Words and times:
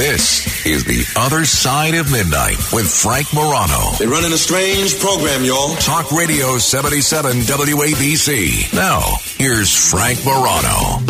This 0.00 0.64
is 0.64 0.84
The 0.84 1.04
Other 1.14 1.44
Side 1.44 1.92
of 1.92 2.10
Midnight 2.10 2.56
with 2.72 2.90
Frank 2.90 3.34
Morano. 3.34 3.90
They're 3.98 4.08
running 4.08 4.32
a 4.32 4.38
strange 4.38 4.98
program, 4.98 5.44
y'all. 5.44 5.74
Talk 5.74 6.10
Radio 6.10 6.56
77 6.56 7.40
WABC. 7.42 8.72
Now, 8.72 9.02
here's 9.36 9.90
Frank 9.90 10.24
Morano. 10.24 11.04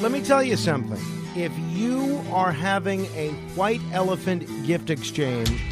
Let 0.00 0.10
me 0.10 0.20
tell 0.22 0.42
you 0.42 0.56
something. 0.56 0.98
If 1.36 1.52
you 1.70 2.20
are 2.32 2.50
having 2.50 3.04
a 3.14 3.30
white 3.54 3.80
elephant 3.92 4.66
gift 4.66 4.90
exchange, 4.90 5.62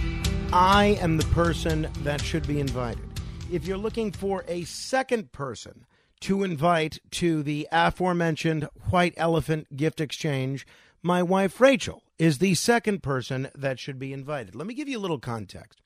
I 0.53 0.97
am 1.01 1.17
the 1.17 1.27
person 1.35 1.89
that 2.05 2.21
should 2.21 2.47
be 2.47 2.61
invited. 2.61 3.12
If 3.53 3.67
you're 3.67 3.77
looking 3.77 4.13
for 4.13 4.47
a 4.49 4.65
second 4.65 5.31
person 5.31 5.85
to 6.21 6.43
invite 6.43 7.01
to 7.11 7.43
the 7.43 7.69
aforementioned 7.71 8.67
white 8.89 9.13
elephant 9.19 9.77
gift 9.77 10.01
exchange, 10.01 10.67
my 11.03 11.23
wife 11.23 11.61
Rachel 11.61 12.03
is 12.19 12.39
the 12.39 12.55
second 12.55 13.03
person 13.03 13.51
that 13.55 13.79
should 13.79 13.99
be 13.99 14.15
invited. 14.15 14.55
Let 14.55 14.67
me 14.67 14.73
give 14.73 14.89
you 14.89 14.97
a 14.97 15.05
little 15.05 15.19
context. 15.19 15.83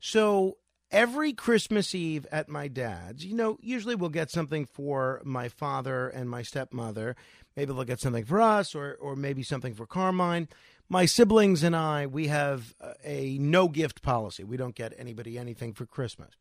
So, 0.00 0.58
every 0.90 1.32
Christmas 1.32 1.94
Eve 1.94 2.26
at 2.30 2.50
my 2.50 2.68
dad's, 2.68 3.24
you 3.24 3.36
know, 3.36 3.56
usually 3.62 3.94
we'll 3.94 4.10
get 4.10 4.30
something 4.30 4.66
for 4.66 5.22
my 5.24 5.48
father 5.48 6.10
and 6.10 6.28
my 6.28 6.42
stepmother. 6.42 7.16
Maybe 7.56 7.72
they'll 7.72 7.84
get 7.84 8.00
something 8.00 8.26
for 8.26 8.42
us 8.42 8.74
or, 8.74 8.98
or 9.00 9.16
maybe 9.16 9.42
something 9.42 9.72
for 9.72 9.86
Carmine. 9.86 10.46
My 10.90 11.06
siblings 11.06 11.62
and 11.62 11.74
I, 11.74 12.06
we 12.06 12.26
have 12.26 12.74
a 13.02 13.38
no 13.38 13.68
gift 13.68 14.02
policy. 14.02 14.44
We 14.44 14.58
don't 14.58 14.74
get 14.74 14.92
anybody 14.98 15.38
anything 15.38 15.72
for 15.72 15.86
Christmas. 15.86 16.34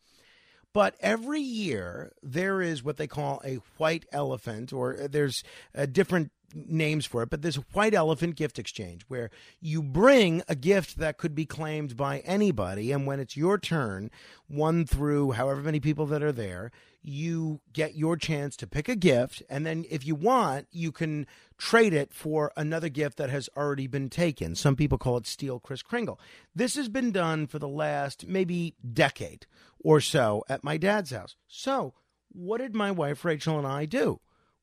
But 0.73 0.95
every 1.01 1.41
year, 1.41 2.13
there 2.23 2.61
is 2.61 2.83
what 2.83 2.97
they 2.97 3.07
call 3.07 3.41
a 3.43 3.55
white 3.77 4.05
elephant, 4.11 4.71
or 4.71 5.07
there's 5.09 5.43
uh, 5.75 5.85
different 5.85 6.31
names 6.53 7.05
for 7.05 7.23
it, 7.23 7.29
but 7.29 7.45
a 7.45 7.63
white 7.73 7.93
elephant 7.93 8.35
gift 8.35 8.59
exchange 8.59 9.03
where 9.07 9.29
you 9.59 9.81
bring 9.81 10.43
a 10.47 10.55
gift 10.55 10.97
that 10.97 11.17
could 11.17 11.35
be 11.35 11.45
claimed 11.45 11.95
by 11.95 12.19
anybody. 12.19 12.91
And 12.91 13.05
when 13.05 13.19
it's 13.19 13.37
your 13.37 13.57
turn, 13.57 14.11
one 14.47 14.85
through 14.85 15.31
however 15.31 15.61
many 15.61 15.79
people 15.79 16.05
that 16.07 16.23
are 16.23 16.31
there, 16.31 16.71
you 17.03 17.61
get 17.73 17.95
your 17.95 18.15
chance 18.15 18.55
to 18.57 18.67
pick 18.67 18.87
a 18.87 18.95
gift. 18.95 19.41
And 19.49 19.65
then 19.65 19.85
if 19.89 20.05
you 20.05 20.15
want, 20.15 20.67
you 20.71 20.91
can 20.91 21.25
trade 21.57 21.93
it 21.93 22.13
for 22.13 22.51
another 22.55 22.89
gift 22.89 23.17
that 23.17 23.29
has 23.29 23.49
already 23.57 23.87
been 23.87 24.09
taken. 24.09 24.55
Some 24.55 24.75
people 24.75 24.97
call 24.97 25.17
it 25.17 25.27
Steal 25.27 25.59
Kris 25.59 25.81
Kringle. 25.81 26.19
This 26.55 26.75
has 26.75 26.89
been 26.89 27.11
done 27.11 27.47
for 27.47 27.59
the 27.59 27.67
last 27.67 28.27
maybe 28.27 28.75
decade 28.93 29.45
or 29.79 29.99
so 29.99 30.43
at 30.49 30.63
my 30.63 30.77
dad's 30.77 31.11
house. 31.11 31.35
So, 31.47 31.93
what 32.31 32.59
did 32.59 32.75
my 32.75 32.91
wife 32.91 33.25
Rachel 33.25 33.57
and 33.57 33.67
I 33.67 33.85
do? 33.85 34.19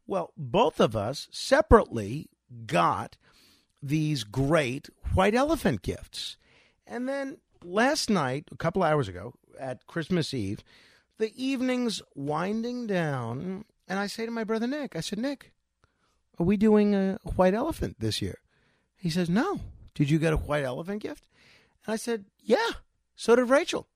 Well, 0.08 0.32
both 0.38 0.80
of 0.80 0.96
us 0.96 1.28
separately 1.30 2.30
got 2.66 3.19
these 3.82 4.24
great 4.24 4.88
white 5.12 5.34
elephant 5.34 5.82
gifts. 5.82 6.38
And 6.86 7.06
then 7.06 7.36
last 7.62 8.08
night, 8.08 8.48
a 8.50 8.56
couple 8.56 8.82
hours 8.82 9.06
ago, 9.06 9.34
at 9.60 9.86
Christmas 9.86 10.32
Eve, 10.32 10.64
the 11.18 11.32
evening's 11.36 12.00
winding 12.14 12.86
down, 12.86 13.66
and 13.86 13.98
I 13.98 14.06
say 14.06 14.24
to 14.24 14.32
my 14.32 14.44
brother 14.44 14.66
Nick, 14.66 14.97
I 14.97 15.00
said, 15.00 15.18
Nick, 15.18 15.52
are 16.38 16.47
we 16.47 16.56
doing 16.56 16.94
a 16.94 17.18
white 17.36 17.54
elephant 17.54 17.97
this 17.98 18.22
year? 18.22 18.38
He 18.97 19.10
says, 19.10 19.28
No. 19.28 19.60
Did 19.94 20.08
you 20.08 20.18
get 20.18 20.32
a 20.32 20.38
white 20.38 20.64
elephant 20.64 21.02
gift? 21.02 21.26
And 21.84 21.92
I 21.92 21.97
said, 21.97 22.24
Yeah. 22.42 22.70
So 23.14 23.36
did 23.36 23.50
Rachel. 23.50 23.88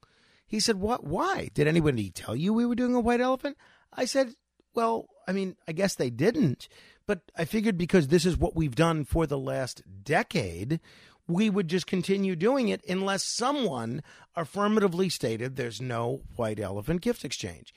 He 0.47 0.61
said, 0.61 0.77
What? 0.77 1.05
Why? 1.05 1.49
Did 1.55 1.67
anybody 1.67 2.11
tell 2.11 2.37
you 2.37 2.53
we 2.53 2.67
were 2.67 2.75
doing 2.75 2.95
a 2.95 3.01
white 3.01 3.21
elephant? 3.21 3.57
I 3.93 4.05
said, 4.05 4.35
Well, 4.75 5.07
I 5.27 5.33
mean, 5.33 5.57
I 5.67 5.73
guess 5.73 5.95
they 5.95 6.11
didn't, 6.11 6.69
but 7.07 7.21
I 7.37 7.45
figured 7.45 7.79
because 7.79 8.09
this 8.09 8.25
is 8.25 8.37
what 8.37 8.57
we've 8.57 8.75
done 8.75 9.05
for 9.05 9.27
the 9.27 9.39
last 9.39 9.83
decade, 10.05 10.81
we 11.29 11.51
would 11.51 11.69
just 11.69 11.87
continue 11.87 12.37
doing 12.37 12.69
it 12.69 12.85
unless 12.89 13.25
someone 13.25 14.03
affirmatively 14.35 15.09
stated 15.09 15.57
there's 15.57 15.81
no 15.81 16.23
white 16.37 16.61
elephant 16.61 17.01
gift 17.01 17.25
exchange. 17.25 17.75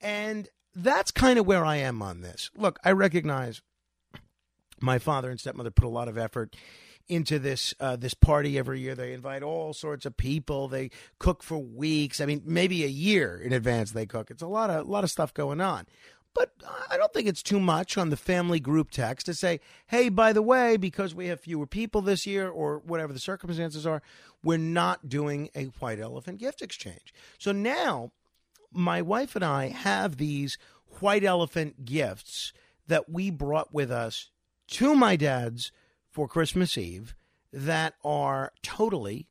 And 0.00 0.48
that's 0.74 1.10
kind 1.10 1.38
of 1.38 1.46
where 1.46 1.64
I 1.64 1.76
am 1.76 2.02
on 2.02 2.20
this. 2.20 2.50
Look, 2.56 2.78
I 2.84 2.92
recognize 2.92 3.62
my 4.80 4.98
father 4.98 5.30
and 5.30 5.40
stepmother 5.40 5.70
put 5.70 5.84
a 5.84 5.88
lot 5.88 6.08
of 6.08 6.18
effort 6.18 6.56
into 7.08 7.38
this 7.38 7.74
uh, 7.80 7.96
this 7.96 8.14
party 8.14 8.58
every 8.58 8.80
year. 8.80 8.94
They 8.94 9.12
invite 9.12 9.42
all 9.42 9.72
sorts 9.72 10.04
of 10.06 10.16
people. 10.16 10.68
They 10.68 10.90
cook 11.18 11.42
for 11.42 11.58
weeks. 11.58 12.20
I 12.20 12.26
mean, 12.26 12.42
maybe 12.44 12.84
a 12.84 12.88
year 12.88 13.40
in 13.42 13.52
advance 13.52 13.92
they 13.92 14.06
cook. 14.06 14.30
It's 14.30 14.42
a 14.42 14.46
lot 14.46 14.70
of 14.70 14.86
a 14.86 14.90
lot 14.90 15.04
of 15.04 15.10
stuff 15.10 15.32
going 15.32 15.60
on. 15.60 15.86
But 16.38 16.52
I 16.88 16.96
don't 16.96 17.12
think 17.12 17.26
it's 17.26 17.42
too 17.42 17.58
much 17.58 17.98
on 17.98 18.10
the 18.10 18.16
family 18.16 18.60
group 18.60 18.92
text 18.92 19.26
to 19.26 19.34
say, 19.34 19.58
hey, 19.88 20.08
by 20.08 20.32
the 20.32 20.40
way, 20.40 20.76
because 20.76 21.12
we 21.12 21.26
have 21.26 21.40
fewer 21.40 21.66
people 21.66 22.00
this 22.00 22.28
year 22.28 22.48
or 22.48 22.78
whatever 22.78 23.12
the 23.12 23.18
circumstances 23.18 23.84
are, 23.84 24.02
we're 24.44 24.56
not 24.56 25.08
doing 25.08 25.50
a 25.56 25.64
white 25.64 25.98
elephant 25.98 26.38
gift 26.38 26.62
exchange. 26.62 27.12
So 27.38 27.50
now 27.50 28.12
my 28.72 29.02
wife 29.02 29.34
and 29.34 29.44
I 29.44 29.70
have 29.70 30.16
these 30.16 30.58
white 31.00 31.24
elephant 31.24 31.84
gifts 31.84 32.52
that 32.86 33.10
we 33.10 33.30
brought 33.30 33.74
with 33.74 33.90
us 33.90 34.30
to 34.68 34.94
my 34.94 35.16
dad's 35.16 35.72
for 36.08 36.28
Christmas 36.28 36.78
Eve 36.78 37.16
that 37.52 37.94
are 38.04 38.52
totally 38.62 39.26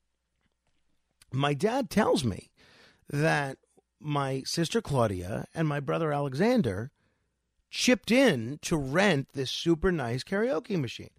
My 1.33 1.55
dad 1.55 1.91
tells 1.91 2.25
me 2.25 2.51
that 3.11 3.59
my 4.01 4.43
sister 4.45 4.81
Claudia 4.81 5.47
and 5.55 5.67
my 5.67 5.81
brother 5.81 6.13
Alexander 6.13 6.93
chipped 7.71 8.13
in 8.13 8.59
to 8.63 8.77
rent 8.77 9.29
this 9.33 9.51
super 9.51 9.91
nice 9.91 10.23
karaoke 10.23 10.79
machine. 10.79 11.11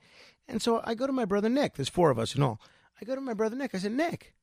And 0.47 0.61
so 0.61 0.81
I 0.83 0.93
go 0.93 1.07
to 1.07 1.13
my 1.13 1.25
brother 1.25 1.49
Nick, 1.49 1.75
there's 1.75 1.89
four 1.89 2.11
of 2.11 2.19
us 2.19 2.35
in 2.35 2.43
all. 2.43 2.61
I 3.01 3.05
go 3.05 3.15
to 3.15 3.21
my 3.21 3.33
brother 3.33 3.55
Nick. 3.55 3.75
I 3.75 3.79
said, 3.79 3.91
Nick, 3.91 4.33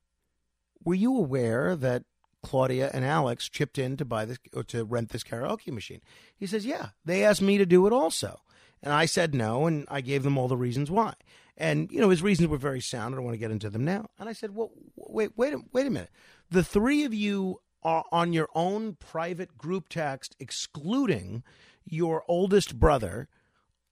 were 0.83 0.93
you 0.93 1.17
aware 1.17 1.75
that 1.75 2.03
Claudia 2.43 2.91
and 2.93 3.05
Alex 3.05 3.49
chipped 3.49 3.77
in 3.77 3.97
to 3.97 4.05
buy 4.05 4.25
this 4.25 4.37
or 4.53 4.63
to 4.65 4.83
rent 4.83 5.09
this 5.09 5.23
karaoke 5.23 5.71
machine? 5.71 6.01
He 6.35 6.45
says, 6.45 6.65
Yeah. 6.65 6.89
They 7.03 7.23
asked 7.23 7.41
me 7.41 7.57
to 7.57 7.65
do 7.65 7.87
it 7.87 7.93
also. 7.93 8.41
And 8.83 8.93
I 8.93 9.05
said 9.05 9.33
no, 9.33 9.65
and 9.65 9.87
I 9.89 10.01
gave 10.01 10.23
them 10.23 10.37
all 10.37 10.49
the 10.49 10.57
reasons 10.57 10.91
why. 10.91 11.13
And 11.57 11.89
you 11.91 12.01
know 12.01 12.09
his 12.09 12.21
reasons 12.21 12.49
were 12.49 12.57
very 12.57 12.81
sound. 12.81 13.15
I 13.15 13.17
don't 13.17 13.25
want 13.25 13.35
to 13.35 13.39
get 13.39 13.51
into 13.51 13.69
them 13.69 13.85
now. 13.85 14.07
And 14.19 14.27
I 14.27 14.33
said, 14.33 14.53
"Well, 14.53 14.71
wait, 14.95 15.31
wait, 15.37 15.55
wait 15.71 15.87
a 15.87 15.89
minute. 15.89 16.09
The 16.51 16.63
three 16.63 17.03
of 17.03 17.13
you 17.13 17.61
are 17.81 18.03
on 18.11 18.33
your 18.33 18.49
own 18.53 18.95
private 18.95 19.57
group 19.57 19.87
text, 19.89 20.35
excluding 20.39 21.43
your 21.85 22.23
oldest 22.27 22.79
brother, 22.79 23.29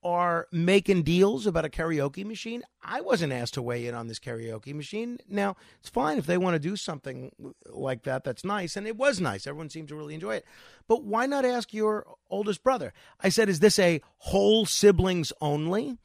are 0.02 0.46
making 0.50 1.02
deals 1.02 1.46
about 1.46 1.64
a 1.64 1.68
karaoke 1.68 2.24
machine. 2.24 2.62
I 2.82 3.00
wasn't 3.00 3.32
asked 3.32 3.54
to 3.54 3.62
weigh 3.62 3.86
in 3.86 3.94
on 3.94 4.08
this 4.08 4.18
karaoke 4.18 4.74
machine. 4.74 5.18
Now, 5.28 5.56
it's 5.80 5.88
fine 5.88 6.18
if 6.18 6.26
they 6.26 6.38
want 6.38 6.54
to 6.54 6.58
do 6.58 6.76
something 6.76 7.32
like 7.66 8.02
that. 8.02 8.24
That's 8.24 8.44
nice. 8.44 8.76
And 8.76 8.86
it 8.86 8.96
was 8.96 9.20
nice. 9.20 9.46
Everyone 9.46 9.70
seemed 9.70 9.88
to 9.88 9.96
really 9.96 10.14
enjoy 10.14 10.36
it. 10.36 10.44
But 10.88 11.04
why 11.04 11.26
not 11.26 11.44
ask 11.44 11.72
your 11.72 12.06
oldest 12.28 12.62
brother? 12.62 12.92
I 13.20 13.28
said, 13.28 13.48
is 13.48 13.60
this 13.60 13.78
a 13.78 14.00
whole 14.18 14.66
siblings 14.66 15.32
only 15.40 15.98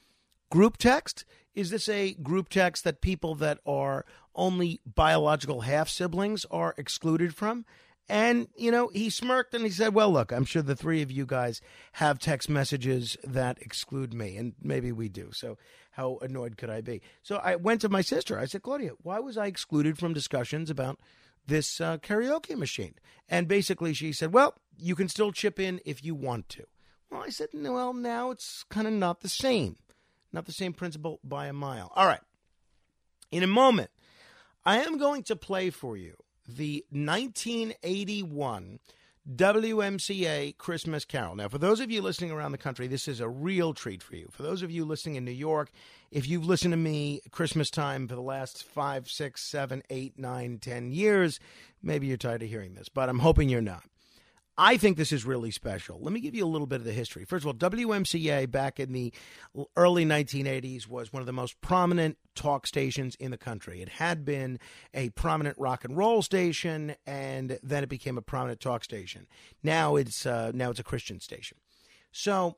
group 0.51 0.77
text? 0.77 1.25
Is 1.55 1.71
this 1.71 1.89
a 1.89 2.13
group 2.13 2.49
text 2.49 2.83
that 2.83 3.01
people 3.01 3.33
that 3.35 3.59
are 3.65 4.05
only 4.37 4.79
biological 4.85 5.61
half 5.61 5.89
siblings 5.89 6.45
are 6.51 6.75
excluded 6.77 7.35
from. 7.35 7.65
And, 8.09 8.47
you 8.55 8.71
know, 8.71 8.89
he 8.93 9.09
smirked 9.09 9.53
and 9.53 9.65
he 9.65 9.69
said, 9.69 9.93
Well, 9.93 10.11
look, 10.11 10.31
I'm 10.31 10.45
sure 10.45 10.61
the 10.61 10.75
three 10.75 11.01
of 11.01 11.11
you 11.11 11.25
guys 11.25 11.61
have 11.93 12.19
text 12.19 12.49
messages 12.49 13.17
that 13.23 13.57
exclude 13.61 14.13
me. 14.13 14.37
And 14.37 14.53
maybe 14.61 14.91
we 14.91 15.09
do. 15.09 15.29
So, 15.33 15.57
how 15.91 16.17
annoyed 16.21 16.57
could 16.57 16.69
I 16.69 16.81
be? 16.81 17.01
So, 17.21 17.37
I 17.37 17.57
went 17.57 17.81
to 17.81 17.89
my 17.89 18.01
sister. 18.01 18.39
I 18.39 18.45
said, 18.45 18.61
Claudia, 18.61 18.91
why 19.01 19.19
was 19.19 19.37
I 19.37 19.47
excluded 19.47 19.97
from 19.97 20.13
discussions 20.13 20.69
about 20.69 20.99
this 21.45 21.81
uh, 21.81 21.97
karaoke 21.97 22.55
machine? 22.55 22.95
And 23.27 23.47
basically, 23.47 23.93
she 23.93 24.13
said, 24.13 24.31
Well, 24.31 24.55
you 24.77 24.95
can 24.95 25.09
still 25.09 25.33
chip 25.33 25.59
in 25.59 25.81
if 25.85 26.03
you 26.03 26.15
want 26.15 26.47
to. 26.49 26.63
Well, 27.11 27.23
I 27.23 27.29
said, 27.29 27.49
Well, 27.53 27.93
now 27.93 28.31
it's 28.31 28.63
kind 28.69 28.87
of 28.87 28.93
not 28.93 29.19
the 29.19 29.29
same. 29.29 29.75
Not 30.31 30.45
the 30.45 30.53
same 30.53 30.71
principle 30.71 31.19
by 31.25 31.47
a 31.47 31.53
mile. 31.53 31.91
All 31.93 32.05
right. 32.05 32.21
In 33.31 33.43
a 33.43 33.47
moment, 33.47 33.89
I 34.65 34.79
am 34.83 34.97
going 34.97 35.23
to 35.23 35.35
play 35.35 35.69
for 35.69 35.97
you 35.97 36.15
the 36.47 36.85
1981 36.91 38.79
WMCA 39.35 40.57
Christmas 40.57 41.03
Carol. 41.03 41.35
Now, 41.35 41.49
for 41.49 41.57
those 41.57 41.81
of 41.81 41.91
you 41.91 42.01
listening 42.01 42.31
around 42.31 42.53
the 42.53 42.57
country, 42.57 42.87
this 42.87 43.09
is 43.09 43.19
a 43.19 43.27
real 43.27 43.73
treat 43.73 44.01
for 44.01 44.15
you. 44.15 44.29
For 44.31 44.41
those 44.41 44.61
of 44.61 44.71
you 44.71 44.85
listening 44.85 45.15
in 45.15 45.25
New 45.25 45.31
York, 45.31 45.69
if 46.11 46.29
you've 46.29 46.45
listened 46.45 46.71
to 46.71 46.77
me 46.77 47.21
Christmas 47.31 47.69
time 47.69 48.07
for 48.07 48.15
the 48.15 48.21
last 48.21 48.63
five, 48.63 49.09
six, 49.09 49.43
seven, 49.43 49.83
eight, 49.89 50.17
nine, 50.17 50.59
ten 50.59 50.91
years, 50.91 51.41
maybe 51.83 52.07
you're 52.07 52.15
tired 52.15 52.41
of 52.41 52.49
hearing 52.49 52.75
this, 52.75 52.87
but 52.87 53.09
I'm 53.09 53.19
hoping 53.19 53.49
you're 53.49 53.61
not. 53.61 53.83
I 54.57 54.77
think 54.77 54.97
this 54.97 55.11
is 55.11 55.23
really 55.23 55.51
special. 55.51 55.99
Let 56.01 56.11
me 56.11 56.19
give 56.19 56.33
you 56.33 56.43
a 56.43 56.47
little 56.47 56.65
bit 56.65 56.79
of 56.79 56.83
the 56.83 56.91
history. 56.91 57.25
First 57.25 57.45
of 57.45 57.47
all, 57.47 57.69
WMCA 57.69 58.49
back 58.49 58.79
in 58.79 58.91
the 58.91 59.13
early 59.75 60.03
1980s 60.03 60.87
was 60.87 61.13
one 61.13 61.21
of 61.21 61.27
the 61.27 61.33
most 61.33 61.61
prominent 61.61 62.17
talk 62.33 62.65
stations 62.65 63.15
in 63.15 63.29
the 63.29 63.37
country. 63.37 63.81
It 63.81 63.89
had 63.89 64.25
been 64.25 64.59
a 64.95 65.09
prominent 65.09 65.57
rock 65.59 65.85
and 65.85 65.95
roll 65.95 66.23
station, 66.23 66.95
and 67.05 67.59
then 67.61 67.83
it 67.83 67.89
became 67.89 68.17
a 68.17 68.21
prominent 68.21 68.59
talk 68.59 68.83
station. 68.83 69.27
Now 69.61 69.95
it's 69.95 70.25
uh, 70.25 70.51
now 70.55 70.71
it's 70.71 70.79
a 70.79 70.83
Christian 70.83 71.19
station. 71.19 71.57
So 72.11 72.57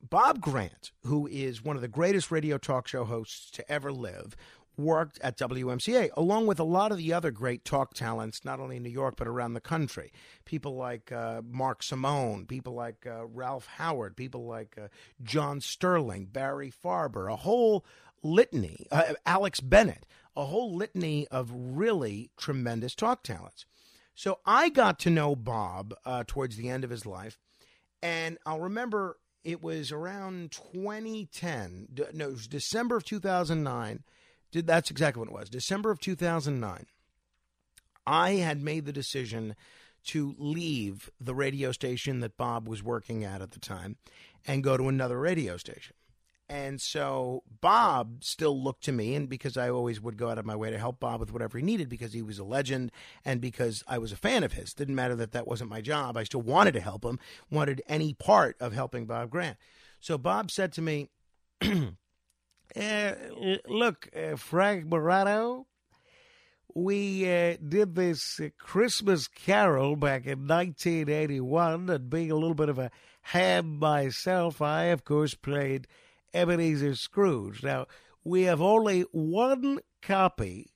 Bob 0.00 0.40
Grant, 0.40 0.92
who 1.04 1.26
is 1.26 1.64
one 1.64 1.74
of 1.74 1.82
the 1.82 1.88
greatest 1.88 2.30
radio 2.30 2.56
talk 2.56 2.86
show 2.86 3.04
hosts 3.04 3.50
to 3.52 3.72
ever 3.72 3.92
live, 3.92 4.36
worked 4.82 5.18
at 5.20 5.38
WMCA, 5.38 6.10
along 6.16 6.46
with 6.46 6.60
a 6.60 6.64
lot 6.64 6.92
of 6.92 6.98
the 6.98 7.12
other 7.12 7.30
great 7.30 7.64
talk 7.64 7.94
talents, 7.94 8.44
not 8.44 8.60
only 8.60 8.76
in 8.76 8.82
New 8.82 8.90
York, 8.90 9.16
but 9.16 9.26
around 9.26 9.54
the 9.54 9.60
country. 9.60 10.12
People 10.44 10.76
like 10.76 11.12
uh, 11.12 11.42
Mark 11.44 11.82
Simone, 11.82 12.46
people 12.46 12.74
like 12.74 13.06
uh, 13.06 13.26
Ralph 13.26 13.66
Howard, 13.66 14.16
people 14.16 14.46
like 14.46 14.76
uh, 14.76 14.88
John 15.22 15.60
Sterling, 15.60 16.26
Barry 16.26 16.72
Farber, 16.72 17.32
a 17.32 17.36
whole 17.36 17.84
litany, 18.22 18.86
uh, 18.90 19.14
Alex 19.26 19.60
Bennett, 19.60 20.06
a 20.36 20.44
whole 20.44 20.74
litany 20.74 21.26
of 21.28 21.50
really 21.52 22.30
tremendous 22.36 22.94
talk 22.94 23.22
talents. 23.22 23.66
So 24.14 24.40
I 24.44 24.68
got 24.68 24.98
to 25.00 25.10
know 25.10 25.34
Bob 25.34 25.94
uh, 26.04 26.24
towards 26.26 26.56
the 26.56 26.68
end 26.68 26.84
of 26.84 26.90
his 26.90 27.06
life, 27.06 27.38
and 28.02 28.38
I'll 28.44 28.60
remember 28.60 29.18
it 29.44 29.62
was 29.62 29.90
around 29.90 30.52
2010, 30.52 31.88
no, 32.12 32.28
it 32.28 32.32
was 32.32 32.46
December 32.46 32.96
of 32.96 33.04
2009 33.04 34.04
did 34.52 34.66
that's 34.66 34.90
exactly 34.90 35.20
what 35.20 35.28
it 35.28 35.34
was. 35.34 35.50
December 35.50 35.90
of 35.90 35.98
2009. 35.98 36.86
I 38.06 38.32
had 38.32 38.62
made 38.62 38.84
the 38.84 38.92
decision 38.92 39.54
to 40.04 40.34
leave 40.38 41.10
the 41.20 41.34
radio 41.34 41.72
station 41.72 42.20
that 42.20 42.36
Bob 42.36 42.68
was 42.68 42.82
working 42.82 43.24
at 43.24 43.40
at 43.40 43.52
the 43.52 43.60
time 43.60 43.96
and 44.46 44.64
go 44.64 44.76
to 44.76 44.88
another 44.88 45.18
radio 45.18 45.56
station. 45.56 45.94
And 46.48 46.80
so 46.82 47.44
Bob 47.62 48.24
still 48.24 48.62
looked 48.62 48.84
to 48.84 48.92
me, 48.92 49.14
and 49.14 49.26
because 49.26 49.56
I 49.56 49.70
always 49.70 50.02
would 50.02 50.18
go 50.18 50.28
out 50.28 50.36
of 50.36 50.44
my 50.44 50.56
way 50.56 50.70
to 50.70 50.78
help 50.78 51.00
Bob 51.00 51.20
with 51.20 51.32
whatever 51.32 51.56
he 51.56 51.64
needed, 51.64 51.88
because 51.88 52.12
he 52.12 52.20
was 52.20 52.38
a 52.38 52.44
legend 52.44 52.92
and 53.24 53.40
because 53.40 53.82
I 53.88 53.96
was 53.96 54.12
a 54.12 54.16
fan 54.16 54.44
of 54.44 54.52
his. 54.52 54.74
Didn't 54.74 54.94
matter 54.94 55.14
that 55.16 55.32
that 55.32 55.46
wasn't 55.46 55.70
my 55.70 55.80
job. 55.80 56.16
I 56.16 56.24
still 56.24 56.42
wanted 56.42 56.72
to 56.72 56.80
help 56.80 57.06
him, 57.06 57.18
wanted 57.50 57.80
any 57.88 58.12
part 58.12 58.56
of 58.60 58.74
helping 58.74 59.06
Bob 59.06 59.30
Grant. 59.30 59.56
So 59.98 60.18
Bob 60.18 60.50
said 60.50 60.72
to 60.74 60.82
me, 60.82 61.08
Uh, 62.74 63.12
look, 63.68 64.08
uh, 64.16 64.36
Frank 64.36 64.86
Morano, 64.86 65.66
we 66.74 67.30
uh, 67.30 67.56
did 67.66 67.94
this 67.94 68.40
uh, 68.40 68.48
Christmas 68.58 69.28
Carol 69.28 69.96
back 69.96 70.24
in 70.24 70.46
1981, 70.46 71.90
and 71.90 72.08
being 72.08 72.30
a 72.30 72.36
little 72.36 72.54
bit 72.54 72.70
of 72.70 72.78
a 72.78 72.90
ham 73.22 73.78
myself, 73.78 74.62
I, 74.62 74.84
of 74.84 75.04
course, 75.04 75.34
played 75.34 75.86
Ebenezer 76.32 76.94
Scrooge. 76.94 77.62
Now, 77.62 77.86
we 78.24 78.42
have 78.42 78.62
only 78.62 79.02
one 79.12 79.80
copy 80.00 80.70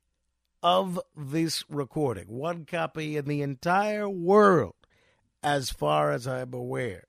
of 0.62 1.00
this 1.16 1.64
recording, 1.70 2.26
one 2.28 2.66
copy 2.66 3.16
in 3.16 3.24
the 3.24 3.40
entire 3.40 4.08
world, 4.08 4.74
as 5.42 5.70
far 5.70 6.10
as 6.10 6.26
I'm 6.26 6.52
aware. 6.52 7.04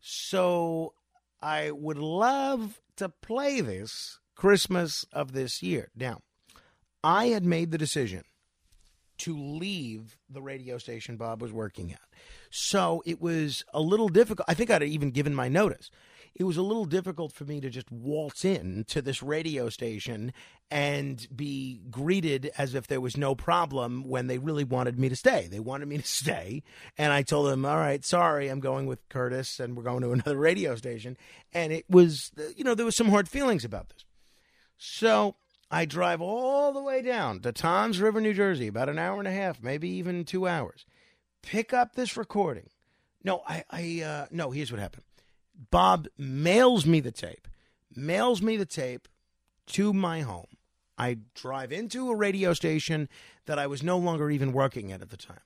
So 0.00 0.94
I 1.42 1.70
would 1.70 1.98
love 1.98 2.80
to 3.00 3.08
play 3.08 3.60
this 3.60 4.18
Christmas 4.36 5.04
of 5.12 5.32
this 5.32 5.62
year. 5.62 5.90
Now, 5.96 6.20
I 7.02 7.26
had 7.26 7.44
made 7.44 7.70
the 7.70 7.78
decision 7.78 8.24
to 9.18 9.36
leave 9.36 10.16
the 10.30 10.40
radio 10.40 10.78
station 10.78 11.16
Bob 11.16 11.42
was 11.42 11.52
working 11.52 11.92
at. 11.92 12.00
So 12.50 13.02
it 13.04 13.20
was 13.20 13.64
a 13.74 13.80
little 13.80 14.08
difficult. 14.08 14.48
I 14.48 14.54
think 14.54 14.70
I'd 14.70 14.82
even 14.82 15.10
given 15.10 15.34
my 15.34 15.48
notice. 15.48 15.90
It 16.34 16.44
was 16.44 16.56
a 16.56 16.62
little 16.62 16.84
difficult 16.84 17.32
for 17.32 17.44
me 17.44 17.60
to 17.60 17.70
just 17.70 17.90
waltz 17.90 18.44
in 18.44 18.84
to 18.88 19.02
this 19.02 19.22
radio 19.22 19.68
station 19.68 20.32
and 20.70 21.26
be 21.34 21.80
greeted 21.90 22.50
as 22.56 22.74
if 22.74 22.86
there 22.86 23.00
was 23.00 23.16
no 23.16 23.34
problem 23.34 24.08
when 24.08 24.26
they 24.26 24.38
really 24.38 24.64
wanted 24.64 24.98
me 24.98 25.08
to 25.08 25.16
stay. 25.16 25.48
They 25.50 25.60
wanted 25.60 25.88
me 25.88 25.98
to 25.98 26.06
stay. 26.06 26.62
And 26.96 27.12
I 27.12 27.22
told 27.22 27.48
them, 27.48 27.64
all 27.64 27.76
right, 27.76 28.04
sorry, 28.04 28.48
I'm 28.48 28.60
going 28.60 28.86
with 28.86 29.08
Curtis 29.08 29.60
and 29.60 29.76
we're 29.76 29.82
going 29.82 30.02
to 30.02 30.12
another 30.12 30.36
radio 30.36 30.76
station. 30.76 31.16
And 31.52 31.72
it 31.72 31.84
was, 31.90 32.30
you 32.56 32.64
know, 32.64 32.74
there 32.74 32.86
was 32.86 32.96
some 32.96 33.08
hard 33.08 33.28
feelings 33.28 33.64
about 33.64 33.88
this. 33.88 34.04
So 34.78 35.36
I 35.70 35.84
drive 35.84 36.20
all 36.20 36.72
the 36.72 36.82
way 36.82 37.02
down 37.02 37.40
to 37.40 37.52
Toms 37.52 38.00
River, 38.00 38.20
New 38.20 38.34
Jersey, 38.34 38.66
about 38.66 38.88
an 38.88 38.98
hour 38.98 39.18
and 39.18 39.28
a 39.28 39.32
half, 39.32 39.62
maybe 39.62 39.88
even 39.90 40.24
two 40.24 40.48
hours. 40.48 40.86
Pick 41.42 41.72
up 41.72 41.94
this 41.94 42.16
recording. 42.16 42.68
No, 43.22 43.42
I, 43.46 43.64
I 43.70 44.02
uh, 44.02 44.26
no. 44.30 44.50
Here's 44.50 44.72
what 44.72 44.80
happened. 44.80 45.04
Bob 45.70 46.08
mails 46.16 46.86
me 46.86 47.00
the 47.00 47.10
tape, 47.10 47.48
mails 47.94 48.40
me 48.40 48.56
the 48.56 48.66
tape 48.66 49.08
to 49.66 49.92
my 49.92 50.20
home. 50.20 50.46
I 50.96 51.18
drive 51.34 51.72
into 51.72 52.10
a 52.10 52.16
radio 52.16 52.52
station 52.52 53.08
that 53.46 53.58
I 53.58 53.66
was 53.66 53.82
no 53.82 53.98
longer 53.98 54.30
even 54.30 54.52
working 54.52 54.92
at 54.92 55.02
at 55.02 55.10
the 55.10 55.16
time, 55.16 55.40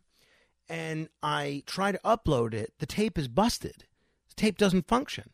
and 0.69 1.09
I 1.23 1.63
try 1.67 1.93
to 1.93 2.01
upload 2.05 2.55
it. 2.55 2.73
The 2.79 2.87
tape 2.87 3.19
is 3.19 3.29
busted. 3.29 3.85
The 4.29 4.35
tape 4.35 4.59
doesn't 4.59 4.89
function. 4.89 5.31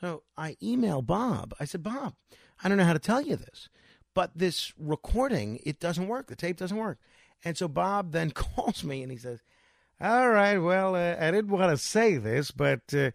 So 0.00 0.22
I 0.36 0.56
email 0.62 1.02
Bob. 1.02 1.54
I 1.58 1.64
said, 1.64 1.82
Bob, 1.82 2.14
I 2.62 2.68
don't 2.68 2.78
know 2.78 2.84
how 2.84 2.92
to 2.92 2.98
tell 2.98 3.20
you 3.20 3.36
this, 3.36 3.68
but 4.14 4.30
this 4.34 4.72
recording, 4.78 5.60
it 5.64 5.80
doesn't 5.80 6.08
work. 6.08 6.28
The 6.28 6.36
tape 6.36 6.56
doesn't 6.56 6.76
work. 6.76 6.98
And 7.44 7.56
so 7.56 7.68
Bob 7.68 8.12
then 8.12 8.30
calls 8.30 8.84
me 8.84 9.02
and 9.02 9.10
he 9.10 9.18
says, 9.18 9.40
All 10.00 10.30
right, 10.30 10.58
well, 10.58 10.94
uh, 10.94 11.16
I 11.18 11.30
didn't 11.30 11.50
want 11.50 11.70
to 11.70 11.76
say 11.76 12.16
this, 12.16 12.50
but 12.50 12.80
uh, 12.94 13.10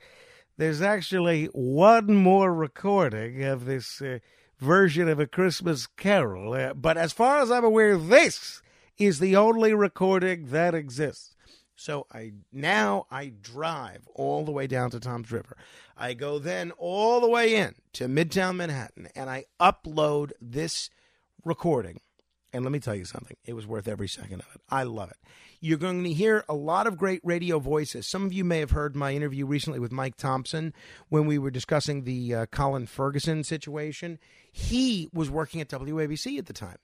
there's 0.58 0.82
actually 0.82 1.46
one 1.46 2.14
more 2.14 2.54
recording 2.54 3.44
of 3.44 3.66
this 3.66 4.02
uh, 4.02 4.20
version 4.60 5.10
of 5.10 5.20
A 5.20 5.28
Christmas 5.28 5.88
Carol. 5.88 6.54
Uh, 6.54 6.74
but 6.74 6.98
as 6.98 7.12
far 7.12 7.42
as 7.42 7.52
I'm 7.52 7.64
aware, 7.64 7.98
this 7.98 8.62
is 8.98 9.20
the 9.20 9.36
only 9.36 9.74
recording 9.74 10.48
that 10.48 10.76
exists. 10.76 11.36
So 11.76 12.06
I 12.14 12.34
now 12.52 13.08
I 13.10 13.34
drive 13.42 14.08
all 14.14 14.46
the 14.46 14.52
way 14.52 14.68
down 14.68 14.92
to 14.92 15.00
Toms 15.00 15.32
River. 15.32 15.58
I 15.98 16.14
go 16.14 16.38
then 16.40 16.72
all 16.78 17.20
the 17.20 17.28
way 17.28 17.56
in 17.56 17.76
to 17.94 18.06
Midtown 18.06 18.56
Manhattan 18.58 19.10
and 19.16 19.30
I 19.30 19.46
upload 19.60 20.32
this 20.40 20.90
recording. 21.44 22.00
And 22.54 22.64
let 22.64 22.72
me 22.72 22.80
tell 22.80 22.96
you 22.96 23.06
something, 23.06 23.36
it 23.46 23.54
was 23.54 23.66
worth 23.66 23.88
every 23.88 24.08
second 24.08 24.42
of 24.42 24.48
it. 24.54 24.62
I 24.70 24.84
love 24.84 25.10
it. 25.10 25.18
You're 25.66 25.78
going 25.78 26.04
to 26.04 26.12
hear 26.12 26.44
a 26.50 26.54
lot 26.54 26.88
of 26.88 26.98
great 26.98 27.22
radio 27.24 27.58
voices. 27.58 28.06
Some 28.06 28.26
of 28.26 28.34
you 28.34 28.44
may 28.44 28.60
have 28.60 28.72
heard 28.72 28.98
my 28.98 29.14
interview 29.14 29.46
recently 29.46 29.80
with 29.80 29.94
Mike 29.94 30.18
Thompson 30.18 30.74
when 31.08 31.26
we 31.26 31.38
were 31.38 31.52
discussing 31.52 32.04
the 32.04 32.36
uh, 32.36 32.46
Colin 32.48 32.86
Ferguson 32.86 33.46
situation. 33.46 34.20
He 34.52 35.08
was 35.14 35.30
working 35.30 35.62
at 35.62 35.70
WABC 35.70 36.38
at 36.38 36.48
the 36.48 36.54
time. 36.54 36.76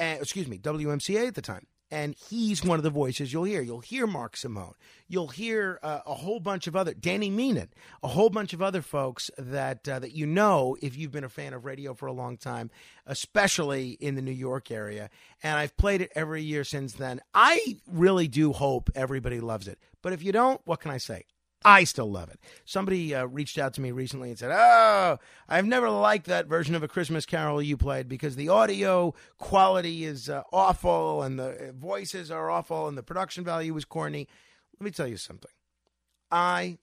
Uh, 0.00 0.16
excuse 0.20 0.48
me, 0.48 0.58
WMCA 0.58 1.28
at 1.28 1.36
the 1.36 1.40
time 1.40 1.68
and 1.90 2.14
he's 2.28 2.64
one 2.64 2.78
of 2.78 2.82
the 2.82 2.90
voices 2.90 3.32
you'll 3.32 3.44
hear. 3.44 3.62
You'll 3.62 3.80
hear 3.80 4.06
Mark 4.06 4.36
Simone. 4.36 4.74
You'll 5.08 5.28
hear 5.28 5.78
uh, 5.82 6.00
a 6.04 6.14
whole 6.14 6.40
bunch 6.40 6.66
of 6.66 6.74
other 6.74 6.94
Danny 6.94 7.30
Meenan, 7.30 7.68
a 8.02 8.08
whole 8.08 8.30
bunch 8.30 8.52
of 8.52 8.60
other 8.60 8.82
folks 8.82 9.30
that 9.38 9.88
uh, 9.88 9.98
that 10.00 10.12
you 10.12 10.26
know 10.26 10.76
if 10.82 10.96
you've 10.96 11.12
been 11.12 11.24
a 11.24 11.28
fan 11.28 11.54
of 11.54 11.64
radio 11.64 11.94
for 11.94 12.06
a 12.06 12.12
long 12.12 12.36
time, 12.36 12.70
especially 13.06 13.90
in 14.00 14.16
the 14.16 14.22
New 14.22 14.32
York 14.32 14.70
area. 14.70 15.10
And 15.42 15.56
I've 15.58 15.76
played 15.76 16.00
it 16.00 16.12
every 16.14 16.42
year 16.42 16.64
since 16.64 16.94
then. 16.94 17.20
I 17.34 17.76
really 17.86 18.28
do 18.28 18.52
hope 18.52 18.90
everybody 18.94 19.40
loves 19.40 19.68
it. 19.68 19.78
But 20.02 20.12
if 20.12 20.22
you 20.22 20.32
don't, 20.32 20.60
what 20.64 20.80
can 20.80 20.90
I 20.90 20.98
say? 20.98 21.24
I 21.66 21.82
still 21.82 22.08
love 22.08 22.30
it. 22.30 22.38
Somebody 22.64 23.12
uh, 23.12 23.26
reached 23.26 23.58
out 23.58 23.74
to 23.74 23.80
me 23.80 23.90
recently 23.90 24.28
and 24.28 24.38
said, 24.38 24.52
"Oh, 24.52 25.18
I've 25.48 25.66
never 25.66 25.90
liked 25.90 26.26
that 26.26 26.46
version 26.46 26.76
of 26.76 26.84
a 26.84 26.88
Christmas 26.88 27.26
Carol 27.26 27.60
you 27.60 27.76
played 27.76 28.08
because 28.08 28.36
the 28.36 28.48
audio 28.48 29.14
quality 29.36 30.04
is 30.04 30.28
uh, 30.28 30.44
awful 30.52 31.24
and 31.24 31.40
the 31.40 31.74
voices 31.76 32.30
are 32.30 32.50
awful 32.50 32.86
and 32.86 32.96
the 32.96 33.02
production 33.02 33.42
value 33.42 33.76
is 33.76 33.84
corny." 33.84 34.28
Let 34.78 34.84
me 34.84 34.92
tell 34.92 35.08
you 35.08 35.16
something. 35.16 35.50
I 36.30 36.78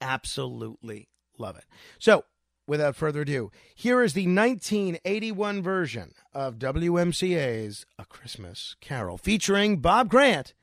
absolutely 0.00 1.08
love 1.36 1.56
it. 1.56 1.64
So, 1.98 2.24
without 2.68 2.94
further 2.94 3.22
ado, 3.22 3.50
here 3.74 4.00
is 4.00 4.12
the 4.12 4.28
1981 4.28 5.60
version 5.60 6.12
of 6.32 6.60
WMCA's 6.60 7.84
A 7.98 8.04
Christmas 8.04 8.76
Carol 8.80 9.18
featuring 9.18 9.78
Bob 9.78 10.08
Grant 10.08 10.54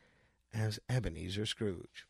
as 0.53 0.79
Ebenezer 0.87 1.45
Scrooge. 1.45 2.05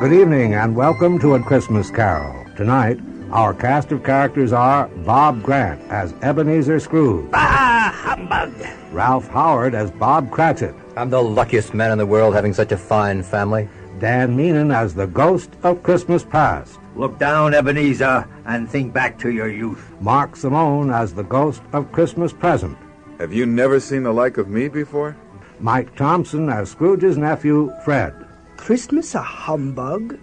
Good 0.00 0.12
evening 0.12 0.54
and 0.54 0.76
welcome 0.76 1.18
to 1.18 1.34
A 1.34 1.42
Christmas 1.42 1.90
Carol. 1.90 2.46
Tonight, 2.54 3.00
our 3.32 3.52
cast 3.52 3.90
of 3.90 4.04
characters 4.04 4.52
are 4.52 4.86
Bob 5.04 5.42
Grant 5.42 5.82
as 5.90 6.14
Ebenezer 6.22 6.78
Scrooge. 6.78 7.28
Ah, 7.32 7.92
humbug! 7.92 8.54
Ralph 8.92 9.26
Howard 9.26 9.74
as 9.74 9.90
Bob 9.90 10.30
Cratchit. 10.30 10.72
I'm 10.96 11.10
the 11.10 11.20
luckiest 11.20 11.74
man 11.74 11.90
in 11.90 11.98
the 11.98 12.06
world 12.06 12.32
having 12.32 12.54
such 12.54 12.70
a 12.70 12.76
fine 12.76 13.24
family. 13.24 13.68
Dan 13.98 14.36
Meenan 14.36 14.72
as 14.72 14.94
the 14.94 15.08
Ghost 15.08 15.50
of 15.64 15.82
Christmas 15.82 16.22
Past. 16.22 16.78
Look 16.94 17.18
down, 17.18 17.52
Ebenezer, 17.52 18.24
and 18.46 18.70
think 18.70 18.92
back 18.92 19.18
to 19.18 19.30
your 19.30 19.48
youth. 19.48 19.84
Mark 20.00 20.36
Simone 20.36 20.92
as 20.92 21.12
the 21.12 21.24
Ghost 21.24 21.62
of 21.72 21.90
Christmas 21.90 22.32
Present. 22.32 22.78
Have 23.18 23.32
you 23.32 23.46
never 23.46 23.80
seen 23.80 24.04
the 24.04 24.12
like 24.12 24.38
of 24.38 24.48
me 24.48 24.68
before? 24.68 25.16
Mike 25.58 25.96
Thompson 25.96 26.48
as 26.48 26.70
Scrooge's 26.70 27.18
nephew, 27.18 27.72
Fred. 27.84 28.14
Christmas 28.56 29.16
a 29.16 29.22
humbug? 29.22 30.16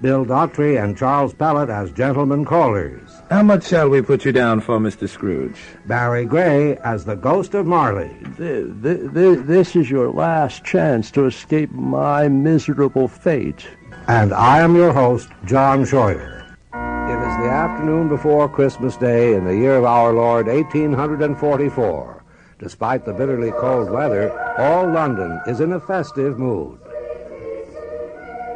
Bill 0.00 0.24
Daughtry 0.24 0.82
and 0.82 0.96
Charles 0.96 1.32
Pellet 1.32 1.70
as 1.70 1.92
gentlemen 1.92 2.44
callers. 2.44 3.08
How 3.30 3.44
much 3.44 3.68
shall 3.68 3.88
we 3.88 4.02
put 4.02 4.24
you 4.24 4.32
down 4.32 4.62
for, 4.62 4.80
Mr. 4.80 5.08
Scrooge? 5.08 5.60
Barry 5.86 6.24
Gray 6.24 6.76
as 6.78 7.04
the 7.04 7.14
Ghost 7.14 7.54
of 7.54 7.66
Marley. 7.66 8.10
This 8.36 9.76
is 9.76 9.88
your 9.88 10.10
last 10.10 10.64
chance 10.64 11.12
to 11.12 11.26
escape 11.26 11.70
my 11.70 12.26
miserable 12.26 13.06
fate. 13.06 13.64
And 14.08 14.32
I 14.32 14.60
am 14.62 14.74
your 14.74 14.92
host, 14.92 15.28
John 15.44 15.84
Scheuer. 15.84 16.38
It 16.72 17.18
is 17.18 17.36
the 17.44 17.50
afternoon 17.50 18.08
before 18.08 18.48
Christmas 18.48 18.96
Day 18.96 19.34
in 19.34 19.44
the 19.44 19.54
year 19.54 19.76
of 19.76 19.84
our 19.84 20.12
Lord 20.12 20.46
1844. 20.46 22.19
Despite 22.60 23.06
the 23.06 23.14
bitterly 23.14 23.52
cold 23.52 23.90
weather, 23.90 24.30
all 24.58 24.86
London 24.86 25.40
is 25.46 25.60
in 25.60 25.72
a 25.72 25.80
festive 25.80 26.38
mood. 26.38 26.78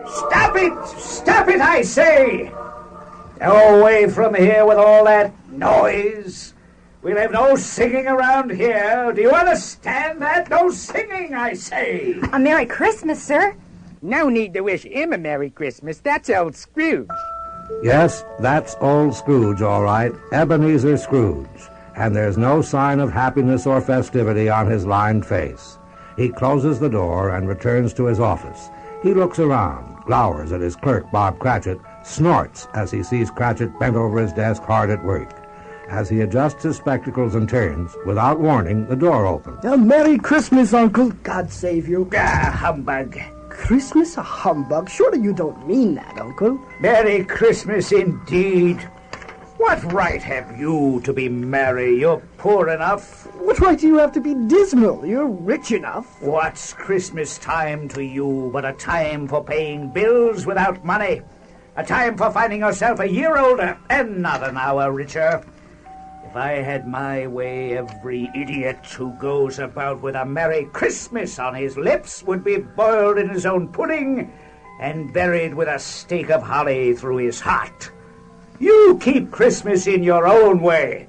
Stop 0.07 0.57
it! 0.57 0.87
Stop 0.99 1.49
it, 1.49 1.61
I 1.63 1.81
say! 1.81 2.53
Away 3.41 4.11
from 4.11 4.35
here 4.35 4.67
with 4.67 4.77
all 4.77 5.07
that 5.07 5.33
noise. 5.51 6.53
We'll 7.01 7.17
have 7.17 7.33
no 7.33 7.57
singing 7.57 8.07
around 8.07 8.51
here. 8.51 9.11
Do 9.15 9.23
you 9.23 9.31
understand 9.31 10.21
that? 10.21 10.51
No 10.51 10.71
singing, 10.71 11.35
I 11.35 11.55
say. 11.55 12.19
A 12.35 12.39
Merry 12.39 12.67
Christmas, 12.67 13.23
sir. 13.23 13.57
No 14.03 14.29
need 14.29 14.53
to 14.53 14.61
wish 14.61 14.83
him 14.83 15.15
a 15.15 15.19
Merry 15.19 15.49
Christmas. 15.49 15.99
That's 15.99 16.29
old 16.29 16.57
Scrooge. 16.57 17.09
Yes, 17.83 18.23
that's 18.39 18.77
old 18.83 19.15
Scrooge, 19.15 19.63
all 19.63 19.83
right. 19.83 20.13
Ebenezer 20.31 20.99
Scrooge. 20.99 21.49
And 21.97 22.15
there's 22.15 22.37
no 22.37 22.61
sign 22.61 23.01
of 23.01 23.13
happiness 23.13 23.67
or 23.67 23.81
festivity 23.81 24.49
on 24.49 24.67
his 24.67 24.85
lined 24.85 25.25
face. 25.25 25.79
He 26.17 26.29
closes 26.29 26.79
the 26.79 26.89
door 26.89 27.31
and 27.31 27.49
returns 27.49 27.93
to 27.95 28.07
his 28.07 28.21
office. 28.21 28.69
He 29.03 29.15
looks 29.15 29.39
around, 29.39 30.05
glowers 30.05 30.53
at 30.53 30.61
his 30.61 30.77
clerk, 30.77 31.11
Bob 31.13 31.39
Cratchit, 31.39 31.79
snorts 32.03 32.69
as 32.75 32.91
he 32.91 33.03
sees 33.03 33.31
Cratchit 33.31 33.79
bent 33.79 33.97
over 33.97 34.21
his 34.21 34.33
desk 34.33 34.63
hard 34.63 34.91
at 34.91 35.05
work. 35.05 35.31
As 35.89 36.09
he 36.09 36.23
adjusts 36.23 36.63
his 36.63 36.77
spectacles 36.77 37.35
and 37.35 37.49
turns, 37.49 37.95
without 38.07 38.41
warning, 38.41 38.87
the 38.87 38.97
door 38.97 39.27
opens. 39.27 39.65
A 39.65 39.77
Merry 39.77 40.19
Christmas, 40.19 40.73
Uncle. 40.73 41.11
God 41.23 41.51
save 41.51 41.87
you. 41.87 42.09
Ah, 42.17 42.51
humbug. 42.59 43.19
Christmas 43.51 44.17
a 44.17 44.23
humbug? 44.23 44.89
Surely 44.89 45.21
you 45.21 45.33
don't 45.33 45.67
mean 45.67 45.95
that, 45.95 46.19
Uncle. 46.19 46.59
Merry 46.81 47.25
Christmas 47.25 47.93
indeed. 47.93 48.89
What 49.65 49.95
right 49.95 50.23
have 50.23 50.61
you 50.61 51.01
to 51.05 51.13
be 51.15 51.31
merry? 51.31 51.99
You're 51.99 52.23
poor 52.37 52.69
enough. 52.69 53.25
What 53.37 53.59
right 53.61 53.79
do 53.79 53.87
you 53.87 53.97
have 53.97 54.13
to 54.13 54.21
be 54.21 54.35
dismal? 54.47 55.07
You're 55.07 55.27
rich 55.27 55.73
enough. 55.73 56.21
What's 56.21 56.75
Christmas 56.75 57.39
time 57.39 57.89
to 57.89 58.05
you 58.05 58.51
but 58.53 58.67
a 58.67 58.75
time 58.75 59.27
for 59.27 59.43
paying 59.43 59.89
bills 59.89 60.45
without 60.45 60.85
money? 60.85 61.23
A 61.77 61.83
time 61.83 62.19
for 62.19 62.31
finding 62.31 62.61
yourself 62.61 63.01
a 63.01 63.09
year 63.11 63.39
older 63.39 63.79
and 63.89 64.21
not 64.21 64.45
an 64.47 64.59
hour 64.59 64.93
richer. 64.93 65.43
If 66.27 66.37
I 66.37 66.61
had 66.61 66.87
my 66.87 67.27
way, 67.27 67.79
every 67.79 68.31
idiot 68.37 68.85
who 68.85 69.13
goes 69.15 69.59
about 69.59 70.03
with 70.03 70.15
a 70.15 70.27
Merry 70.27 70.67
Christmas 70.75 71.39
on 71.39 71.55
his 71.55 71.79
lips 71.79 72.23
would 72.25 72.45
be 72.45 72.59
boiled 72.59 73.17
in 73.17 73.31
his 73.31 73.47
own 73.47 73.69
pudding 73.69 74.31
and 74.79 75.11
buried 75.15 75.55
with 75.55 75.69
a 75.69 75.79
stake 75.79 76.31
of 76.31 76.43
holly 76.43 76.95
through 76.95 77.17
his 77.17 77.41
heart. 77.41 77.91
You 78.59 78.99
keep 79.01 79.31
Christmas 79.31 79.87
in 79.87 80.03
your 80.03 80.27
own 80.27 80.61
way, 80.61 81.09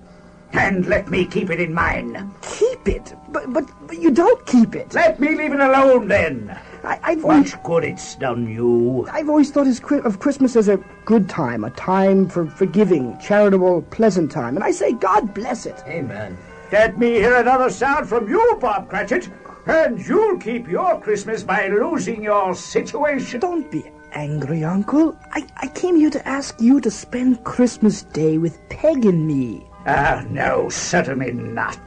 and 0.53 0.85
let 0.87 1.09
me 1.09 1.25
keep 1.25 1.49
it 1.49 1.59
in 1.59 1.73
mine. 1.73 2.31
Keep 2.41 2.87
it? 2.87 3.13
But, 3.29 3.53
but, 3.53 3.69
but 3.87 4.01
you 4.01 4.11
don't 4.11 4.43
keep 4.47 4.75
it. 4.75 4.93
Let 4.93 5.19
me 5.19 5.35
leave 5.35 5.53
it 5.53 5.59
alone 5.59 6.07
then. 6.07 6.57
I, 6.83 6.99
I've 7.03 7.23
What 7.23 7.35
always, 7.35 7.55
good 7.63 7.83
it's 7.83 8.15
done 8.15 8.49
you. 8.49 9.07
I've 9.11 9.29
always 9.29 9.51
thought 9.51 9.67
of 9.67 10.19
Christmas 10.19 10.55
as 10.55 10.67
a 10.69 10.77
good 11.05 11.29
time, 11.29 11.63
a 11.63 11.71
time 11.71 12.27
for 12.29 12.45
forgiving, 12.45 13.17
charitable, 13.19 13.83
pleasant 13.83 14.31
time. 14.31 14.55
And 14.55 14.63
I 14.63 14.71
say, 14.71 14.93
God 14.93 15.33
bless 15.33 15.65
it. 15.65 15.83
Amen. 15.87 16.37
Let 16.71 16.97
me 16.97 17.13
hear 17.13 17.35
another 17.35 17.69
sound 17.69 18.09
from 18.09 18.27
you, 18.27 18.57
Bob 18.59 18.89
Cratchit, 18.89 19.29
and 19.67 19.99
you'll 20.05 20.37
keep 20.37 20.67
your 20.67 20.99
Christmas 20.99 21.43
by 21.43 21.67
losing 21.67 22.23
your 22.23 22.55
situation. 22.55 23.39
Don't 23.39 23.71
be 23.71 23.85
angry, 24.15 24.63
Uncle. 24.63 25.17
I, 25.31 25.45
I 25.57 25.67
came 25.67 25.95
here 25.97 26.09
to 26.09 26.27
ask 26.27 26.59
you 26.59 26.81
to 26.81 26.89
spend 26.89 27.43
Christmas 27.43 28.03
Day 28.03 28.37
with 28.37 28.57
Peg 28.69 29.05
and 29.05 29.27
me. 29.27 29.65
Ah, 29.85 30.23
no, 30.29 30.67
certainly 30.69 31.31
not. 31.31 31.79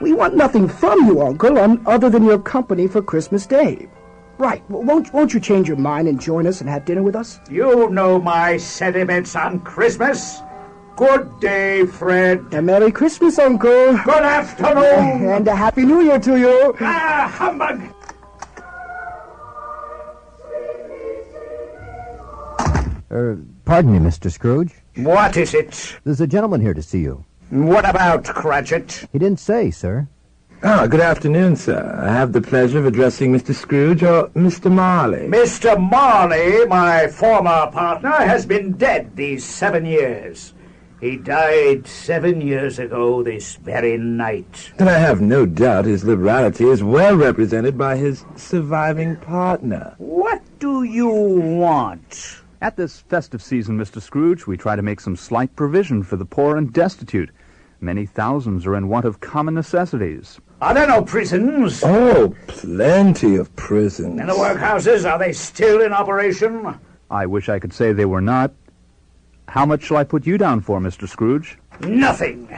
We 0.00 0.12
want 0.12 0.34
nothing 0.36 0.68
from 0.68 1.06
you, 1.06 1.22
Uncle, 1.22 1.56
un- 1.58 1.82
other 1.86 2.10
than 2.10 2.24
your 2.24 2.38
company 2.38 2.86
for 2.86 3.00
Christmas 3.00 3.46
Day. 3.46 3.88
Right. 4.36 4.66
w- 4.68 4.86
Won't, 4.86 5.12
won't 5.14 5.32
you 5.32 5.40
change 5.40 5.66
your 5.68 5.78
mind 5.78 6.08
and 6.08 6.20
join 6.20 6.46
us 6.46 6.60
and 6.60 6.68
have 6.68 6.84
dinner 6.84 7.02
with 7.02 7.16
us? 7.16 7.40
You 7.50 7.88
know 7.88 8.20
my 8.20 8.58
sentiments 8.58 9.34
on 9.34 9.60
Christmas. 9.60 10.40
Good 10.96 11.40
day, 11.40 11.86
Fred. 11.86 12.52
A 12.52 12.60
Merry 12.60 12.90
Christmas, 12.90 13.38
Uncle. 13.38 13.96
Good 13.98 14.22
afternoon. 14.22 15.30
And 15.30 15.48
a 15.48 15.54
Happy 15.56 15.84
New 15.86 16.00
Year 16.02 16.18
to 16.20 16.38
you. 16.38 16.74
Ah, 16.80 17.30
humbug! 17.34 17.80
Er, 23.16 23.38
pardon 23.64 23.92
me, 23.94 23.98
Mr. 23.98 24.30
Scrooge. 24.30 24.74
What 24.96 25.38
is 25.38 25.54
it? 25.54 25.96
There's 26.04 26.20
a 26.20 26.26
gentleman 26.26 26.60
here 26.60 26.74
to 26.74 26.82
see 26.82 26.98
you. 26.98 27.24
What 27.48 27.88
about 27.88 28.24
Cratchit? 28.24 29.08
He 29.10 29.18
didn't 29.18 29.40
say, 29.40 29.70
sir. 29.70 30.06
Ah, 30.62 30.86
good 30.86 31.00
afternoon, 31.00 31.56
sir. 31.56 31.98
I 31.98 32.12
have 32.12 32.34
the 32.34 32.42
pleasure 32.42 32.78
of 32.78 32.84
addressing 32.84 33.32
Mr. 33.32 33.54
Scrooge 33.54 34.02
or 34.02 34.28
Mr. 34.34 34.70
Marley. 34.70 35.28
Mr. 35.28 35.80
Marley, 35.80 36.66
my 36.66 37.06
former 37.06 37.70
partner, 37.72 38.10
has 38.10 38.44
been 38.44 38.72
dead 38.72 39.16
these 39.16 39.46
seven 39.46 39.86
years. 39.86 40.52
He 41.00 41.16
died 41.16 41.86
seven 41.86 42.42
years 42.42 42.78
ago 42.78 43.22
this 43.22 43.56
very 43.56 43.96
night. 43.96 44.72
And 44.78 44.90
I 44.90 44.98
have 44.98 45.22
no 45.22 45.46
doubt 45.46 45.86
his 45.86 46.04
liberality 46.04 46.64
is 46.64 46.82
well 46.82 47.16
represented 47.16 47.78
by 47.78 47.96
his 47.96 48.26
surviving 48.34 49.16
partner. 49.16 49.94
What 49.96 50.42
do 50.58 50.82
you 50.82 51.08
want? 51.08 52.42
At 52.62 52.76
this 52.76 53.00
festive 53.00 53.42
season, 53.42 53.78
Mr. 53.78 54.00
Scrooge, 54.00 54.46
we 54.46 54.56
try 54.56 54.76
to 54.76 54.82
make 54.82 55.00
some 55.00 55.14
slight 55.14 55.54
provision 55.56 56.02
for 56.02 56.16
the 56.16 56.24
poor 56.24 56.56
and 56.56 56.72
destitute. 56.72 57.30
Many 57.80 58.06
thousands 58.06 58.66
are 58.66 58.74
in 58.74 58.88
want 58.88 59.04
of 59.04 59.20
common 59.20 59.54
necessities. 59.54 60.40
Are 60.62 60.72
there 60.72 60.86
no 60.86 61.02
prisons? 61.02 61.82
Oh, 61.84 62.34
plenty 62.46 63.36
of 63.36 63.54
prisons. 63.56 64.18
And 64.18 64.30
the 64.30 64.34
workhouses, 64.34 65.10
are 65.10 65.18
they 65.18 65.32
still 65.32 65.82
in 65.82 65.92
operation? 65.92 66.78
I 67.10 67.26
wish 67.26 67.50
I 67.50 67.58
could 67.58 67.74
say 67.74 67.92
they 67.92 68.06
were 68.06 68.22
not. 68.22 68.52
How 69.48 69.66
much 69.66 69.82
shall 69.82 69.98
I 69.98 70.04
put 70.04 70.26
you 70.26 70.38
down 70.38 70.62
for, 70.62 70.80
Mr. 70.80 71.06
Scrooge? 71.06 71.58
Nothing. 71.80 72.48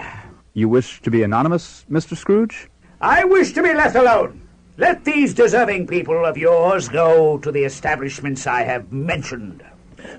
You 0.55 0.69
wish 0.69 1.03
to 1.03 1.11
be 1.11 1.25
anonymous, 1.25 1.85
Mr. 1.91 2.17
Scrooge? 2.17 2.71
I 3.01 3.25
wish 3.25 3.53
to 3.53 3.63
be 3.65 3.75
left 3.75 3.97
alone. 3.97 4.49
Let 4.77 5.05
these 5.05 5.35
deserving 5.35 5.89
people 5.89 6.25
of 6.25 6.39
yours 6.39 6.89
go 6.89 7.39
to 7.39 7.51
the 7.51 7.65
establishments 7.65 8.47
I 8.47 8.63
have 8.63 8.93
mentioned. 8.93 9.65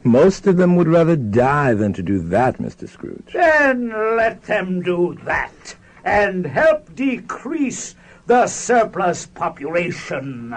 Most 0.04 0.48
of 0.48 0.58
them 0.58 0.76
would 0.76 0.88
rather 0.88 1.16
die 1.16 1.74
than 1.74 1.94
to 1.94 2.04
do 2.04 2.20
that, 2.20 2.58
Mr. 2.58 2.88
Scrooge. 2.88 3.32
Then 3.34 3.90
let 4.18 4.44
them 4.44 4.82
do 4.82 5.18
that 5.24 5.76
and 6.04 6.46
help 6.46 6.96
decrease 6.96 7.96
the 8.26 8.48
surplus 8.48 9.26
population. 9.26 10.56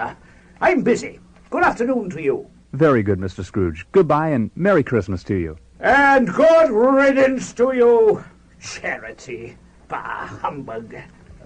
I'm 0.61 0.83
busy. 0.83 1.19
Good 1.49 1.63
afternoon 1.63 2.09
to 2.11 2.21
you. 2.21 2.47
Very 2.73 3.03
good, 3.03 3.19
Mr. 3.19 3.43
Scrooge. 3.43 3.85
Goodbye 3.91 4.29
and 4.29 4.51
Merry 4.55 4.83
Christmas 4.83 5.23
to 5.25 5.35
you. 5.35 5.57
And 5.79 6.27
good 6.27 6.71
riddance 6.71 7.53
to 7.53 7.73
you, 7.75 8.23
Charity. 8.59 9.57
Bah, 9.87 10.27
humbug. 10.27 10.95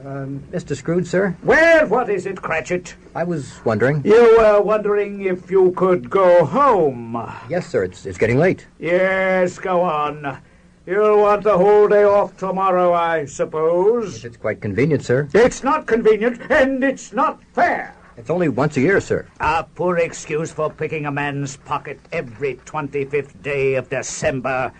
Um, 0.05 0.43
Mr. 0.51 0.75
Scrooge, 0.75 1.07
sir? 1.07 1.35
Well, 1.43 1.87
what 1.87 2.09
is 2.09 2.25
it, 2.27 2.41
Cratchit? 2.41 2.95
I 3.15 3.23
was 3.23 3.59
wondering. 3.65 4.03
You 4.05 4.37
were 4.37 4.61
wondering 4.61 5.21
if 5.23 5.49
you 5.49 5.71
could 5.71 6.09
go 6.09 6.45
home. 6.45 7.15
Yes, 7.49 7.67
sir. 7.67 7.83
It's, 7.83 8.05
it's 8.05 8.17
getting 8.17 8.37
late. 8.37 8.67
Yes, 8.79 9.57
go 9.57 9.81
on. 9.81 10.39
You'll 10.85 11.19
want 11.21 11.43
the 11.43 11.57
whole 11.57 11.87
day 11.87 12.03
off 12.03 12.37
tomorrow, 12.37 12.93
I 12.93 13.25
suppose. 13.25 14.23
It's 14.23 14.37
quite 14.37 14.61
convenient, 14.61 15.03
sir. 15.03 15.27
It's 15.33 15.63
not 15.63 15.87
convenient, 15.87 16.39
and 16.51 16.83
it's 16.83 17.11
not 17.11 17.43
fair. 17.53 17.95
It's 18.17 18.29
only 18.29 18.49
once 18.49 18.77
a 18.77 18.81
year, 18.81 19.01
sir. 19.01 19.27
A 19.39 19.63
poor 19.63 19.97
excuse 19.97 20.51
for 20.51 20.71
picking 20.71 21.05
a 21.07 21.11
man's 21.11 21.57
pocket 21.57 21.99
every 22.11 22.55
25th 22.65 23.41
day 23.41 23.75
of 23.75 23.89
December. 23.89 24.71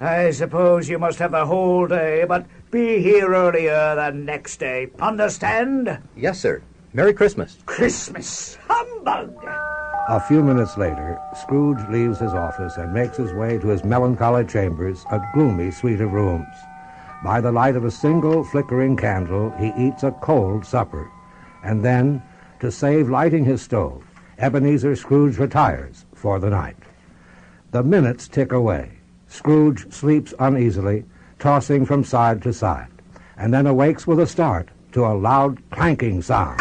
I 0.00 0.32
suppose 0.32 0.88
you 0.88 0.98
must 0.98 1.18
have 1.20 1.30
the 1.30 1.46
whole 1.46 1.86
day, 1.86 2.24
but 2.26 2.44
be 2.72 3.02
here 3.02 3.34
earlier 3.34 3.94
the 3.94 4.10
next 4.10 4.56
day. 4.56 4.90
Understand? 4.98 5.98
Yes, 6.16 6.40
sir. 6.40 6.62
Merry 6.94 7.12
Christmas. 7.12 7.58
Christmas. 7.66 8.56
Humbug! 8.66 9.36
A 10.08 10.18
few 10.18 10.42
minutes 10.42 10.78
later, 10.78 11.20
Scrooge 11.38 11.86
leaves 11.90 12.18
his 12.18 12.32
office 12.32 12.78
and 12.78 12.92
makes 12.92 13.18
his 13.18 13.34
way 13.34 13.58
to 13.58 13.68
his 13.68 13.84
melancholy 13.84 14.46
chambers, 14.46 15.04
a 15.10 15.20
gloomy 15.34 15.70
suite 15.70 16.00
of 16.00 16.12
rooms. 16.12 16.48
By 17.22 17.42
the 17.42 17.52
light 17.52 17.76
of 17.76 17.84
a 17.84 17.90
single 17.90 18.42
flickering 18.42 18.96
candle, 18.96 19.50
he 19.58 19.72
eats 19.76 20.02
a 20.02 20.10
cold 20.10 20.64
supper. 20.64 21.10
And 21.62 21.84
then, 21.84 22.22
to 22.60 22.72
save 22.72 23.10
lighting 23.10 23.44
his 23.44 23.60
stove, 23.60 24.02
Ebenezer 24.38 24.96
Scrooge 24.96 25.36
retires 25.36 26.06
for 26.14 26.38
the 26.38 26.50
night. 26.50 26.76
The 27.70 27.82
minutes 27.82 28.28
tick 28.28 28.50
away. 28.50 28.92
Scrooge 29.28 29.92
sleeps 29.92 30.32
uneasily, 30.38 31.04
tossing 31.46 31.84
from 31.84 32.04
side 32.04 32.40
to 32.40 32.52
side, 32.52 32.86
and 33.36 33.52
then 33.52 33.66
awakes 33.66 34.06
with 34.06 34.20
a 34.20 34.26
start 34.26 34.68
to 34.92 35.04
a 35.04 35.12
loud 35.12 35.58
clanking 35.70 36.22
sound. 36.22 36.60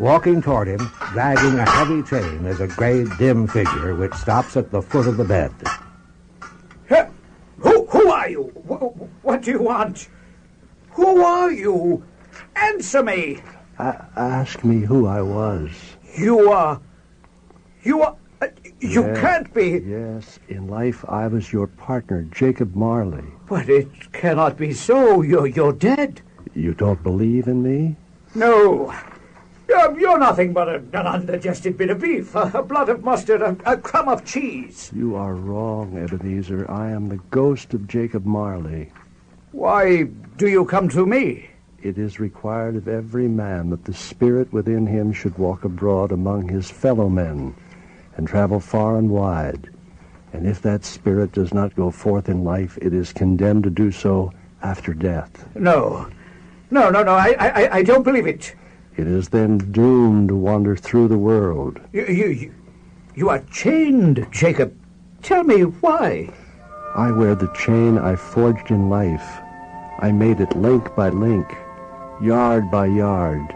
Walking 0.00 0.42
toward 0.42 0.66
him, 0.66 0.80
dragging 1.12 1.56
a 1.60 1.70
heavy 1.70 2.02
chain, 2.02 2.44
is 2.46 2.58
a 2.60 2.66
gray, 2.66 3.04
dim 3.18 3.46
figure 3.46 3.94
which 3.94 4.12
stops 4.14 4.56
at 4.56 4.72
the 4.72 4.82
foot 4.82 5.06
of 5.06 5.16
the 5.18 5.24
bed. 5.24 5.52
Who, 7.58 7.86
who 7.86 8.10
are 8.10 8.28
you? 8.28 8.42
Wh- 8.66 9.24
What 9.24 9.42
do 9.42 9.52
you 9.52 9.62
want? 9.62 10.08
Who 10.90 11.22
are 11.22 11.52
you? 11.52 12.02
Answer 12.56 13.04
me. 13.04 13.38
A- 13.78 14.04
ask 14.16 14.64
me 14.64 14.80
who 14.80 15.06
I 15.06 15.22
was. 15.22 15.70
You 16.18 16.50
are. 16.50 16.80
You 17.84 18.02
are. 18.02 18.16
You 18.82 19.06
Yes, 19.06 19.20
can't 19.20 19.54
be. 19.54 19.80
Yes, 19.86 20.40
in 20.48 20.66
life 20.66 21.04
I 21.08 21.28
was 21.28 21.52
your 21.52 21.68
partner, 21.68 22.24
Jacob 22.32 22.74
Marley. 22.74 23.22
But 23.48 23.68
it 23.68 24.12
cannot 24.12 24.56
be 24.56 24.72
so. 24.72 25.22
You're, 25.22 25.46
you're 25.46 25.72
dead. 25.72 26.20
You 26.52 26.74
don't 26.74 27.00
believe 27.00 27.46
in 27.46 27.62
me? 27.62 27.96
No. 28.34 28.92
You're, 29.68 30.00
you're 30.00 30.18
nothing 30.18 30.52
but 30.52 30.68
a, 30.68 30.74
an 30.74 31.06
undigested 31.06 31.78
bit 31.78 31.90
of 31.90 32.00
beef, 32.00 32.34
a, 32.34 32.50
a 32.54 32.62
blot 32.64 32.88
of 32.88 33.04
mustard, 33.04 33.40
a, 33.40 33.56
a 33.64 33.76
crumb 33.76 34.08
of 34.08 34.24
cheese. 34.24 34.90
You 34.92 35.14
are 35.14 35.34
wrong, 35.34 35.96
Ebenezer. 35.96 36.68
I 36.68 36.90
am 36.90 37.08
the 37.08 37.20
ghost 37.30 37.74
of 37.74 37.86
Jacob 37.86 38.26
Marley. 38.26 38.90
Why 39.52 40.04
do 40.36 40.48
you 40.48 40.64
come 40.64 40.88
to 40.88 41.06
me? 41.06 41.50
It 41.80 41.98
is 41.98 42.18
required 42.18 42.74
of 42.74 42.88
every 42.88 43.28
man 43.28 43.70
that 43.70 43.84
the 43.84 43.94
spirit 43.94 44.52
within 44.52 44.88
him 44.88 45.12
should 45.12 45.38
walk 45.38 45.64
abroad 45.64 46.10
among 46.10 46.48
his 46.48 46.68
fellow 46.68 47.08
men 47.08 47.54
and 48.16 48.26
travel 48.26 48.60
far 48.60 48.98
and 48.98 49.10
wide. 49.10 49.70
And 50.32 50.46
if 50.46 50.62
that 50.62 50.84
spirit 50.84 51.32
does 51.32 51.52
not 51.52 51.76
go 51.76 51.90
forth 51.90 52.28
in 52.28 52.44
life, 52.44 52.78
it 52.80 52.94
is 52.94 53.12
condemned 53.12 53.64
to 53.64 53.70
do 53.70 53.90
so 53.90 54.32
after 54.62 54.94
death. 54.94 55.46
No. 55.54 56.08
No, 56.70 56.88
no, 56.88 57.02
no. 57.02 57.12
I, 57.12 57.36
I, 57.38 57.76
I 57.76 57.82
don't 57.82 58.02
believe 58.02 58.26
it. 58.26 58.54
It 58.96 59.06
is 59.06 59.28
then 59.28 59.58
doomed 59.58 60.28
to 60.28 60.36
wander 60.36 60.76
through 60.76 61.08
the 61.08 61.18
world. 61.18 61.80
You, 61.92 62.06
you, 62.06 62.26
you, 62.28 62.54
you 63.14 63.28
are 63.28 63.40
chained, 63.50 64.26
Jacob. 64.30 64.74
Tell 65.22 65.44
me 65.44 65.62
why. 65.62 66.32
I 66.94 67.10
wear 67.10 67.34
the 67.34 67.52
chain 67.54 67.98
I 67.98 68.16
forged 68.16 68.70
in 68.70 68.90
life. 68.90 69.40
I 69.98 70.12
made 70.12 70.40
it 70.40 70.56
link 70.56 70.94
by 70.94 71.10
link, 71.10 71.46
yard 72.20 72.70
by 72.70 72.86
yard. 72.86 73.54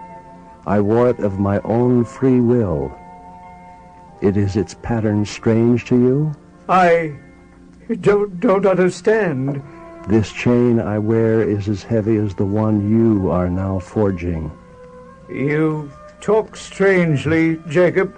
I 0.67 0.81
wore 0.81 1.11
it 1.11 1.19
of 1.21 1.39
my 1.39 1.61
own 1.61 2.05
free 2.05 2.41
will. 2.41 2.97
It 4.21 4.37
is 4.37 4.57
its 4.57 4.75
pattern 4.75 5.25
strange 5.25 5.85
to 5.87 5.97
you? 5.97 6.35
I 6.69 7.17
don't, 8.01 8.41
don't 8.41 8.67
understand. 8.67 9.63
This 10.09 10.33
chain 10.33 10.81
I 10.81 10.99
wear 10.99 11.43
is 11.43 11.69
as 11.69 11.83
heavy 11.83 12.17
as 12.17 12.35
the 12.35 12.47
one 12.47 12.89
you 12.89 13.31
are 13.31 13.51
now 13.51 13.79
forging. 13.79 14.51
You 15.29 15.91
talk 16.21 16.57
strangely, 16.57 17.61
Jacob. 17.69 18.17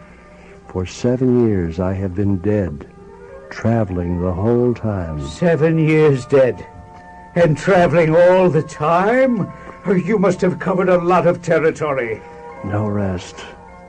For 0.69 0.87
seven 0.87 1.49
years 1.49 1.81
I 1.81 1.95
have 1.95 2.15
been 2.15 2.39
dead, 2.39 2.87
traveling 3.51 4.21
the 4.21 4.33
whole 4.33 4.75
time. 4.75 5.27
Seven 5.27 5.79
years 5.79 6.27
dead. 6.27 6.67
And 7.35 7.57
traveling 7.57 8.15
all 8.15 8.51
the 8.51 8.63
time? 8.63 9.51
Oh, 9.87 9.95
you 9.95 10.19
must 10.19 10.41
have 10.43 10.59
covered 10.59 10.89
a 10.89 10.99
lot 10.99 11.27
of 11.27 11.43
territory. 11.43 12.21
No 12.65 12.87
rest, 12.89 13.37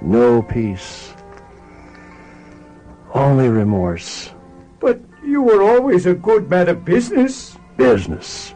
no 0.01 0.41
peace, 0.41 1.13
only 3.13 3.49
remorse. 3.49 4.31
But 4.79 4.99
you 5.23 5.41
were 5.41 5.61
always 5.61 6.05
a 6.05 6.13
good 6.13 6.49
man 6.49 6.69
of 6.69 6.85
business. 6.85 7.57
Business. 7.77 8.53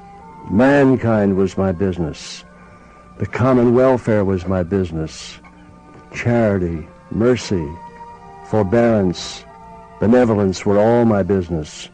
Mankind 0.49 1.37
was 1.37 1.57
my 1.57 1.71
business. 1.71 2.43
The 3.17 3.25
common 3.25 3.75
welfare 3.75 4.25
was 4.25 4.47
my 4.47 4.63
business. 4.63 5.39
Charity, 6.13 6.87
mercy, 7.11 7.67
forbearance, 8.49 9.45
benevolence 9.99 10.65
were 10.65 10.79
all 10.79 11.05
my 11.05 11.23
business. 11.23 11.89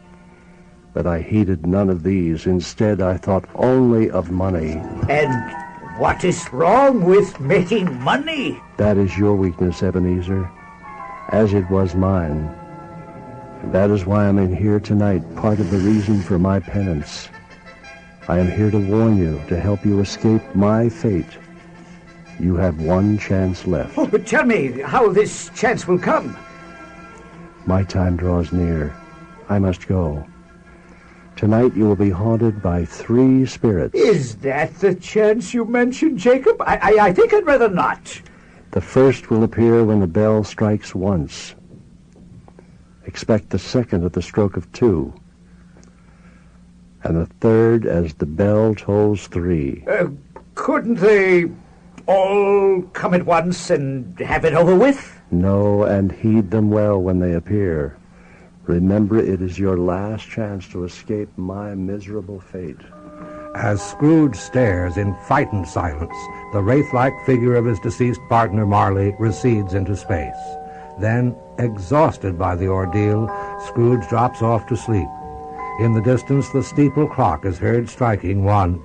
But 0.92 1.06
I 1.06 1.20
heeded 1.20 1.66
none 1.66 1.88
of 1.88 2.02
these. 2.02 2.46
Instead, 2.46 3.00
I 3.00 3.16
thought 3.16 3.48
only 3.54 4.10
of 4.10 4.30
money. 4.30 4.72
And 5.08 6.00
what 6.00 6.24
is 6.24 6.52
wrong 6.52 7.04
with 7.04 7.38
making 7.38 8.00
money? 8.00 8.60
That 8.78 8.96
is 8.96 9.16
your 9.16 9.34
weakness, 9.34 9.82
Ebenezer, 9.82 10.50
as 11.30 11.54
it 11.54 11.68
was 11.70 11.94
mine. 11.94 12.54
And 13.62 13.72
that 13.72 13.90
is 13.90 14.06
why 14.06 14.26
I'm 14.26 14.38
in 14.38 14.54
here 14.54 14.80
tonight, 14.80 15.22
part 15.36 15.60
of 15.60 15.70
the 15.70 15.78
reason 15.78 16.22
for 16.22 16.38
my 16.38 16.60
penance. 16.60 17.28
I 18.28 18.38
am 18.38 18.50
here 18.50 18.70
to 18.70 18.78
warn 18.78 19.16
you, 19.16 19.40
to 19.48 19.58
help 19.58 19.84
you 19.84 20.00
escape 20.00 20.42
my 20.54 20.88
fate. 20.88 21.38
You 22.38 22.56
have 22.56 22.80
one 22.80 23.18
chance 23.18 23.66
left. 23.66 23.98
Oh, 23.98 24.06
but 24.06 24.26
tell 24.26 24.44
me 24.44 24.80
how 24.80 25.12
this 25.12 25.50
chance 25.54 25.86
will 25.86 25.98
come. 25.98 26.36
My 27.66 27.84
time 27.84 28.16
draws 28.16 28.52
near. 28.52 28.94
I 29.48 29.58
must 29.58 29.86
go. 29.86 30.26
Tonight 31.36 31.74
you 31.74 31.84
will 31.84 31.96
be 31.96 32.10
haunted 32.10 32.62
by 32.62 32.84
three 32.84 33.46
spirits. 33.46 33.94
Is 33.94 34.36
that 34.36 34.74
the 34.76 34.94
chance 34.94 35.52
you 35.52 35.64
mentioned, 35.64 36.18
Jacob? 36.18 36.60
I, 36.62 36.76
I, 36.76 37.06
I 37.06 37.12
think 37.12 37.32
I'd 37.34 37.46
rather 37.46 37.68
not. 37.68 38.20
The 38.72 38.80
first 38.80 39.30
will 39.30 39.42
appear 39.42 39.84
when 39.84 39.98
the 39.98 40.06
bell 40.06 40.44
strikes 40.44 40.94
once. 40.94 41.54
Expect 43.04 43.50
the 43.50 43.58
second 43.58 44.04
at 44.04 44.12
the 44.12 44.22
stroke 44.22 44.56
of 44.56 44.70
two. 44.72 45.12
And 47.02 47.16
the 47.16 47.26
third 47.40 47.86
as 47.86 48.14
the 48.14 48.26
bell 48.26 48.74
tolls 48.74 49.26
three. 49.26 49.84
Uh, 49.88 50.08
couldn't 50.54 50.96
they 50.96 51.50
all 52.06 52.82
come 52.92 53.14
at 53.14 53.26
once 53.26 53.70
and 53.70 54.18
have 54.20 54.44
it 54.44 54.54
over 54.54 54.76
with? 54.76 55.20
No, 55.32 55.84
and 55.84 56.12
heed 56.12 56.50
them 56.50 56.70
well 56.70 57.00
when 57.00 57.18
they 57.18 57.34
appear. 57.34 57.96
Remember, 58.66 59.18
it 59.18 59.42
is 59.42 59.58
your 59.58 59.78
last 59.78 60.28
chance 60.28 60.68
to 60.68 60.84
escape 60.84 61.30
my 61.36 61.74
miserable 61.74 62.38
fate. 62.38 62.76
As 63.56 63.82
Scrooge 63.82 64.36
stares 64.36 64.96
in 64.96 65.12
frightened 65.14 65.66
silence, 65.66 66.14
the 66.52 66.62
wraith-like 66.62 67.14
figure 67.26 67.56
of 67.56 67.64
his 67.64 67.80
deceased 67.80 68.20
partner 68.28 68.64
Marley 68.64 69.16
recedes 69.18 69.74
into 69.74 69.96
space. 69.96 70.36
Then, 71.00 71.34
exhausted 71.58 72.38
by 72.38 72.54
the 72.54 72.68
ordeal, 72.68 73.28
Scrooge 73.66 74.06
drops 74.08 74.40
off 74.40 74.66
to 74.68 74.76
sleep. 74.76 75.08
In 75.80 75.94
the 75.94 76.00
distance, 76.00 76.48
the 76.50 76.62
steeple 76.62 77.08
clock 77.08 77.44
is 77.44 77.58
heard 77.58 77.88
striking 77.88 78.44
one. 78.44 78.80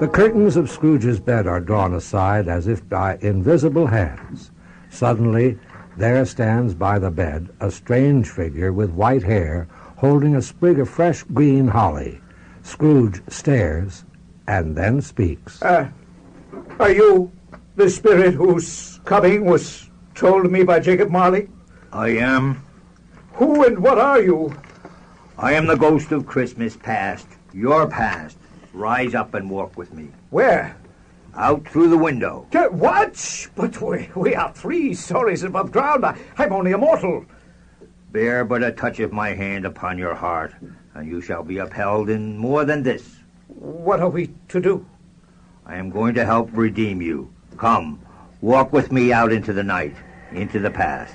The 0.00 0.10
curtains 0.12 0.56
of 0.56 0.68
Scrooge's 0.68 1.20
bed 1.20 1.46
are 1.46 1.60
drawn 1.60 1.94
aside 1.94 2.48
as 2.48 2.66
if 2.66 2.86
by 2.88 3.16
invisible 3.20 3.86
hands. 3.86 4.50
Suddenly, 4.90 5.56
there 5.96 6.26
stands 6.26 6.74
by 6.74 6.98
the 6.98 7.12
bed 7.12 7.50
a 7.60 7.70
strange 7.70 8.28
figure 8.28 8.72
with 8.72 8.90
white 8.90 9.22
hair 9.22 9.68
holding 9.98 10.34
a 10.34 10.42
sprig 10.42 10.80
of 10.80 10.90
fresh 10.90 11.22
green 11.22 11.68
holly. 11.68 12.20
Scrooge 12.66 13.22
stares 13.28 14.04
and 14.48 14.74
then 14.76 15.00
speaks. 15.00 15.62
Uh, 15.62 15.88
Are 16.80 16.90
you 16.90 17.30
the 17.76 17.88
spirit 17.88 18.34
whose 18.34 18.98
coming 19.04 19.44
was 19.44 19.88
told 20.16 20.50
me 20.50 20.64
by 20.64 20.80
Jacob 20.80 21.08
Marley? 21.08 21.48
I 21.92 22.08
am. 22.08 22.60
Who 23.34 23.64
and 23.64 23.78
what 23.78 23.98
are 23.98 24.20
you? 24.20 24.52
I 25.38 25.52
am 25.52 25.66
the 25.66 25.76
ghost 25.76 26.10
of 26.10 26.26
Christmas 26.26 26.76
past. 26.76 27.28
Your 27.52 27.86
past. 27.86 28.36
Rise 28.72 29.14
up 29.14 29.34
and 29.34 29.48
walk 29.48 29.76
with 29.78 29.94
me. 29.94 30.10
Where? 30.30 30.76
Out 31.36 31.68
through 31.68 31.88
the 31.90 31.98
window. 31.98 32.48
T- 32.50 32.58
what? 32.58 33.48
But 33.54 33.80
we, 33.80 34.08
we 34.16 34.34
are 34.34 34.52
three 34.52 34.92
stories 34.92 35.44
above 35.44 35.70
ground. 35.70 36.04
I, 36.04 36.18
I'm 36.36 36.52
only 36.52 36.72
a 36.72 36.78
mortal. 36.78 37.26
Bear 38.10 38.44
but 38.44 38.64
a 38.64 38.72
touch 38.72 38.98
of 38.98 39.12
my 39.12 39.34
hand 39.34 39.64
upon 39.64 39.98
your 39.98 40.14
heart, 40.14 40.54
and 40.96 41.06
you 41.10 41.20
shall 41.20 41.42
be 41.42 41.58
upheld 41.58 42.08
in 42.08 42.38
more 42.38 42.64
than 42.64 42.82
this. 42.82 43.16
What 43.48 44.00
are 44.00 44.08
we 44.08 44.30
to 44.48 44.60
do? 44.60 44.86
I 45.66 45.76
am 45.76 45.90
going 45.90 46.14
to 46.14 46.24
help 46.24 46.48
redeem 46.52 47.02
you. 47.02 47.30
Come, 47.58 48.00
walk 48.40 48.72
with 48.72 48.90
me 48.90 49.12
out 49.12 49.30
into 49.30 49.52
the 49.52 49.62
night, 49.62 49.94
into 50.32 50.58
the 50.58 50.70
past. 50.70 51.14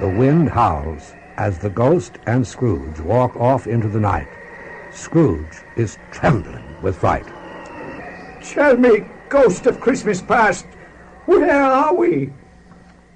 The 0.00 0.08
wind 0.08 0.48
howls 0.48 1.14
as 1.36 1.58
the 1.58 1.70
ghost 1.70 2.18
and 2.26 2.44
Scrooge 2.44 2.98
walk 2.98 3.36
off 3.36 3.68
into 3.68 3.88
the 3.88 4.00
night. 4.00 4.28
Scrooge 4.92 5.62
is 5.76 5.98
trembling 6.10 6.64
with 6.82 6.96
fright. 6.96 7.26
Tell 8.42 8.76
me, 8.76 9.04
ghost 9.28 9.66
of 9.66 9.80
Christmas 9.80 10.20
past, 10.20 10.66
where 11.26 11.62
are 11.62 11.94
we? 11.94 12.32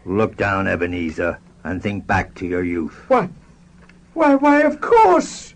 Look 0.05 0.37
down, 0.37 0.69
Ebenezer, 0.69 1.39
and 1.65 1.83
think 1.83 2.07
back 2.07 2.35
to 2.37 2.47
your 2.47 2.63
youth. 2.63 2.95
What? 3.09 3.29
Why, 4.15 4.37
why, 4.37 4.61
of 4.61 4.81
course. 4.81 5.50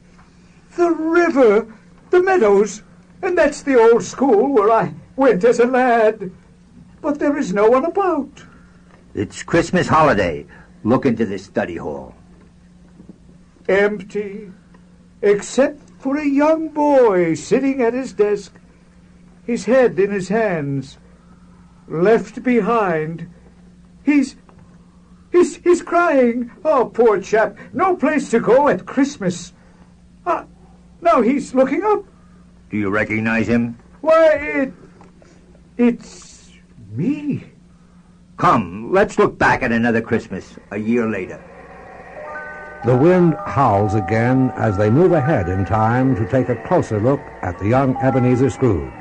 The 0.76 0.90
river, 0.90 1.72
the 2.10 2.22
meadows, 2.22 2.82
and 3.22 3.38
that's 3.38 3.62
the 3.62 3.78
old 3.80 4.02
school 4.02 4.52
where 4.52 4.70
I 4.70 4.94
went 5.16 5.44
as 5.44 5.60
a 5.60 5.66
lad. 5.66 6.32
But 7.00 7.18
there 7.18 7.36
is 7.36 7.52
no 7.52 7.68
one 7.68 7.84
about. 7.84 8.44
It's 9.14 9.42
Christmas 9.42 9.88
holiday. 9.88 10.46
Look 10.82 11.06
into 11.06 11.24
this 11.24 11.44
study 11.44 11.76
hall. 11.76 12.14
Empty, 13.68 14.50
except 15.22 15.88
for 16.00 16.16
a 16.16 16.26
young 16.26 16.68
boy 16.68 17.34
sitting 17.34 17.80
at 17.80 17.94
his 17.94 18.12
desk, 18.12 18.54
his 19.46 19.66
head 19.66 19.98
in 19.98 20.10
his 20.10 20.28
hands. 20.28 20.98
Left 21.86 22.42
behind. 22.42 23.30
He's. 24.04 24.36
He's, 25.30 25.56
he's 25.56 25.82
crying. 25.82 26.52
Oh, 26.64 26.90
poor 26.92 27.20
chap. 27.20 27.58
No 27.72 27.96
place 27.96 28.30
to 28.30 28.38
go 28.38 28.68
at 28.68 28.86
Christmas. 28.86 29.52
Ah, 30.24 30.46
now 31.04 31.22
he's 31.22 31.54
looking 31.54 31.82
up. 31.84 32.04
Do 32.70 32.76
you 32.78 32.90
recognize 32.90 33.46
him? 33.46 33.78
Why, 34.00 34.32
it. 34.34 34.72
It's 35.76 36.52
me. 36.90 37.44
Come, 38.36 38.92
let's 38.92 39.18
look 39.18 39.38
back 39.38 39.62
at 39.62 39.70
another 39.70 40.00
Christmas, 40.00 40.58
a 40.72 40.78
year 40.78 41.08
later. 41.08 41.42
The 42.84 42.96
wind 42.96 43.36
howls 43.46 43.94
again 43.94 44.52
as 44.56 44.76
they 44.76 44.90
move 44.90 45.12
ahead 45.12 45.48
in 45.48 45.64
time 45.64 46.14
to 46.16 46.28
take 46.28 46.48
a 46.48 46.56
closer 46.66 47.00
look 47.00 47.20
at 47.42 47.58
the 47.58 47.68
young 47.68 47.96
Ebenezer 47.96 48.50
Scrooge. 48.50 48.92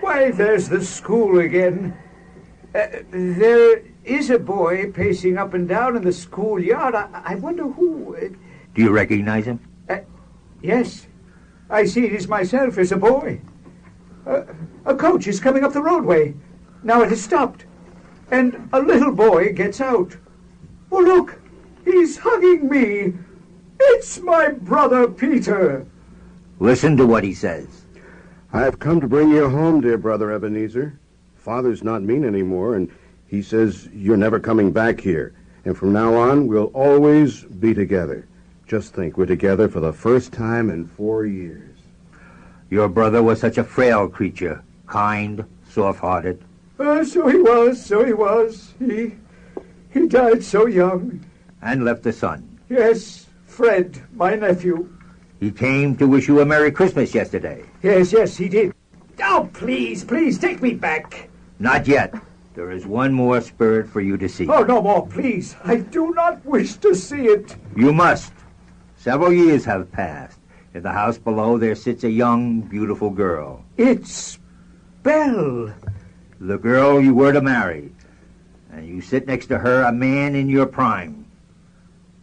Why, 0.00 0.30
there's 0.32 0.68
the 0.68 0.84
school 0.84 1.38
again. 1.38 1.96
Uh, 2.74 2.86
there 3.10 3.82
is 4.04 4.30
a 4.30 4.38
boy 4.38 4.90
pacing 4.90 5.38
up 5.38 5.54
and 5.54 5.68
down 5.68 5.96
in 5.96 6.02
the 6.02 6.12
schoolyard. 6.12 6.94
I, 6.94 7.08
I 7.24 7.34
wonder 7.36 7.68
who. 7.68 8.16
Uh, 8.16 8.28
Do 8.74 8.82
you 8.82 8.90
recognize 8.90 9.44
him? 9.44 9.60
Yes. 10.62 11.06
I 11.68 11.84
see 11.84 12.04
it 12.06 12.12
is 12.12 12.28
myself 12.28 12.78
as 12.78 12.92
a 12.92 12.96
boy. 12.96 13.40
Uh, 14.26 14.44
a 14.84 14.94
coach 14.94 15.26
is 15.26 15.40
coming 15.40 15.64
up 15.64 15.72
the 15.72 15.82
roadway. 15.82 16.34
Now 16.82 17.02
it 17.02 17.10
has 17.10 17.22
stopped. 17.22 17.66
And 18.30 18.68
a 18.72 18.80
little 18.80 19.12
boy 19.12 19.52
gets 19.52 19.80
out. 19.80 20.16
Oh, 20.90 21.00
look! 21.00 21.40
He's 21.84 22.18
hugging 22.18 22.68
me! 22.68 23.14
It's 23.80 24.20
my 24.20 24.50
brother 24.50 25.08
Peter! 25.08 25.86
Listen 26.60 26.96
to 26.96 27.06
what 27.06 27.24
he 27.24 27.34
says. 27.34 27.86
I 28.52 28.60
have 28.60 28.78
come 28.78 29.00
to 29.00 29.08
bring 29.08 29.30
you 29.30 29.48
home, 29.48 29.80
dear 29.80 29.98
brother 29.98 30.30
Ebenezer. 30.30 30.98
Father's 31.34 31.82
not 31.82 32.02
mean 32.02 32.24
anymore, 32.24 32.76
and 32.76 32.90
he 33.26 33.42
says 33.42 33.88
you're 33.92 34.16
never 34.16 34.38
coming 34.38 34.70
back 34.70 35.00
here. 35.00 35.34
And 35.64 35.76
from 35.76 35.92
now 35.92 36.14
on, 36.14 36.46
we'll 36.46 36.66
always 36.66 37.42
be 37.42 37.74
together. 37.74 38.28
Just 38.72 38.94
think, 38.94 39.18
we're 39.18 39.26
together 39.26 39.68
for 39.68 39.80
the 39.80 39.92
first 39.92 40.32
time 40.32 40.70
in 40.70 40.86
four 40.86 41.26
years. 41.26 41.76
Your 42.70 42.88
brother 42.88 43.22
was 43.22 43.38
such 43.38 43.58
a 43.58 43.64
frail 43.64 44.08
creature, 44.08 44.64
kind, 44.86 45.44
soft-hearted. 45.68 46.42
Uh, 46.78 47.04
so 47.04 47.28
he 47.28 47.36
was, 47.36 47.84
so 47.84 48.02
he 48.02 48.14
was. 48.14 48.72
He, 48.78 49.12
he 49.90 50.08
died 50.08 50.42
so 50.42 50.64
young. 50.64 51.22
And 51.60 51.84
left 51.84 52.06
a 52.06 52.14
son. 52.14 52.60
Yes, 52.70 53.26
Fred, 53.44 54.00
my 54.14 54.36
nephew. 54.36 54.88
He 55.38 55.50
came 55.50 55.94
to 55.98 56.06
wish 56.06 56.26
you 56.26 56.40
a 56.40 56.46
Merry 56.46 56.72
Christmas 56.72 57.14
yesterday. 57.14 57.64
Yes, 57.82 58.10
yes, 58.10 58.38
he 58.38 58.48
did. 58.48 58.72
Oh, 59.22 59.50
please, 59.52 60.02
please, 60.02 60.38
take 60.38 60.62
me 60.62 60.72
back. 60.72 61.28
Not 61.58 61.86
yet. 61.86 62.14
There 62.54 62.70
is 62.70 62.86
one 62.86 63.12
more 63.12 63.42
spirit 63.42 63.86
for 63.86 64.00
you 64.00 64.16
to 64.16 64.30
see. 64.30 64.48
Oh, 64.48 64.62
no 64.62 64.80
more, 64.80 65.06
please. 65.06 65.56
I 65.62 65.76
do 65.76 66.14
not 66.14 66.42
wish 66.46 66.76
to 66.76 66.94
see 66.94 67.26
it. 67.26 67.54
You 67.76 67.92
must. 67.92 68.32
Several 69.02 69.32
years 69.32 69.64
have 69.64 69.90
passed. 69.90 70.38
In 70.74 70.84
the 70.84 70.92
house 70.92 71.18
below 71.18 71.58
there 71.58 71.74
sits 71.74 72.04
a 72.04 72.08
young, 72.08 72.60
beautiful 72.60 73.10
girl. 73.10 73.64
It's 73.76 74.38
Belle. 75.02 75.74
The 76.38 76.56
girl 76.56 77.00
you 77.00 77.12
were 77.12 77.32
to 77.32 77.40
marry. 77.40 77.90
And 78.70 78.86
you 78.86 79.00
sit 79.00 79.26
next 79.26 79.46
to 79.46 79.58
her, 79.58 79.82
a 79.82 79.90
man 79.90 80.36
in 80.36 80.48
your 80.48 80.66
prime. 80.66 81.26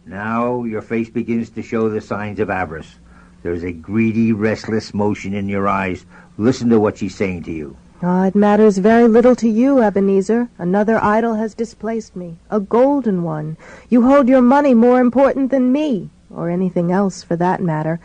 Now 0.06 0.64
your 0.64 0.80
face 0.80 1.10
begins 1.10 1.50
to 1.50 1.62
show 1.62 1.90
the 1.90 2.00
signs 2.00 2.40
of 2.40 2.48
avarice. 2.48 2.94
There's 3.42 3.62
a 3.62 3.72
greedy, 3.72 4.32
restless 4.32 4.94
motion 4.94 5.34
in 5.34 5.50
your 5.50 5.68
eyes. 5.68 6.06
Listen 6.38 6.70
to 6.70 6.80
what 6.80 6.96
she's 6.96 7.14
saying 7.14 7.42
to 7.42 7.52
you. 7.52 7.76
Ah, 8.02 8.24
it 8.24 8.34
matters 8.34 8.78
very 8.78 9.06
little 9.06 9.36
to 9.36 9.50
you, 9.50 9.82
Ebenezer. 9.82 10.48
Another 10.56 10.98
idol 11.04 11.34
has 11.34 11.52
displaced 11.52 12.16
me, 12.16 12.38
a 12.50 12.58
golden 12.58 13.22
one. 13.22 13.58
You 13.90 14.00
hold 14.06 14.30
your 14.30 14.40
money 14.40 14.72
more 14.72 14.98
important 14.98 15.50
than 15.50 15.72
me, 15.72 16.08
or 16.30 16.50
anything 16.50 16.92
else 16.92 17.22
for 17.22 17.36
that 17.36 17.62
matter. 17.62 18.00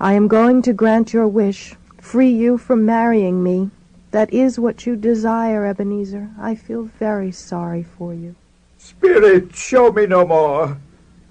I 0.00 0.14
am 0.14 0.28
going 0.28 0.62
to 0.62 0.72
grant 0.72 1.12
your 1.12 1.28
wish, 1.28 1.74
free 2.00 2.30
you 2.30 2.58
from 2.58 2.86
marrying 2.86 3.42
me. 3.42 3.70
That 4.10 4.32
is 4.32 4.58
what 4.58 4.86
you 4.86 4.96
desire, 4.96 5.66
Ebenezer. 5.66 6.30
I 6.40 6.54
feel 6.54 6.84
very 6.84 7.32
sorry 7.32 7.82
for 7.82 8.14
you. 8.14 8.34
Spirit, 8.78 9.54
show 9.54 9.92
me 9.92 10.06
no 10.06 10.26
more. 10.26 10.78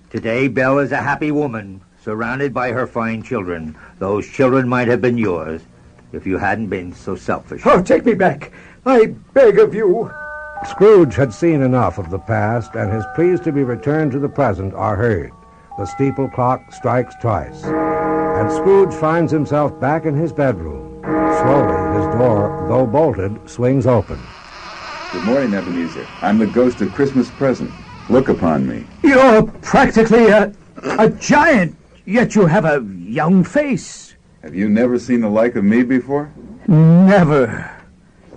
Today, 0.10 0.48
Belle 0.48 0.80
is 0.80 0.92
a 0.92 0.98
happy 0.98 1.32
woman, 1.32 1.82
surrounded 2.02 2.54
by 2.54 2.72
her 2.72 2.86
fine 2.86 3.24
children. 3.24 3.76
Those 4.00 4.28
children 4.28 4.68
might 4.68 4.88
have 4.88 5.02
been 5.02 5.18
yours 5.18 5.62
if 6.12 6.28
you 6.28 6.38
hadn't 6.38 6.68
been 6.68 6.94
so 6.94 7.16
selfish. 7.16 7.64
Oh, 7.66 7.82
take 7.82 8.06
me 8.06 8.14
back. 8.14 8.52
I 8.86 9.08
beg 9.34 9.60
of 9.60 9.74
you. 9.74 10.12
Scrooge 10.70 11.16
had 11.16 11.34
seen 11.34 11.62
enough 11.62 11.98
of 11.98 12.10
the 12.10 12.20
past, 12.20 12.76
and 12.76 12.92
his 12.92 13.06
pleas 13.16 13.40
to 13.42 13.52
be 13.52 13.64
returned 13.64 14.12
to 14.12 14.20
the 14.20 14.30
present 14.30 14.74
are 14.74 14.96
heard. 14.96 15.32
The 15.78 15.86
steeple 15.86 16.28
clock 16.28 16.74
strikes 16.74 17.14
twice, 17.22 17.64
and 17.64 18.52
Scrooge 18.52 18.92
finds 18.96 19.32
himself 19.32 19.80
back 19.80 20.06
in 20.06 20.16
his 20.16 20.34
bedroom. 20.34 21.00
Slowly, 21.04 22.00
his 22.00 22.16
door, 22.16 22.66
though 22.68 22.88
bolted, 22.88 23.48
swings 23.48 23.86
open. 23.86 24.20
Good 25.14 25.24
morning, 25.26 25.54
Ebenezer. 25.54 26.08
I'm 26.24 26.40
the 26.40 26.48
ghost 26.48 26.82
of 26.82 26.92
Christmas 26.96 27.30
present. 27.30 27.70
Look 28.10 28.30
upon 28.30 28.68
me. 28.68 28.88
You're 29.04 29.44
practically 29.44 30.30
a, 30.30 30.52
a 30.98 31.12
giant, 31.12 31.76
yet 32.06 32.34
you 32.34 32.48
have 32.48 32.66
a 32.66 32.84
young 32.98 33.44
face. 33.44 34.16
Have 34.42 34.56
you 34.56 34.70
never 34.70 34.98
seen 34.98 35.22
the 35.22 35.30
like 35.30 35.56
of 35.56 35.64
me 35.64 35.84
before? 35.84 36.34
Never. 36.68 37.70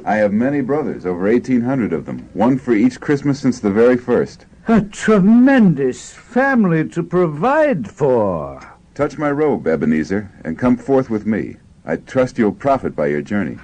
I 0.04 0.16
have 0.16 0.34
many 0.34 0.60
brothers, 0.60 1.06
over 1.06 1.22
1,800 1.22 1.94
of 1.94 2.04
them, 2.04 2.28
one 2.34 2.58
for 2.58 2.74
each 2.74 3.00
Christmas 3.00 3.40
since 3.40 3.60
the 3.60 3.70
very 3.70 3.96
first. 3.96 4.44
A 4.68 4.82
tremendous 4.82 6.12
family 6.12 6.88
to 6.90 7.02
provide 7.02 7.90
for. 7.90 8.78
Touch 8.94 9.16
my 9.16 9.30
robe, 9.30 9.66
Ebenezer, 9.66 10.30
and 10.44 10.58
come 10.58 10.76
forth 10.76 11.08
with 11.08 11.26
me. 11.26 11.56
I 11.84 11.96
trust 11.96 12.38
you'll 12.38 12.52
profit 12.52 12.94
by 12.94 13.06
your 13.06 13.22
journey. 13.22 13.58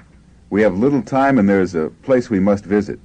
We 0.49 0.63
have 0.63 0.79
little 0.79 1.03
time, 1.03 1.39
and 1.39 1.49
there 1.49 1.61
is 1.61 1.75
a 1.75 1.91
place 2.03 2.31
we 2.31 2.41
must 2.41 2.65
visit. 2.65 2.99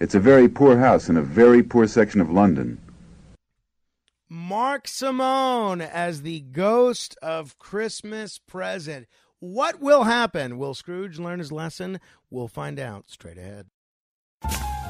It's 0.00 0.14
a 0.14 0.20
very 0.20 0.48
poor 0.48 0.76
house 0.76 1.08
in 1.08 1.16
a 1.16 1.22
very 1.22 1.62
poor 1.62 1.86
section 1.86 2.20
of 2.20 2.30
London. 2.30 2.78
Mark 4.28 4.88
Simone 4.88 5.80
as 5.80 6.22
the 6.22 6.40
ghost 6.40 7.16
of 7.22 7.58
Christmas 7.58 8.38
present. 8.38 9.06
What 9.38 9.80
will 9.80 10.04
happen? 10.04 10.58
Will 10.58 10.74
Scrooge 10.74 11.18
learn 11.18 11.38
his 11.38 11.52
lesson? 11.52 12.00
We'll 12.28 12.48
find 12.48 12.80
out 12.80 13.04
straight 13.06 13.38
ahead. 13.38 13.68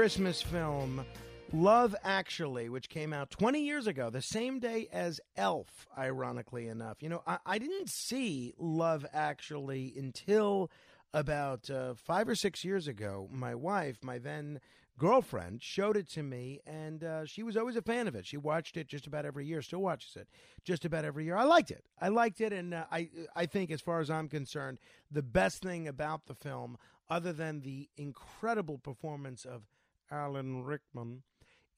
Christmas 0.00 0.40
film 0.40 1.04
Love 1.52 1.94
Actually, 2.02 2.70
which 2.70 2.88
came 2.88 3.12
out 3.12 3.30
20 3.30 3.62
years 3.62 3.86
ago, 3.86 4.08
the 4.08 4.22
same 4.22 4.58
day 4.58 4.88
as 4.90 5.20
Elf, 5.36 5.86
ironically 5.98 6.68
enough. 6.68 7.02
You 7.02 7.10
know, 7.10 7.22
I, 7.26 7.36
I 7.44 7.58
didn't 7.58 7.90
see 7.90 8.54
Love 8.56 9.04
Actually 9.12 9.92
until 9.94 10.70
about 11.12 11.68
uh, 11.68 11.92
five 11.92 12.30
or 12.30 12.34
six 12.34 12.64
years 12.64 12.88
ago. 12.88 13.28
My 13.30 13.54
wife, 13.54 13.98
my 14.02 14.16
then 14.16 14.60
girlfriend, 14.96 15.62
showed 15.62 15.98
it 15.98 16.08
to 16.12 16.22
me, 16.22 16.60
and 16.66 17.04
uh, 17.04 17.26
she 17.26 17.42
was 17.42 17.58
always 17.58 17.76
a 17.76 17.82
fan 17.82 18.08
of 18.08 18.14
it. 18.14 18.24
She 18.24 18.38
watched 18.38 18.78
it 18.78 18.88
just 18.88 19.06
about 19.06 19.26
every 19.26 19.44
year, 19.44 19.60
still 19.60 19.82
watches 19.82 20.16
it 20.16 20.28
just 20.64 20.86
about 20.86 21.04
every 21.04 21.26
year. 21.26 21.36
I 21.36 21.44
liked 21.44 21.70
it. 21.70 21.84
I 22.00 22.08
liked 22.08 22.40
it, 22.40 22.54
and 22.54 22.72
uh, 22.72 22.84
I, 22.90 23.10
I 23.36 23.44
think, 23.44 23.70
as 23.70 23.82
far 23.82 24.00
as 24.00 24.08
I'm 24.08 24.28
concerned, 24.30 24.78
the 25.10 25.22
best 25.22 25.60
thing 25.60 25.86
about 25.86 26.24
the 26.24 26.34
film, 26.34 26.78
other 27.10 27.34
than 27.34 27.60
the 27.60 27.90
incredible 27.98 28.78
performance 28.78 29.44
of 29.44 29.64
Alan 30.10 30.64
Rickman, 30.64 31.22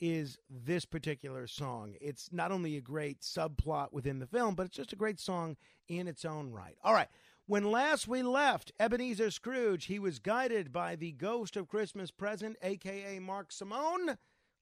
is 0.03 0.37
this 0.51 0.85
particular 0.85 1.47
song. 1.47 1.95
It's 2.01 2.29
not 2.33 2.51
only 2.51 2.77
a 2.77 2.81
great 2.81 3.21
subplot 3.21 3.92
within 3.92 4.18
the 4.18 4.27
film, 4.27 4.57
but 4.57 4.66
it's 4.66 4.77
just 4.77 4.92
a 4.92 4.97
great 4.97 5.21
song 5.21 5.57
in 5.87 6.09
its 6.09 6.25
own 6.25 6.51
right. 6.51 6.77
All 6.83 6.92
right. 6.92 7.09
When 7.47 7.71
last 7.71 8.09
we 8.09 8.23
left 8.23 8.73
Ebenezer 8.81 9.31
Scrooge, 9.31 9.85
he 9.85 9.99
was 9.99 10.18
guided 10.18 10.73
by 10.73 10.97
the 10.97 11.12
ghost 11.12 11.57
of 11.57 11.68
Christmas 11.68 12.11
present, 12.11 12.57
aka 12.62 13.18
Mark 13.21 13.53
Simone. 13.53 14.16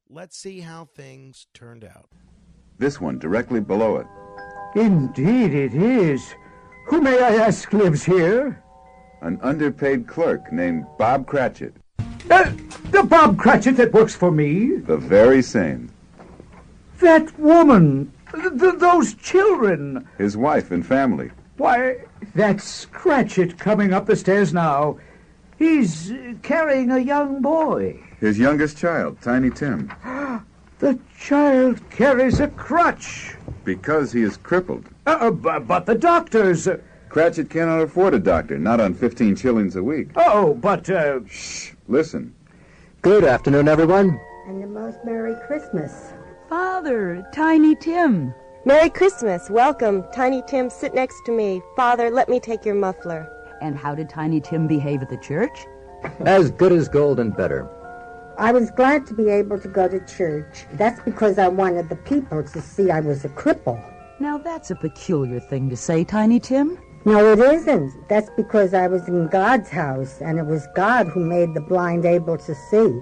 Let's 0.09 0.37
see 0.37 0.61
how 0.61 0.87
things 0.87 1.47
turned 1.55 1.85
out. 1.85 2.11
This 2.79 3.01
one 3.01 3.19
directly 3.19 3.61
below 3.61 3.97
it. 3.97 4.07
Indeed 4.75 5.55
it 5.55 5.75
is. 5.75 6.35
Who 6.89 7.01
may 7.01 7.23
I 7.23 7.37
ask 7.37 7.73
lives 7.73 8.05
here? 8.05 8.63
An 9.23 9.39
underpaid 9.43 10.07
clerk 10.07 10.53
named 10.53 10.87
Bob 10.99 11.27
Cratchit. 11.27 11.75
Uh, 12.31 12.53
the 12.91 13.03
Bob 13.03 13.39
Cratchit 13.39 13.77
that 13.77 13.93
works 13.93 14.15
for 14.15 14.31
me? 14.31 14.77
The 14.77 14.97
very 14.97 15.43
same. 15.43 15.91
That 17.01 17.39
woman. 17.39 18.13
Th- 18.35 18.59
th- 18.59 18.75
those 18.79 19.15
children. 19.15 20.07
His 20.19 20.37
wife 20.37 20.71
and 20.71 20.87
family. 20.87 21.31
Why, 21.57 21.97
that's 22.35 22.87
Cratchit 22.87 23.59
coming 23.59 23.93
up 23.93 24.07
the 24.07 24.17
stairs 24.17 24.53
now. 24.55 24.99
He's 25.59 26.11
uh, 26.13 26.35
carrying 26.43 26.91
a 26.91 26.99
young 26.99 27.43
boy. 27.43 28.01
His 28.19 28.39
youngest 28.39 28.77
child, 28.79 29.21
Tiny 29.21 29.51
Tim. 29.51 29.93
The 30.79 30.99
child 31.19 31.79
carries 31.91 32.41
a 32.41 32.49
crutch. 32.49 33.35
Because 33.65 34.13
he 34.13 34.23
is 34.23 34.39
crippled. 34.39 34.87
Uh, 35.07 35.19
uh, 35.21 35.31
bu- 35.31 35.61
but 35.61 35.85
the 35.85 35.95
doctors. 35.95 36.67
Uh, 36.67 36.79
Cratchit 37.11 37.51
cannot 37.51 37.83
afford 37.83 38.15
a 38.15 38.19
doctor, 38.19 38.59
not 38.59 38.81
on 38.81 38.95
15 38.95 39.37
shillings 39.37 39.77
a 39.77 39.83
week. 39.83 40.09
oh, 40.17 40.55
but. 40.55 40.89
Uh, 40.89 41.21
Shh, 41.29 41.73
listen. 41.91 42.35
Good 43.03 43.25
afternoon, 43.25 43.67
everyone. 43.67 44.19
And 44.47 44.63
a 44.63 44.67
most 44.67 44.99
Merry 45.05 45.35
Christmas. 45.47 46.13
Father, 46.49 47.27
Tiny 47.35 47.75
Tim. 47.75 48.33
Merry 48.65 48.91
Christmas. 48.91 49.51
Welcome. 49.51 50.05
Tiny 50.15 50.43
Tim, 50.47 50.71
sit 50.71 50.95
next 50.95 51.21
to 51.27 51.33
me. 51.33 51.61
Father, 51.77 52.11
let 52.11 52.29
me 52.29 52.39
take 52.39 52.65
your 52.65 52.77
muffler. 52.77 53.29
And 53.61 53.77
how 53.77 53.95
did 53.95 54.09
Tiny 54.09 54.41
Tim 54.41 54.67
behave 54.67 55.03
at 55.03 55.09
the 55.09 55.17
church? 55.19 55.67
As 56.21 56.51
good 56.51 56.73
as 56.73 56.89
gold 56.89 57.21
and 57.21 57.37
better. 57.37 57.69
I 58.39 58.53
was 58.53 58.71
glad 58.71 59.07
to 59.09 59.15
be 59.15 59.29
able 59.29 59.59
to 59.61 59.69
go 59.69 59.89
to 59.89 60.01
church. 60.07 60.67
That's 60.75 61.01
because 61.01 61.39
I 61.39 61.49
wanted 61.49 61.89
the 61.89 61.97
people 61.97 62.43
to 62.43 62.63
see 62.63 62.91
I 62.91 63.01
was 63.01 63.25
a 63.25 63.29
cripple. 63.29 63.83
Now 64.21 64.39
that's 64.39 64.71
a 64.71 64.77
peculiar 64.77 65.41
thing 65.41 65.69
to 65.71 65.77
say, 65.77 66.05
Tiny 66.05 66.39
Tim. 66.39 66.79
No, 67.07 67.33
it 67.33 67.39
isn't. 67.39 68.09
That's 68.09 68.29
because 68.37 68.75
I 68.75 68.87
was 68.87 69.09
in 69.09 69.29
God's 69.29 69.71
house, 69.71 70.21
and 70.21 70.39
it 70.39 70.45
was 70.45 70.67
God 70.75 71.07
who 71.07 71.25
made 71.25 71.55
the 71.55 71.61
blind 71.63 72.05
able 72.05 72.37
to 72.37 72.55
see, 72.55 73.01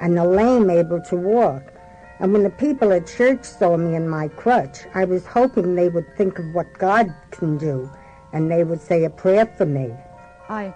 and 0.00 0.16
the 0.16 0.24
lame 0.24 0.68
able 0.68 1.00
to 1.02 1.16
walk. 1.16 1.72
And 2.20 2.34
when 2.34 2.42
the 2.42 2.50
people 2.50 2.92
at 2.92 3.06
church 3.06 3.44
saw 3.44 3.76
me 3.78 3.94
in 3.94 4.06
my 4.06 4.28
crutch, 4.28 4.80
I 4.92 5.06
was 5.06 5.24
hoping 5.24 5.74
they 5.74 5.88
would 5.88 6.14
think 6.16 6.38
of 6.38 6.54
what 6.54 6.66
God 6.78 7.14
can 7.30 7.56
do, 7.56 7.90
and 8.34 8.50
they 8.50 8.64
would 8.64 8.82
say 8.82 9.04
a 9.04 9.10
prayer 9.10 9.46
for 9.46 9.64
me. 9.64 9.94
I, 10.50 10.74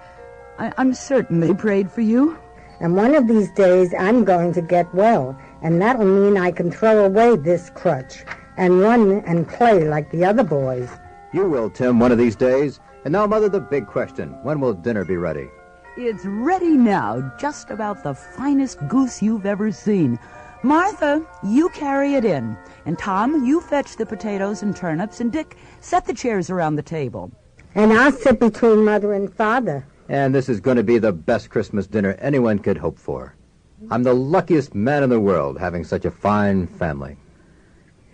I 0.59 0.73
I'm 0.79 0.95
certain 0.95 1.41
they 1.41 1.53
prayed 1.53 1.91
for 1.91 2.01
you. 2.01 2.39
And 2.81 2.97
one 2.97 3.15
of 3.15 3.29
these 3.29 3.51
days 3.53 3.95
I'm 3.99 4.25
going 4.25 4.55
to 4.55 4.63
get 4.63 4.93
well, 4.95 5.39
and 5.63 5.81
that'll 5.81 6.07
mean 6.07 6.39
I 6.39 6.51
can 6.51 6.71
throw 6.71 7.05
away 7.05 7.37
this 7.37 7.71
crutch 7.71 8.25
and 8.57 8.81
run 8.81 9.23
and 9.27 9.47
play 9.47 9.85
like 9.85 10.11
the 10.11 10.25
other 10.25 10.43
boys. 10.43 10.89
You 11.33 11.49
will, 11.49 11.71
Tim, 11.71 11.99
one 11.99 12.13
of 12.13 12.19
these 12.19 12.37
days. 12.37 12.81
And 13.05 13.13
now, 13.13 13.27
Mother, 13.27 13.49
the 13.49 13.61
big 13.61 13.87
question. 13.87 14.37
When 14.43 14.61
will 14.61 14.75
dinner 14.75 15.05
be 15.05 15.17
ready? 15.17 15.49
It's 15.97 16.25
ready 16.25 16.77
now, 16.77 17.33
just 17.39 17.71
about 17.71 18.03
the 18.03 18.15
finest 18.15 18.87
goose 18.89 19.23
you've 19.23 19.47
ever 19.47 19.73
seen. 19.73 20.19
Martha, 20.63 21.27
you 21.43 21.69
carry 21.71 22.15
it 22.15 22.25
in. 22.25 22.57
And 22.87 22.99
Tom, 22.99 23.45
you 23.45 23.61
fetch 23.61 23.97
the 23.97 24.07
potatoes 24.07 24.63
and 24.63 24.77
turnips. 24.77 25.21
And 25.21 25.33
Dick, 25.33 25.57
set 25.81 26.05
the 26.05 26.15
chairs 26.15 26.51
around 26.51 26.77
the 26.77 26.83
table. 26.83 27.33
And 27.75 27.93
I'll 27.93 28.13
sit 28.13 28.39
between 28.39 28.85
mother 28.85 29.15
and 29.15 29.33
father. 29.33 29.87
And 30.09 30.35
this 30.35 30.49
is 30.49 30.61
going 30.61 30.77
to 30.77 30.83
be 30.83 30.99
the 30.99 31.13
best 31.13 31.49
Christmas 31.49 31.87
dinner 31.87 32.13
anyone 32.21 32.59
could 32.59 32.77
hope 32.77 32.99
for. 32.99 33.35
I'm 33.91 34.03
the 34.03 34.15
luckiest 34.15 34.75
man 34.75 35.03
in 35.03 35.11
the 35.11 35.19
world 35.19 35.59
having 35.59 35.83
such 35.83 36.05
a 36.05 36.11
fine 36.11 36.67
family. 36.67 37.17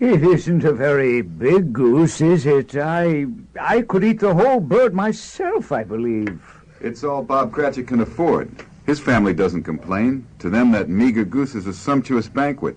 It 0.01 0.23
isn't 0.23 0.65
a 0.65 0.73
very 0.73 1.23
big 1.23 1.73
goose, 1.73 2.21
is 2.21 2.47
it? 2.47 2.77
I 2.77 3.27
I 3.61 3.83
could 3.83 4.05
eat 4.05 4.21
the 4.21 4.33
whole 4.35 4.61
bird 4.61 4.95
myself, 4.95 5.73
I 5.73 5.83
believe. 5.83 6.41
It's 6.81 7.03
all 7.03 7.23
Bob 7.25 7.53
Cratchit 7.53 7.89
can 7.89 8.01
afford. 8.01 8.49
His 8.87 9.01
family 9.01 9.35
doesn't 9.35 9.65
complain. 9.65 10.25
To 10.39 10.49
them, 10.51 10.71
that 10.73 10.89
meager 10.89 11.25
goose 11.25 11.55
is 11.57 11.67
a 11.67 11.73
sumptuous 11.73 12.29
banquet. 12.29 12.77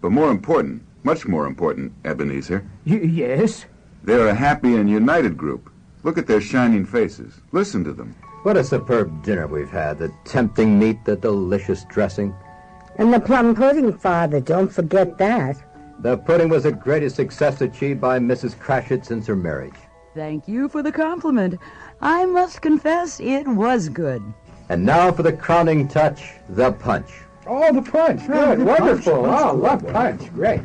But 0.00 0.12
more 0.12 0.30
important, 0.30 0.82
much 1.02 1.26
more 1.26 1.46
important, 1.46 1.92
Ebenezer, 2.04 2.64
Y- 2.86 2.96
yes? 3.02 3.66
they're 4.04 4.28
a 4.28 4.34
happy 4.34 4.76
and 4.76 4.88
united 4.88 5.36
group. 5.36 5.68
Look 6.04 6.16
at 6.18 6.26
their 6.28 6.40
shining 6.40 6.86
faces. 6.86 7.34
Listen 7.52 7.82
to 7.84 7.92
them. 7.92 8.14
What 8.44 8.56
a 8.56 8.64
superb 8.64 9.22
dinner 9.24 9.46
we've 9.48 9.68
had. 9.68 9.98
The 9.98 10.10
tempting 10.24 10.78
meat, 10.78 11.04
the 11.04 11.16
delicious 11.16 11.84
dressing. 11.86 12.32
And 12.96 13.12
the 13.12 13.20
plum 13.20 13.54
pudding, 13.54 13.92
father, 13.92 14.40
don't 14.40 14.72
forget 14.72 15.18
that. 15.18 15.56
The 16.02 16.16
pudding 16.16 16.48
was 16.48 16.62
the 16.62 16.72
greatest 16.72 17.16
success 17.16 17.60
achieved 17.60 18.00
by 18.00 18.18
Mrs. 18.18 18.58
Cratchit 18.58 19.04
since 19.04 19.26
her 19.26 19.36
marriage. 19.36 19.74
Thank 20.14 20.48
you 20.48 20.66
for 20.68 20.82
the 20.82 20.90
compliment. 20.90 21.56
I 22.00 22.24
must 22.24 22.62
confess 22.62 23.20
it 23.20 23.46
was 23.46 23.90
good. 23.90 24.22
And 24.70 24.84
now 24.86 25.12
for 25.12 25.22
the 25.22 25.32
crowning 25.34 25.88
touch, 25.88 26.32
the 26.48 26.72
punch. 26.72 27.10
Oh, 27.46 27.70
the 27.72 27.82
punch. 27.82 28.26
Good. 28.26 28.60
the 28.60 28.64
Wonderful. 28.64 29.24
punch. 29.24 29.26
Ah, 29.28 29.50
oh, 29.50 29.54
love 29.56 29.86
punch. 29.88 30.32
Great. 30.32 30.62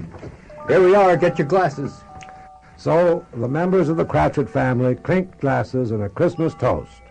Here 0.69 0.81
we 0.81 0.95
are. 0.95 1.17
Get 1.17 1.37
your 1.37 1.47
glasses. 1.47 2.01
So 2.77 3.25
the 3.33 3.47
members 3.47 3.89
of 3.89 3.97
the 3.97 4.05
Cratchit 4.05 4.49
family 4.49 4.95
clinked 4.95 5.41
glasses 5.41 5.91
in 5.91 6.03
a 6.03 6.09
Christmas 6.09 6.53
toast. 6.53 7.01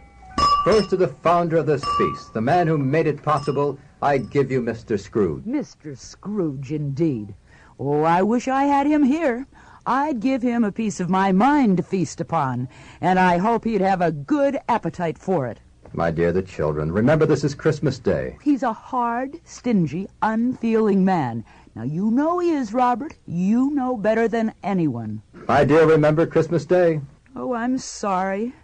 First 0.65 0.89
to 0.91 0.97
the 0.97 1.09
founder 1.09 1.59
of 1.59 1.67
this 1.67 1.85
feast, 1.99 2.33
the 2.33 2.41
man 2.41 2.67
who 2.67 2.79
made 2.79 3.07
it 3.07 3.23
possible, 3.23 3.79
I 4.01 4.17
give 4.17 4.51
you 4.51 4.63
Mr. 4.63 4.99
Scrooge. 4.99 5.45
Mr. 5.45 5.97
Scrooge, 5.97 6.73
indeed. 6.73 7.35
Oh, 7.79 8.03
I 8.03 8.23
wish 8.23 8.47
I 8.47 8.65
had 8.65 8.87
him 8.87 9.03
here. 9.03 9.47
I'd 9.87 10.21
give 10.21 10.43
him 10.43 10.65
a 10.65 10.73
piece 10.73 11.01
of 11.01 11.11
my 11.11 11.33
mind 11.33 11.77
to 11.77 11.83
feast 11.83 12.21
upon, 12.21 12.69
and 13.01 13.19
I 13.19 13.39
hope 13.39 13.65
he'd 13.65 13.81
have 13.81 14.01
a 14.01 14.13
good 14.13 14.59
appetite 14.69 15.19
for 15.19 15.47
it. 15.47 15.61
My 15.93 16.11
dear, 16.11 16.33
the 16.33 16.43
children, 16.43 16.91
remember 16.91 17.27
this 17.27 17.45
is 17.45 17.55
Christmas 17.55 17.99
Day. 17.99 18.39
He's 18.43 18.63
a 18.63 18.73
hard, 18.73 19.41
stingy, 19.45 20.09
unfeeling 20.23 21.05
man. 21.05 21.45
Now, 21.75 21.83
you 21.83 22.11
know 22.11 22.39
he 22.39 22.51
is, 22.51 22.73
Robert. 22.73 23.17
You 23.27 23.71
know 23.71 23.97
better 23.97 24.27
than 24.27 24.55
anyone. 24.63 25.23
My 25.49 25.65
dear, 25.65 25.87
remember 25.87 26.27
Christmas 26.27 26.65
Day. 26.65 27.01
Oh, 27.37 27.55
I'm 27.55 27.79
sorry. 27.79 28.55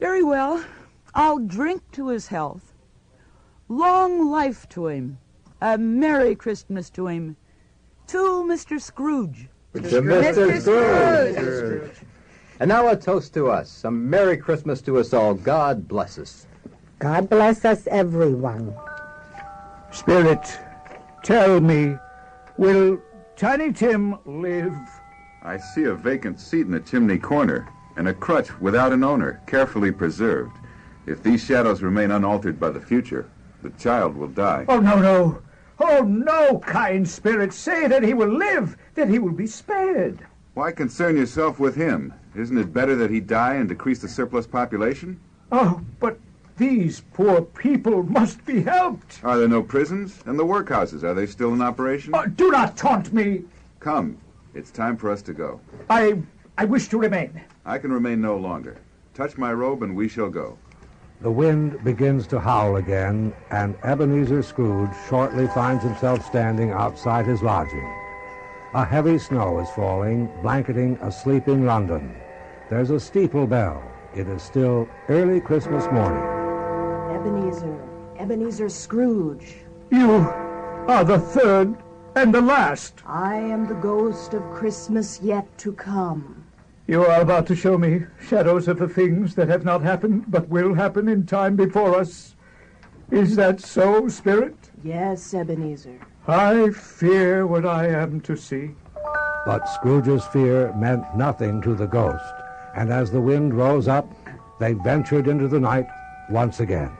Very 0.00 0.22
well. 0.22 0.64
I'll 1.14 1.38
drink 1.38 1.82
to 1.92 2.08
his 2.08 2.28
health. 2.28 2.72
Long 3.68 4.30
life 4.30 4.68
to 4.70 4.88
him. 4.88 5.18
A 5.60 5.78
Merry 5.78 6.34
Christmas 6.34 6.90
to 6.90 7.06
him. 7.06 7.36
To 8.12 8.44
Mr. 8.46 8.78
Scrooge. 8.78 9.48
To 9.72 9.80
Mr. 9.80 10.60
Scrooge. 10.60 11.96
And 12.60 12.68
now 12.68 12.88
a 12.88 12.94
toast 12.94 13.32
to 13.32 13.48
us. 13.48 13.84
A 13.84 13.90
Merry 13.90 14.36
Christmas 14.36 14.82
to 14.82 14.98
us 14.98 15.14
all. 15.14 15.32
God 15.32 15.88
bless 15.88 16.18
us. 16.18 16.46
God 16.98 17.30
bless 17.30 17.64
us, 17.64 17.86
everyone. 17.86 18.74
Spirit, 19.92 20.46
tell 21.24 21.58
me, 21.58 21.96
will 22.58 23.00
Tiny 23.34 23.72
Tim 23.72 24.18
live? 24.26 24.76
I 25.42 25.56
see 25.56 25.84
a 25.84 25.94
vacant 25.94 26.38
seat 26.38 26.66
in 26.66 26.72
the 26.72 26.80
chimney 26.80 27.16
corner, 27.16 27.66
and 27.96 28.08
a 28.08 28.12
crutch 28.12 28.60
without 28.60 28.92
an 28.92 29.02
owner, 29.02 29.40
carefully 29.46 29.90
preserved. 29.90 30.58
If 31.06 31.22
these 31.22 31.42
shadows 31.42 31.80
remain 31.80 32.10
unaltered 32.10 32.60
by 32.60 32.72
the 32.72 32.80
future, 32.80 33.30
the 33.62 33.70
child 33.70 34.14
will 34.14 34.28
die. 34.28 34.66
Oh, 34.68 34.80
no, 34.80 34.98
no. 34.98 35.42
Oh, 35.78 36.02
no, 36.02 36.58
kind 36.60 37.08
spirit. 37.08 37.52
Say 37.52 37.86
that 37.88 38.02
he 38.02 38.14
will 38.14 38.32
live, 38.32 38.76
that 38.94 39.08
he 39.08 39.18
will 39.18 39.32
be 39.32 39.46
spared. 39.46 40.26
Why 40.54 40.72
concern 40.72 41.16
yourself 41.16 41.58
with 41.58 41.74
him? 41.74 42.12
Isn't 42.34 42.58
it 42.58 42.72
better 42.72 42.94
that 42.96 43.10
he 43.10 43.20
die 43.20 43.54
and 43.54 43.68
decrease 43.68 44.00
the 44.00 44.08
surplus 44.08 44.46
population? 44.46 45.18
Oh, 45.50 45.80
but 46.00 46.18
these 46.56 47.00
poor 47.12 47.42
people 47.42 48.02
must 48.02 48.44
be 48.44 48.62
helped. 48.62 49.20
Are 49.24 49.38
there 49.38 49.48
no 49.48 49.62
prisons? 49.62 50.22
And 50.26 50.38
the 50.38 50.44
workhouses, 50.44 51.02
are 51.02 51.14
they 51.14 51.26
still 51.26 51.52
in 51.54 51.62
operation? 51.62 52.14
Oh, 52.14 52.26
do 52.26 52.50
not 52.50 52.76
taunt 52.76 53.12
me. 53.12 53.44
Come, 53.80 54.18
it's 54.54 54.70
time 54.70 54.96
for 54.96 55.10
us 55.10 55.22
to 55.22 55.32
go. 55.32 55.60
I, 55.90 56.22
I 56.58 56.66
wish 56.66 56.88
to 56.88 56.98
remain. 56.98 57.40
I 57.64 57.78
can 57.78 57.92
remain 57.92 58.20
no 58.20 58.36
longer. 58.36 58.76
Touch 59.14 59.36
my 59.36 59.52
robe 59.52 59.82
and 59.82 59.96
we 59.96 60.08
shall 60.08 60.30
go. 60.30 60.58
The 61.22 61.30
wind 61.30 61.84
begins 61.84 62.26
to 62.28 62.40
howl 62.40 62.76
again, 62.76 63.32
and 63.52 63.76
Ebenezer 63.84 64.42
Scrooge 64.42 64.90
shortly 65.08 65.46
finds 65.46 65.84
himself 65.84 66.26
standing 66.26 66.72
outside 66.72 67.26
his 67.26 67.42
lodging. 67.42 67.88
A 68.74 68.84
heavy 68.84 69.18
snow 69.18 69.60
is 69.60 69.70
falling, 69.70 70.28
blanketing 70.42 70.98
a 71.00 71.12
sleeping 71.12 71.64
London. 71.64 72.16
There's 72.70 72.90
a 72.90 72.98
steeple 72.98 73.46
bell. 73.46 73.84
It 74.16 74.26
is 74.26 74.42
still 74.42 74.88
early 75.08 75.40
Christmas 75.40 75.84
morning. 75.92 76.24
Ebenezer, 77.14 77.80
Ebenezer 78.18 78.68
Scrooge. 78.68 79.58
You 79.92 80.26
are 80.88 81.04
the 81.04 81.20
third 81.20 81.76
and 82.16 82.34
the 82.34 82.40
last. 82.40 83.00
I 83.06 83.36
am 83.36 83.68
the 83.68 83.74
ghost 83.74 84.34
of 84.34 84.42
Christmas 84.50 85.20
yet 85.22 85.46
to 85.58 85.72
come. 85.72 86.46
You 86.86 87.04
are 87.06 87.20
about 87.20 87.46
to 87.46 87.56
show 87.56 87.78
me 87.78 88.06
shadows 88.20 88.66
of 88.66 88.78
the 88.78 88.88
things 88.88 89.36
that 89.36 89.48
have 89.48 89.64
not 89.64 89.82
happened 89.82 90.24
but 90.28 90.48
will 90.48 90.74
happen 90.74 91.08
in 91.08 91.26
time 91.26 91.54
before 91.54 91.98
us. 91.98 92.34
Is 93.10 93.36
that 93.36 93.60
so, 93.60 94.08
Spirit? 94.08 94.70
Yes, 94.82 95.32
Ebenezer. 95.32 96.00
I 96.26 96.70
fear 96.70 97.46
what 97.46 97.64
I 97.64 97.88
am 97.88 98.20
to 98.22 98.36
see. 98.36 98.70
But 99.46 99.68
Scrooge's 99.68 100.24
fear 100.26 100.72
meant 100.74 101.16
nothing 101.16 101.60
to 101.62 101.74
the 101.74 101.86
ghost, 101.86 102.34
and 102.76 102.92
as 102.92 103.10
the 103.10 103.20
wind 103.20 103.54
rose 103.54 103.88
up, 103.88 104.12
they 104.58 104.72
ventured 104.72 105.28
into 105.28 105.48
the 105.48 105.60
night 105.60 105.86
once 106.30 106.60
again. 106.60 106.90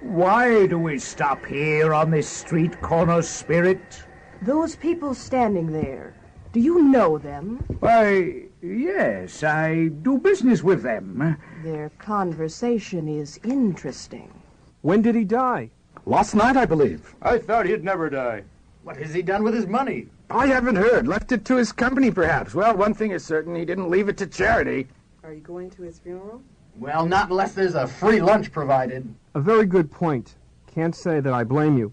Why 0.00 0.66
do 0.66 0.78
we 0.78 0.98
stop 0.98 1.44
here 1.44 1.92
on 1.92 2.10
this 2.10 2.28
street 2.28 2.80
corner, 2.80 3.20
Spirit? 3.22 4.04
Those 4.42 4.74
people 4.74 5.12
standing 5.14 5.72
there, 5.72 6.14
do 6.52 6.60
you 6.60 6.82
know 6.84 7.18
them? 7.18 7.62
Why, 7.80 8.44
yes, 8.62 9.42
I 9.42 9.88
do 9.88 10.18
business 10.18 10.62
with 10.62 10.82
them. 10.82 11.36
Their 11.62 11.90
conversation 11.98 13.08
is 13.08 13.38
interesting. 13.44 14.30
When 14.82 15.02
did 15.02 15.14
he 15.14 15.24
die? 15.24 15.70
Last 16.06 16.34
night, 16.34 16.56
I 16.56 16.64
believe. 16.64 17.14
I 17.22 17.38
thought 17.38 17.66
he'd 17.66 17.84
never 17.84 18.08
die. 18.08 18.44
What 18.82 18.96
has 18.96 19.12
he 19.12 19.22
done 19.22 19.42
with 19.42 19.54
his 19.54 19.66
money? 19.66 20.08
I 20.30 20.46
haven't 20.46 20.76
heard. 20.76 21.06
Left 21.06 21.32
it 21.32 21.44
to 21.46 21.56
his 21.56 21.72
company, 21.72 22.10
perhaps. 22.10 22.54
Well, 22.54 22.76
one 22.76 22.94
thing 22.94 23.10
is 23.10 23.24
certain. 23.24 23.54
He 23.54 23.64
didn't 23.64 23.90
leave 23.90 24.08
it 24.08 24.16
to 24.18 24.26
charity. 24.26 24.88
Are 25.22 25.32
you 25.32 25.40
going 25.40 25.70
to 25.70 25.82
his 25.82 25.98
funeral? 25.98 26.40
Well, 26.76 27.04
not 27.04 27.30
unless 27.30 27.52
there's 27.52 27.74
a 27.74 27.86
free 27.86 28.20
lunch 28.20 28.52
provided. 28.52 29.12
A 29.34 29.40
very 29.40 29.66
good 29.66 29.90
point. 29.90 30.36
Can't 30.66 30.94
say 30.94 31.20
that 31.20 31.32
I 31.32 31.44
blame 31.44 31.76
you. 31.76 31.92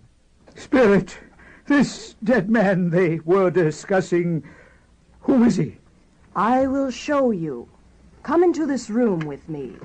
Spirit, 0.56 1.18
this 1.66 2.16
dead 2.24 2.50
man 2.50 2.90
they 2.90 3.20
were 3.26 3.50
discussing, 3.50 4.44
who 5.22 5.44
is 5.44 5.58
he? 5.58 5.78
I 6.38 6.67
will 6.67 6.91
show 6.91 7.32
you. 7.32 7.67
Come 8.21 8.43
into 8.43 8.67
this 8.67 8.91
room 8.91 9.21
with 9.21 9.50
me. 9.50 9.76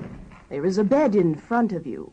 There 0.49 0.67
is 0.67 0.77
a 0.77 0.83
bed 0.83 1.15
in 1.15 1.33
front 1.33 1.71
of 1.71 1.87
you. 1.87 2.11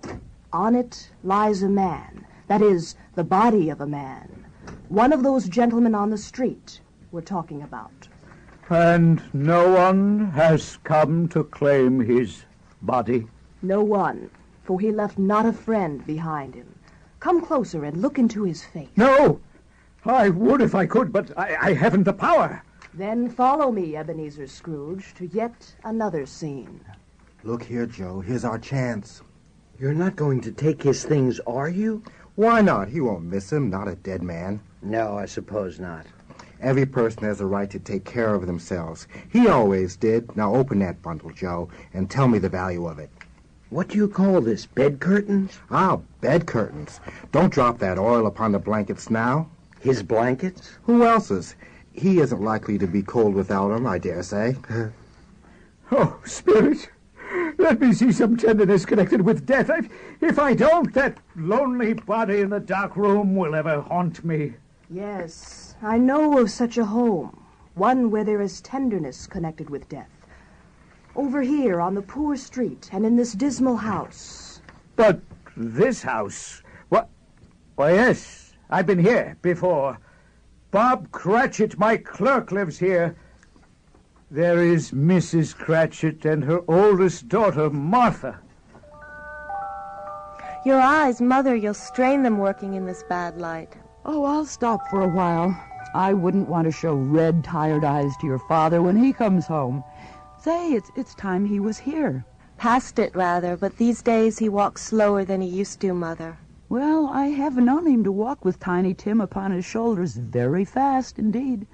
On 0.51 0.75
it 0.75 1.11
lies 1.23 1.63
a 1.63 1.69
man. 1.69 2.25
That 2.47 2.63
is, 2.63 2.95
the 3.17 3.23
body 3.23 3.69
of 3.69 3.83
a 3.83 3.87
man. 3.87 4.47
One 4.89 5.13
of 5.13 5.23
those 5.23 5.47
gentlemen 5.47 5.95
on 5.95 6.09
the 6.09 6.17
street 6.17 6.81
we're 7.13 7.21
talking 7.21 7.61
about. 7.61 8.09
And 8.71 9.23
no 9.35 9.75
one 9.75 10.31
has 10.31 10.79
come 10.85 11.29
to 11.29 11.45
claim 11.45 12.01
his 12.01 12.47
body. 12.81 13.27
No 13.61 13.83
one, 13.83 14.31
for 14.63 14.81
he 14.81 14.91
left 14.91 15.19
not 15.19 15.45
a 15.45 15.53
friend 15.53 16.07
behind 16.07 16.55
him. 16.55 16.77
Come 17.19 17.43
closer 17.43 17.85
and 17.85 18.01
look 18.01 18.19
into 18.19 18.45
his 18.45 18.65
face. 18.65 18.89
No! 18.97 19.43
I 20.07 20.31
would 20.31 20.63
if 20.63 20.75
I 20.75 20.87
could, 20.87 21.13
but 21.13 21.31
I, 21.37 21.57
I 21.61 21.75
haven't 21.75 22.05
the 22.05 22.15
power. 22.15 22.63
Then 22.93 23.29
follow 23.29 23.71
me, 23.71 23.97
Ebenezer 23.97 24.49
Scrooge, 24.49 25.15
to 25.15 25.27
yet 25.27 25.75
another 25.85 26.27
scene. 26.27 26.81
Look 27.45 27.63
here, 27.63 27.87
Joe. 27.87 28.21
Here's 28.21 28.45
our 28.45 28.59
chance. 28.59 29.23
You're 29.79 29.95
not 29.95 30.17
going 30.17 30.41
to 30.43 30.53
take 30.53 30.83
his 30.83 31.05
things, 31.05 31.41
are 31.47 31.69
you? 31.69 32.03
Why 32.35 32.61
not? 32.61 32.89
He 32.89 33.01
won't 33.01 33.25
miss 33.25 33.53
him, 33.53 33.71
not 33.71 33.89
a 33.89 33.95
dead 33.95 34.23
man. 34.23 34.61
No, 34.83 35.17
I 35.17 35.27
suppose 35.27 35.79
not. 35.79 36.07
Every 36.61 36.85
person 36.85 37.23
has 37.23 37.41
a 37.41 37.47
right 37.47 37.71
to 37.71 37.79
take 37.79 38.05
care 38.05 38.35
of 38.35 38.47
themselves. 38.47 39.07
He 39.31 39.49
always 39.49 39.97
did. 39.97 40.37
Now 40.37 40.55
open 40.55 40.81
that 40.81 41.01
bundle, 41.01 41.31
Joe, 41.31 41.71
and 41.95 42.11
tell 42.11 42.29
me 42.29 42.39
the 42.39 42.49
value 42.49 42.87
of 42.87 42.99
it. 42.99 43.11
What 43.71 43.89
do 43.89 43.97
you 43.97 44.09
call 44.09 44.41
this? 44.41 44.67
Bed 44.67 45.01
curtains? 45.01 45.59
Ah, 45.71 46.01
bed 46.21 46.47
curtains. 46.47 47.01
Don't 47.31 47.53
drop 47.53 47.79
that 47.79 47.99
oil 47.99 48.27
upon 48.27 48.53
the 48.53 48.59
blankets 48.59 49.09
now. 49.11 49.49
His 49.81 50.03
blankets? 50.03 50.73
Who 50.83 51.05
else's? 51.07 51.55
He 51.93 52.21
isn't 52.21 52.41
likely 52.41 52.79
to 52.79 52.87
be 52.87 53.03
cold 53.03 53.35
without 53.35 53.73
'em, 53.73 53.87
I 53.87 53.99
dare 53.99 54.23
say. 54.23 54.57
Oh, 55.93 56.21
Spirit, 56.25 56.89
let 57.59 57.81
me 57.81 57.93
see 57.93 58.13
some 58.13 58.37
tenderness 58.37 58.87
connected 58.87 59.23
with 59.23 59.45
death. 59.45 59.69
If, 59.71 59.89
if 60.21 60.39
I 60.39 60.55
don't, 60.55 60.95
that 60.95 61.19
lonely 61.35 61.95
body 61.95 62.43
in 62.43 62.51
the 62.51 62.61
dark 62.61 62.97
room 62.97 63.35
will 63.35 63.57
ever 63.57 63.81
haunt 63.81 64.25
me. 64.25 64.55
Yes, 64.89 65.75
I 65.83 65.99
know 65.99 66.39
of 66.39 66.51
such 66.51 66.79
a 66.79 66.85
home, 66.85 67.45
one 67.75 68.13
where 68.13 68.23
there 68.23 68.41
is 68.41 68.61
tenderness 68.61 69.27
connected 69.27 69.69
with 69.69 69.89
death. 69.89 70.11
Over 71.17 71.43
here 71.43 71.81
on 71.81 71.95
the 71.95 72.03
poor 72.03 72.37
street 72.37 72.89
and 72.93 73.05
in 73.05 73.17
this 73.17 73.33
dismal 73.33 73.77
house. 73.77 74.61
But 74.95 75.21
this 75.57 76.03
house, 76.03 76.63
what? 76.89 77.09
Why, 77.75 77.95
yes, 77.95 78.53
I've 78.71 78.87
been 78.87 79.01
here 79.01 79.37
before. 79.43 79.99
Bob 80.71 81.11
Cratchit, 81.11 81.79
my 81.79 81.97
clerk, 81.97 82.53
lives 82.53 82.79
here. 82.79 83.17
There 84.31 84.63
is 84.63 84.93
Mrs. 84.93 85.57
Cratchit 85.57 86.25
and 86.25 86.45
her 86.45 86.61
oldest 86.69 87.29
daughter, 87.29 87.69
Martha. 87.71 88.39
Your 90.65 90.81
eyes, 90.81 91.21
Mother, 91.21 91.57
you'll 91.57 91.75
strain 91.75 92.23
them 92.23 92.39
working 92.39 92.75
in 92.75 92.87
this 92.87 93.03
bad 93.03 93.39
light. 93.39 93.77
Oh, 94.05 94.25
I'll 94.25 94.45
stop 94.45 94.87
for 94.89 95.01
a 95.01 95.09
while. 95.09 95.61
I 95.93 96.13
wouldn't 96.13 96.49
want 96.49 96.67
to 96.67 96.73
show 96.73 96.95
red, 96.95 97.43
tired 97.43 97.83
eyes 97.83 98.13
to 98.21 98.27
your 98.29 98.39
father 98.39 98.81
when 98.81 98.97
he 98.97 99.13
comes 99.13 99.47
home. 99.47 99.83
Say, 100.39 100.75
it's, 100.75 100.93
it's 100.95 101.15
time 101.17 101.45
he 101.45 101.59
was 101.59 101.79
here. 101.79 102.25
Past 102.59 103.01
it, 103.01 103.17
rather, 103.17 103.57
but 103.57 103.77
these 103.77 104.03
days 104.03 104.39
he 104.39 104.49
walks 104.49 104.83
slower 104.83 105.25
than 105.25 105.41
he 105.41 105.49
used 105.49 105.81
to, 105.81 105.93
Mother. 105.93 106.39
Well, 106.71 107.09
I 107.09 107.27
have 107.27 107.57
known 107.57 107.85
him 107.85 108.05
to 108.05 108.13
walk 108.13 108.45
with 108.45 108.61
Tiny 108.61 108.95
Tim 108.95 109.21
upon 109.21 109.51
his 109.51 109.65
shoulders 109.65 110.15
very 110.15 110.65
fast 110.65 111.19
indeed. 111.19 111.67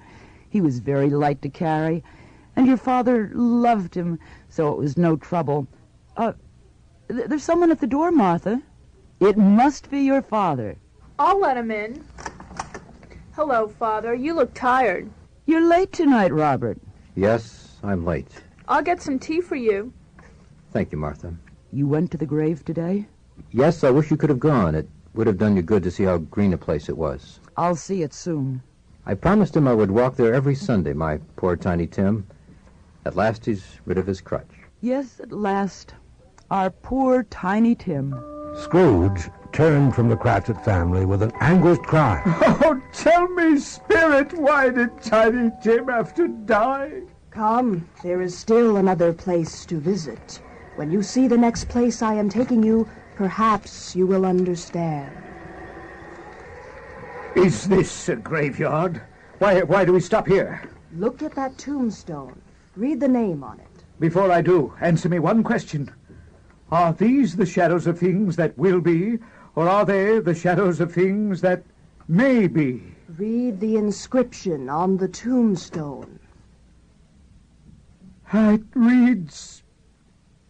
He 0.49 0.59
was 0.59 0.79
very 0.79 1.11
light 1.11 1.39
to 1.43 1.49
carry, 1.49 2.03
and 2.55 2.65
your 2.65 2.77
father 2.77 3.29
loved 3.35 3.93
him, 3.93 4.17
so 4.49 4.71
it 4.71 4.79
was 4.79 4.97
no 4.97 5.15
trouble. 5.15 5.67
Uh, 6.17 6.33
th- 7.09 7.27
there's 7.27 7.43
someone 7.43 7.69
at 7.69 7.79
the 7.79 7.85
door, 7.85 8.09
Martha. 8.09 8.59
It 9.19 9.37
must 9.37 9.91
be 9.91 9.99
your 9.99 10.23
father. 10.23 10.77
I'll 11.19 11.39
let 11.39 11.57
him 11.57 11.69
in. 11.69 12.03
Hello, 13.33 13.67
Father. 13.67 14.15
You 14.15 14.33
look 14.33 14.55
tired. 14.55 15.07
You're 15.45 15.69
late 15.69 15.93
tonight, 15.93 16.33
Robert. 16.33 16.79
Yes, 17.13 17.75
I'm 17.83 18.03
late. 18.03 18.31
I'll 18.67 18.81
get 18.81 19.03
some 19.03 19.19
tea 19.19 19.41
for 19.41 19.55
you. 19.55 19.93
Thank 20.73 20.91
you, 20.91 20.97
Martha. 20.97 21.35
You 21.71 21.85
went 21.87 22.09
to 22.11 22.17
the 22.17 22.25
grave 22.25 22.65
today? 22.65 23.05
Yes, 23.51 23.83
I 23.83 23.89
wish 23.89 24.11
you 24.11 24.17
could 24.17 24.29
have 24.29 24.39
gone. 24.39 24.75
It 24.75 24.87
would 25.13 25.27
have 25.27 25.37
done 25.37 25.55
you 25.55 25.61
good 25.61 25.83
to 25.83 25.91
see 25.91 26.03
how 26.03 26.17
green 26.17 26.53
a 26.53 26.57
place 26.57 26.89
it 26.89 26.97
was. 26.97 27.39
I'll 27.55 27.75
see 27.75 28.03
it 28.03 28.13
soon. 28.13 28.61
I 29.05 29.13
promised 29.13 29.55
him 29.55 29.67
I 29.67 29.73
would 29.73 29.89
walk 29.89 30.15
there 30.15 30.33
every 30.33 30.55
Sunday, 30.55 30.93
my 30.93 31.19
poor 31.37 31.55
tiny 31.55 31.87
Tim. 31.87 32.27
At 33.05 33.15
last 33.15 33.45
he's 33.45 33.79
rid 33.85 33.97
of 33.97 34.05
his 34.05 34.19
crutch. 34.19 34.51
Yes, 34.81 35.19
at 35.19 35.31
last. 35.31 35.95
Our 36.51 36.69
poor 36.69 37.23
Tiny 37.23 37.73
Tim. 37.73 38.15
Scrooge 38.63 39.29
turned 39.51 39.95
from 39.95 40.07
the 40.07 40.15
Cratchit 40.15 40.63
family 40.63 41.05
with 41.05 41.21
an 41.21 41.31
anguished 41.39 41.83
cry. 41.83 42.21
Oh, 42.63 42.81
tell 42.91 43.27
me, 43.29 43.57
Spirit, 43.59 44.33
why 44.33 44.69
did 44.69 45.01
Tiny 45.01 45.51
Tim 45.63 45.87
have 45.87 46.13
to 46.15 46.27
die? 46.27 47.01
Come, 47.31 47.87
there 48.03 48.21
is 48.21 48.37
still 48.37 48.77
another 48.77 49.13
place 49.13 49.65
to 49.65 49.79
visit. 49.79 50.41
When 50.75 50.91
you 50.91 51.01
see 51.01 51.27
the 51.27 51.37
next 51.37 51.69
place 51.69 52.01
I 52.01 52.13
am 52.15 52.29
taking 52.29 52.61
you, 52.61 52.89
perhaps 53.17 53.95
you 53.95 54.05
will 54.05 54.27
understand. 54.27 55.11
Is 57.35 57.67
this 57.67 58.09
a 58.09 58.15
graveyard? 58.15 59.01
Why, 59.39 59.61
why 59.61 59.85
do 59.85 59.93
we 59.93 60.01
stop 60.01 60.27
here? 60.27 60.61
Look 60.95 61.23
at 61.23 61.33
that 61.33 61.57
tombstone. 61.57 62.39
Read 62.75 62.99
the 62.99 63.07
name 63.07 63.43
on 63.43 63.59
it. 63.59 63.83
Before 63.99 64.31
I 64.31 64.41
do, 64.41 64.71
answer 64.81 65.09
me 65.09 65.17
one 65.17 65.43
question. 65.43 65.91
Are 66.71 66.93
these 66.93 67.35
the 67.35 67.45
shadows 67.45 67.87
of 67.87 67.97
things 67.97 68.35
that 68.35 68.55
will 68.55 68.81
be, 68.81 69.17
or 69.55 69.67
are 69.67 69.85
they 69.85 70.19
the 70.19 70.35
shadows 70.35 70.79
of 70.79 70.93
things 70.93 71.41
that 71.41 71.63
may 72.07 72.45
be? 72.45 72.83
Read 73.17 73.59
the 73.59 73.77
inscription 73.77 74.69
on 74.69 74.97
the 74.97 75.07
tombstone. 75.07 76.19
It 78.31 78.63
reads 78.75 79.63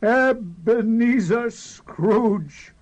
Ebenezer 0.01 1.49
Scrooge. 1.49 2.73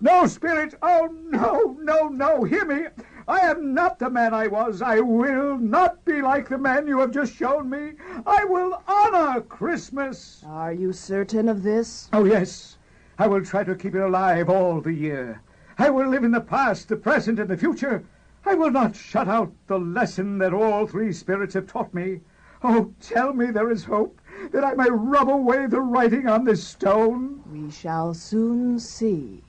No, 0.00 0.26
Spirit! 0.26 0.74
Oh, 0.82 1.08
no, 1.24 1.76
no, 1.80 2.08
no! 2.08 2.44
Hear 2.44 2.66
me! 2.66 2.86
I 3.26 3.38
am 3.40 3.72
not 3.72 3.98
the 3.98 4.10
man 4.10 4.34
I 4.34 4.48
was. 4.48 4.82
I 4.82 5.00
will 5.00 5.58
not 5.58 6.04
be 6.04 6.20
like 6.20 6.48
the 6.48 6.58
man 6.58 6.86
you 6.86 6.98
have 7.00 7.10
just 7.10 7.34
shown 7.34 7.70
me. 7.70 7.94
I 8.26 8.44
will 8.44 8.82
honor 8.86 9.40
Christmas. 9.40 10.44
Are 10.46 10.72
you 10.72 10.92
certain 10.92 11.48
of 11.48 11.62
this? 11.62 12.10
Oh, 12.12 12.24
yes. 12.24 12.76
I 13.18 13.26
will 13.26 13.44
try 13.44 13.64
to 13.64 13.74
keep 13.74 13.94
it 13.94 14.02
alive 14.02 14.50
all 14.50 14.80
the 14.80 14.92
year. 14.92 15.40
I 15.78 15.90
will 15.90 16.08
live 16.08 16.22
in 16.22 16.32
the 16.32 16.40
past, 16.40 16.88
the 16.88 16.96
present, 16.96 17.38
and 17.38 17.48
the 17.48 17.56
future. 17.56 18.04
I 18.44 18.54
will 18.54 18.70
not 18.70 18.94
shut 18.94 19.26
out 19.26 19.52
the 19.66 19.78
lesson 19.78 20.38
that 20.38 20.52
all 20.52 20.86
three 20.86 21.12
spirits 21.12 21.54
have 21.54 21.66
taught 21.66 21.94
me. 21.94 22.20
Oh, 22.62 22.92
tell 23.00 23.32
me 23.32 23.46
there 23.46 23.70
is 23.70 23.84
hope, 23.84 24.17
that 24.52 24.64
I 24.64 24.74
may 24.74 24.88
rub 24.90 25.28
away 25.28 25.66
the 25.66 25.80
writing 25.80 26.26
on 26.28 26.44
this 26.44 26.66
stone. 26.66 27.42
We 27.50 27.70
shall 27.70 28.14
soon 28.14 28.78
see. 28.78 29.42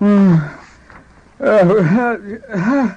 Uh, 0.00 0.50
uh, 1.40 2.16
uh, 2.52 2.94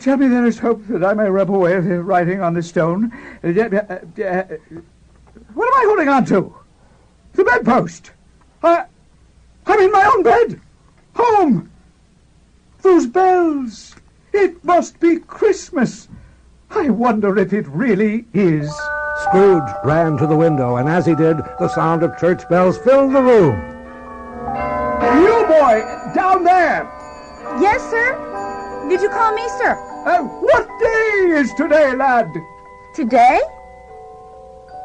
tell 0.00 0.16
me 0.16 0.28
there 0.28 0.46
is 0.46 0.58
hope 0.58 0.86
that 0.88 1.04
I 1.04 1.14
may 1.14 1.28
rub 1.28 1.50
away 1.50 1.80
the 1.80 2.02
writing 2.02 2.42
on 2.42 2.54
the 2.54 2.62
stone. 2.62 3.12
Uh, 3.42 3.48
uh, 3.48 4.24
uh, 4.24 4.44
what 5.54 5.66
am 5.66 5.74
I 5.74 5.84
holding 5.86 6.08
on 6.08 6.24
to? 6.26 6.54
The 7.34 7.44
bedpost. 7.44 8.12
I, 8.62 8.84
I'm 9.66 9.80
in 9.80 9.92
my 9.92 10.04
own 10.04 10.22
bed. 10.22 10.60
Home. 11.14 11.70
Those 12.82 13.06
bells. 13.06 13.94
It 14.32 14.64
must 14.64 14.98
be 15.00 15.18
Christmas. 15.18 16.08
I 16.70 16.90
wonder 16.90 17.38
if 17.38 17.52
it 17.52 17.66
really 17.68 18.26
is. 18.34 18.70
Scrooge 19.24 19.68
ran 19.84 20.16
to 20.18 20.26
the 20.26 20.36
window, 20.36 20.76
and 20.76 20.88
as 20.88 21.06
he 21.06 21.14
did, 21.14 21.38
the 21.58 21.68
sound 21.68 22.02
of 22.02 22.16
church 22.18 22.48
bells 22.48 22.78
filled 22.78 23.14
the 23.14 23.22
room. 23.22 23.56
You 25.22 25.46
boy, 25.46 25.82
down 26.14 26.44
there. 26.44 26.84
Yes, 27.60 27.82
sir? 27.90 28.86
Did 28.88 29.00
you 29.00 29.08
call 29.08 29.34
me, 29.34 29.48
sir? 29.58 29.72
Uh, 30.06 30.22
what 30.22 30.68
day 30.78 31.40
is 31.40 31.52
today, 31.54 31.94
lad? 31.94 32.32
Today? 32.94 33.40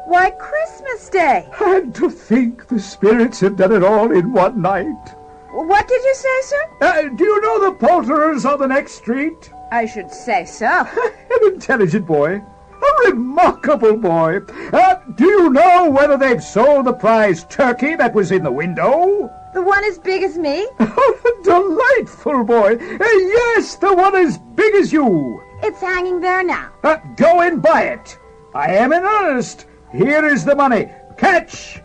Why, 0.06 0.30
Christmas 0.30 1.08
Day. 1.08 1.48
And 1.60 1.94
to 1.94 2.10
think 2.10 2.66
the 2.68 2.80
spirits 2.80 3.40
have 3.40 3.56
done 3.56 3.72
it 3.72 3.82
all 3.84 4.10
in 4.12 4.32
one 4.32 4.60
night. 4.60 5.14
What 5.50 5.86
did 5.88 6.02
you 6.02 6.14
say, 6.14 6.40
sir? 6.42 6.70
Uh, 6.80 7.02
do 7.16 7.24
you 7.24 7.40
know 7.40 7.70
the 7.70 7.76
poulterers 7.76 8.44
on 8.44 8.58
the 8.58 8.66
next 8.66 8.94
street? 8.94 9.50
I 9.74 9.86
should 9.86 10.12
say 10.12 10.44
so. 10.44 10.68
An 11.34 11.52
intelligent 11.52 12.06
boy. 12.06 12.36
A 12.36 13.10
remarkable 13.10 13.96
boy. 13.96 14.38
Uh, 14.72 15.00
do 15.16 15.24
you 15.24 15.50
know 15.50 15.90
whether 15.90 16.16
they've 16.16 16.42
sold 16.42 16.86
the 16.86 16.92
prize 16.92 17.42
turkey 17.46 17.96
that 17.96 18.14
was 18.14 18.30
in 18.30 18.44
the 18.44 18.52
window? 18.52 19.28
The 19.52 19.62
one 19.62 19.82
as 19.82 19.98
big 19.98 20.22
as 20.22 20.38
me? 20.38 20.68
Oh, 20.80 21.40
delightful 21.42 22.44
boy. 22.44 22.76
Uh, 22.76 22.98
yes, 23.00 23.74
the 23.74 23.92
one 23.92 24.14
as 24.14 24.38
big 24.38 24.76
as 24.76 24.92
you. 24.92 25.42
It's 25.60 25.80
hanging 25.80 26.20
there 26.20 26.44
now. 26.44 26.70
Uh, 26.84 26.98
go 27.16 27.40
and 27.40 27.60
buy 27.60 27.82
it. 27.82 28.16
I 28.54 28.76
am 28.76 28.92
in 28.92 29.02
earnest. 29.02 29.66
Here 29.90 30.24
is 30.24 30.44
the 30.44 30.54
money. 30.54 30.88
Catch! 31.18 31.82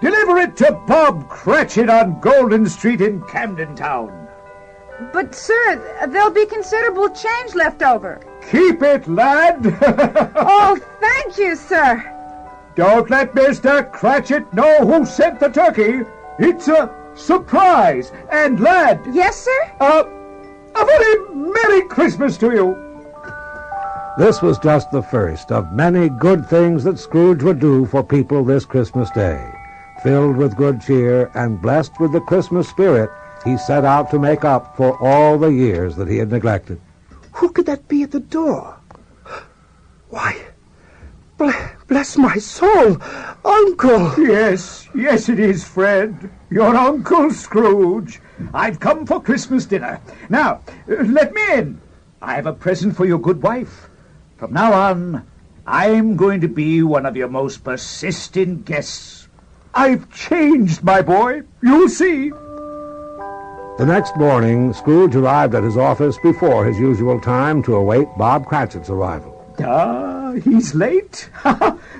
Deliver 0.00 0.38
it 0.38 0.56
to 0.56 0.72
Bob 0.86 1.28
Cratchit 1.28 1.90
on 1.90 2.18
Golden 2.20 2.66
Street 2.66 3.02
in 3.02 3.22
Camden 3.24 3.76
Town. 3.76 4.19
But, 5.12 5.34
sir, 5.34 6.06
there'll 6.08 6.30
be 6.30 6.46
considerable 6.46 7.08
change 7.08 7.54
left 7.54 7.82
over. 7.82 8.20
Keep 8.50 8.82
it, 8.82 9.08
lad. 9.08 9.60
oh, 10.36 10.78
thank 11.00 11.38
you, 11.38 11.56
sir. 11.56 12.04
Don't 12.76 13.10
let 13.10 13.34
Mr. 13.34 13.90
Cratchit 13.92 14.52
know 14.52 14.86
who 14.86 15.04
sent 15.04 15.40
the 15.40 15.48
turkey. 15.48 16.00
It's 16.38 16.68
a 16.68 16.94
surprise. 17.14 18.12
And, 18.30 18.60
lad. 18.60 19.00
Yes, 19.12 19.44
sir? 19.44 19.72
Uh, 19.80 20.04
a 20.74 20.84
very 20.84 21.34
Merry 21.34 21.88
Christmas 21.88 22.36
to 22.38 22.52
you. 22.52 22.90
This 24.18 24.42
was 24.42 24.58
just 24.58 24.90
the 24.90 25.02
first 25.02 25.50
of 25.50 25.72
many 25.72 26.08
good 26.08 26.46
things 26.46 26.84
that 26.84 26.98
Scrooge 26.98 27.42
would 27.42 27.58
do 27.58 27.86
for 27.86 28.02
people 28.02 28.44
this 28.44 28.64
Christmas 28.64 29.10
Day. 29.10 29.50
Filled 30.02 30.36
with 30.36 30.56
good 30.56 30.80
cheer 30.80 31.30
and 31.34 31.60
blessed 31.60 31.98
with 32.00 32.12
the 32.12 32.20
Christmas 32.20 32.68
spirit, 32.68 33.10
he 33.44 33.56
set 33.56 33.84
out 33.84 34.10
to 34.10 34.18
make 34.18 34.44
up 34.44 34.76
for 34.76 34.98
all 35.02 35.38
the 35.38 35.52
years 35.52 35.96
that 35.96 36.08
he 36.08 36.18
had 36.18 36.30
neglected. 36.30 36.80
Who 37.32 37.50
could 37.50 37.66
that 37.66 37.88
be 37.88 38.02
at 38.02 38.10
the 38.10 38.20
door? 38.20 38.76
Why, 40.08 40.36
bless 41.86 42.16
my 42.16 42.36
soul, 42.36 43.00
Uncle! 43.44 44.12
Yes, 44.18 44.88
yes, 44.94 45.28
it 45.28 45.38
is, 45.38 45.64
Fred. 45.64 46.30
Your 46.50 46.74
Uncle 46.76 47.30
Scrooge. 47.30 48.20
I've 48.52 48.80
come 48.80 49.06
for 49.06 49.22
Christmas 49.22 49.66
dinner. 49.66 50.00
Now, 50.28 50.62
uh, 50.88 51.04
let 51.04 51.32
me 51.32 51.54
in. 51.54 51.80
I 52.20 52.34
have 52.34 52.46
a 52.46 52.52
present 52.52 52.96
for 52.96 53.06
your 53.06 53.20
good 53.20 53.42
wife. 53.42 53.88
From 54.36 54.52
now 54.52 54.72
on, 54.72 55.26
I'm 55.66 56.16
going 56.16 56.40
to 56.40 56.48
be 56.48 56.82
one 56.82 57.06
of 57.06 57.16
your 57.16 57.28
most 57.28 57.62
persistent 57.62 58.64
guests. 58.64 59.28
I've 59.72 60.10
changed, 60.10 60.82
my 60.82 61.02
boy. 61.02 61.42
You'll 61.62 61.88
see. 61.88 62.32
The 63.80 63.86
next 63.86 64.14
morning, 64.14 64.74
Scrooge 64.74 65.16
arrived 65.16 65.54
at 65.54 65.64
his 65.64 65.78
office 65.78 66.18
before 66.18 66.66
his 66.66 66.78
usual 66.78 67.18
time 67.18 67.62
to 67.62 67.76
await 67.76 68.08
Bob 68.18 68.44
Cratchit's 68.44 68.90
arrival. 68.90 69.42
Ah, 69.58 70.32
he's 70.32 70.74
late. 70.74 71.30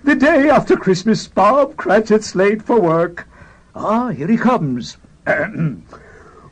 the 0.04 0.14
day 0.14 0.50
after 0.50 0.76
Christmas, 0.76 1.26
Bob 1.26 1.76
Cratchit's 1.76 2.34
late 2.34 2.60
for 2.60 2.78
work. 2.78 3.26
Ah, 3.74 4.10
here 4.10 4.28
he 4.28 4.36
comes. 4.36 4.98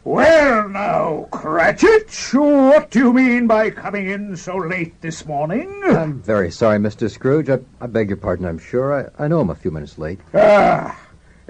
well, 0.05 0.67
now, 0.71 1.29
Cratchit, 1.31 2.11
what 2.33 2.91
do 2.91 2.99
you 2.99 3.13
mean 3.13 3.47
by 3.47 3.69
coming 3.69 4.09
in 4.09 4.35
so 4.35 4.57
late 4.57 4.99
this 5.03 5.27
morning? 5.27 5.83
I'm 5.89 6.23
very 6.23 6.51
sorry, 6.51 6.79
Mr. 6.79 7.11
Scrooge. 7.11 7.51
I, 7.51 7.59
I 7.83 7.87
beg 7.87 8.09
your 8.09 8.17
pardon, 8.17 8.47
I'm 8.47 8.59
sure. 8.59 9.13
I, 9.19 9.25
I 9.25 9.29
know 9.29 9.41
I'm 9.41 9.51
a 9.51 9.55
few 9.55 9.73
minutes 9.73 9.99
late. 9.99 10.21
Ah, 10.33 10.99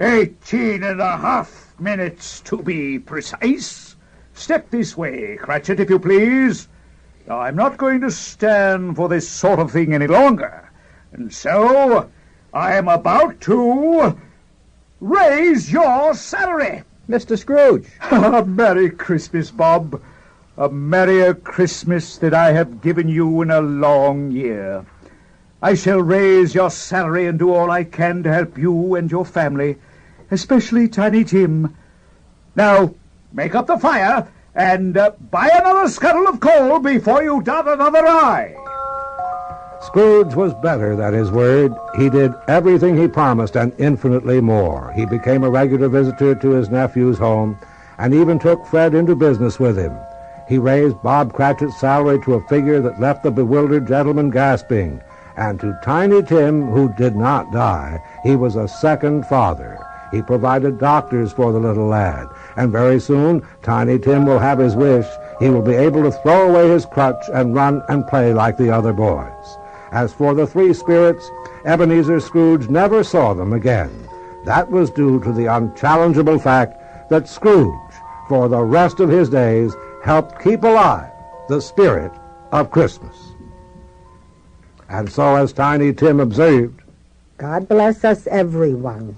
eighteen 0.01 0.83
and 0.83 0.99
a 0.99 1.15
half 1.15 1.68
minutes 1.79 2.41
to 2.41 2.57
be 2.57 2.99
precise. 2.99 3.95
Step 4.33 4.69
this 4.69 4.95
way, 4.95 5.37
Cratchit, 5.37 5.79
if 5.79 5.89
you 5.89 5.99
please. 5.99 6.67
Now, 7.27 7.39
I'm 7.39 7.55
not 7.55 7.77
going 7.77 8.01
to 8.01 8.11
stand 8.11 8.95
for 8.95 9.09
this 9.09 9.27
sort 9.27 9.59
of 9.59 9.71
thing 9.71 9.93
any 9.93 10.07
longer. 10.07 10.71
And 11.11 11.33
so, 11.33 12.09
I 12.53 12.75
am 12.75 12.87
about 12.87 13.41
to 13.41 14.17
raise 14.99 15.71
your 15.71 16.13
salary. 16.13 16.83
Mr. 17.09 17.37
Scrooge. 17.37 17.87
A 18.11 18.45
Merry 18.45 18.89
Christmas, 18.89 19.51
Bob. 19.51 20.01
A 20.59 20.67
merrier 20.67 21.33
Christmas 21.33 22.17
than 22.17 22.33
I 22.33 22.51
have 22.51 22.81
given 22.81 23.07
you 23.07 23.41
in 23.41 23.49
a 23.49 23.61
long 23.61 24.29
year. 24.29 24.85
I 25.61 25.73
shall 25.73 26.01
raise 26.01 26.53
your 26.53 26.69
salary 26.69 27.27
and 27.27 27.39
do 27.39 27.53
all 27.53 27.71
I 27.71 27.85
can 27.85 28.23
to 28.23 28.33
help 28.33 28.57
you 28.57 28.95
and 28.95 29.09
your 29.09 29.23
family, 29.23 29.77
especially 30.31 30.87
Tiny 30.87 31.23
Tim. 31.23 31.75
Now, 32.55 32.93
make 33.31 33.55
up 33.55 33.67
the 33.67 33.77
fire 33.77 34.27
and 34.55 34.97
uh, 34.97 35.11
buy 35.31 35.49
another 35.53 35.89
scuttle 35.89 36.27
of 36.27 36.39
coal 36.39 36.79
before 36.79 37.23
you 37.23 37.41
dot 37.41 37.67
another 37.67 38.05
I. 38.05 38.55
Scrooge 39.81 40.35
was 40.35 40.53
better 40.55 40.95
than 40.95 41.13
his 41.13 41.31
word. 41.31 41.73
He 41.95 42.09
did 42.09 42.33
everything 42.47 42.97
he 42.97 43.07
promised 43.07 43.55
and 43.55 43.71
infinitely 43.77 44.41
more. 44.41 44.91
He 44.93 45.05
became 45.05 45.43
a 45.43 45.49
regular 45.49 45.87
visitor 45.87 46.35
to 46.35 46.49
his 46.49 46.69
nephew's 46.69 47.17
home 47.17 47.57
and 47.97 48.13
even 48.13 48.39
took 48.39 48.65
Fred 48.65 48.93
into 48.93 49.15
business 49.15 49.59
with 49.59 49.77
him. 49.77 49.97
He 50.49 50.57
raised 50.57 51.01
Bob 51.01 51.31
Cratchit's 51.31 51.79
salary 51.79 52.19
to 52.23 52.33
a 52.33 52.47
figure 52.47 52.81
that 52.81 52.99
left 52.99 53.23
the 53.23 53.31
bewildered 53.31 53.87
gentleman 53.87 54.31
gasping. 54.31 54.99
And 55.37 55.59
to 55.61 55.79
Tiny 55.83 56.23
Tim, 56.23 56.67
who 56.71 56.93
did 56.97 57.15
not 57.15 57.53
die, 57.53 58.03
he 58.23 58.35
was 58.35 58.57
a 58.57 58.67
second 58.67 59.25
father. 59.27 59.77
He 60.11 60.21
provided 60.21 60.79
doctors 60.79 61.31
for 61.31 61.51
the 61.51 61.59
little 61.59 61.87
lad, 61.87 62.27
and 62.55 62.71
very 62.71 62.99
soon 62.99 63.45
Tiny 63.61 63.99
Tim 63.99 64.25
will 64.25 64.39
have 64.39 64.59
his 64.59 64.75
wish. 64.75 65.05
He 65.39 65.49
will 65.49 65.61
be 65.61 65.75
able 65.75 66.03
to 66.03 66.11
throw 66.11 66.49
away 66.49 66.69
his 66.69 66.85
crutch 66.85 67.23
and 67.33 67.53
run 67.53 67.83
and 67.89 68.07
play 68.07 68.33
like 68.33 68.57
the 68.57 68.71
other 68.71 68.93
boys. 68.93 69.57
As 69.91 70.13
for 70.13 70.33
the 70.33 70.47
three 70.47 70.73
spirits, 70.73 71.29
Ebenezer 71.65 72.19
Scrooge 72.19 72.69
never 72.69 73.03
saw 73.03 73.33
them 73.33 73.53
again. 73.53 74.07
That 74.45 74.69
was 74.69 74.89
due 74.89 75.19
to 75.21 75.31
the 75.31 75.45
unchallengeable 75.45 76.41
fact 76.41 77.09
that 77.09 77.27
Scrooge, 77.27 77.93
for 78.27 78.47
the 78.47 78.61
rest 78.61 78.99
of 78.99 79.09
his 79.09 79.29
days, 79.29 79.75
helped 80.03 80.41
keep 80.41 80.63
alive 80.63 81.11
the 81.49 81.59
spirit 81.59 82.11
of 82.51 82.71
Christmas. 82.71 83.15
And 84.87 85.11
so, 85.11 85.35
as 85.35 85.53
Tiny 85.53 85.93
Tim 85.93 86.19
observed, 86.19 86.81
God 87.37 87.67
bless 87.67 88.03
us, 88.03 88.27
everyone. 88.27 89.15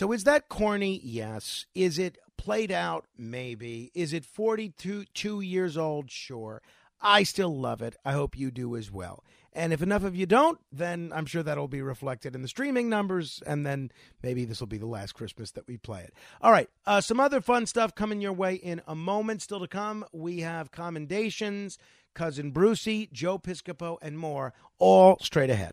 So 0.00 0.12
is 0.12 0.24
that 0.24 0.48
corny? 0.48 0.98
Yes. 1.04 1.66
Is 1.74 1.98
it 1.98 2.16
played 2.38 2.72
out? 2.72 3.04
Maybe. 3.18 3.90
Is 3.94 4.14
it 4.14 4.24
42 4.24 5.04
two 5.12 5.42
years 5.42 5.76
old? 5.76 6.10
Sure. 6.10 6.62
I 7.02 7.22
still 7.22 7.54
love 7.54 7.82
it. 7.82 7.96
I 8.02 8.12
hope 8.12 8.34
you 8.34 8.50
do 8.50 8.76
as 8.76 8.90
well. 8.90 9.22
And 9.52 9.74
if 9.74 9.82
enough 9.82 10.02
of 10.02 10.16
you 10.16 10.24
don't, 10.24 10.58
then 10.72 11.12
I'm 11.14 11.26
sure 11.26 11.42
that'll 11.42 11.68
be 11.68 11.82
reflected 11.82 12.34
in 12.34 12.40
the 12.40 12.48
streaming 12.48 12.88
numbers, 12.88 13.42
and 13.46 13.66
then 13.66 13.92
maybe 14.22 14.46
this 14.46 14.58
will 14.58 14.68
be 14.68 14.78
the 14.78 14.86
last 14.86 15.12
Christmas 15.12 15.50
that 15.50 15.68
we 15.68 15.76
play 15.76 16.00
it. 16.00 16.14
All 16.40 16.50
right, 16.50 16.70
uh, 16.86 17.02
some 17.02 17.20
other 17.20 17.42
fun 17.42 17.66
stuff 17.66 17.94
coming 17.94 18.22
your 18.22 18.32
way 18.32 18.54
in 18.54 18.80
a 18.86 18.94
moment. 18.94 19.42
Still 19.42 19.60
to 19.60 19.68
come, 19.68 20.06
we 20.14 20.40
have 20.40 20.70
commendations, 20.70 21.76
Cousin 22.14 22.52
Brucey, 22.52 23.10
Joe 23.12 23.38
Piscopo, 23.38 23.98
and 24.00 24.18
more, 24.18 24.54
all 24.78 25.18
straight 25.20 25.50
ahead. 25.50 25.72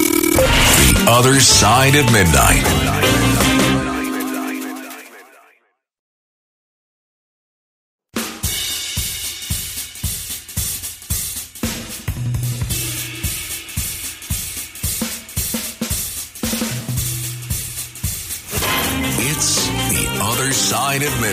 The 0.00 1.06
other 1.08 1.40
side 1.40 1.94
of 1.94 2.12
midnight. 2.12 3.17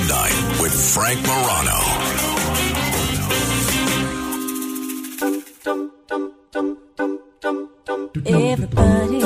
Midnight 0.06 0.62
with 0.62 0.74
Frank 0.94 1.20
Morano. 1.26 1.80
Everybody's 8.26 9.22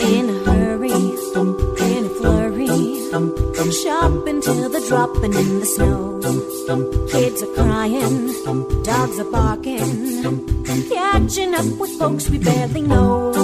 in 0.00 0.30
a 0.30 0.38
hurry, 0.44 0.90
in 0.90 2.04
a 2.04 2.12
flurry, 2.18 2.68
shopping 3.72 4.40
till 4.40 4.68
they're 4.68 4.88
dropping 4.88 5.34
in 5.34 5.60
the 5.60 5.66
snow. 5.66 6.20
Kids 7.10 7.42
are 7.42 7.54
crying, 7.54 8.82
dogs 8.82 9.18
are 9.18 9.30
barking, 9.30 10.64
catching 10.88 11.54
up 11.54 11.66
with 11.78 11.90
folks 11.98 12.28
we 12.28 12.38
barely 12.38 12.82
know. 12.82 13.35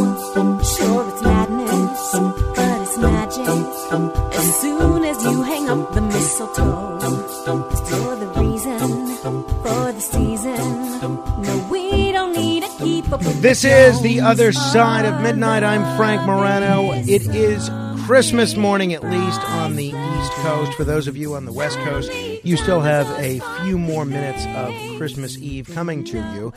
This 13.53 13.64
is 13.64 14.00
the 14.00 14.22
other 14.22 14.50
side 14.50 15.05
of 15.05 15.20
midnight. 15.20 15.62
I'm 15.62 15.84
Frank 15.98 16.22
Morano. 16.22 16.90
It 16.92 17.26
is 17.34 17.68
Christmas 18.07 18.57
morning, 18.57 18.94
at 18.94 19.05
least 19.05 19.40
on 19.50 19.76
the 19.76 19.88
East 19.88 20.32
Coast. 20.36 20.72
For 20.72 20.84
those 20.84 21.07
of 21.07 21.18
you 21.18 21.34
on 21.34 21.44
the 21.44 21.53
West 21.53 21.76
Coast, 21.80 22.11
you 22.42 22.57
still 22.57 22.80
have 22.80 23.07
a 23.20 23.40
few 23.62 23.76
more 23.76 24.07
minutes 24.07 24.46
of 24.57 24.96
Christmas 24.96 25.36
Eve 25.36 25.68
coming 25.74 26.03
to 26.05 26.16
you. 26.34 26.55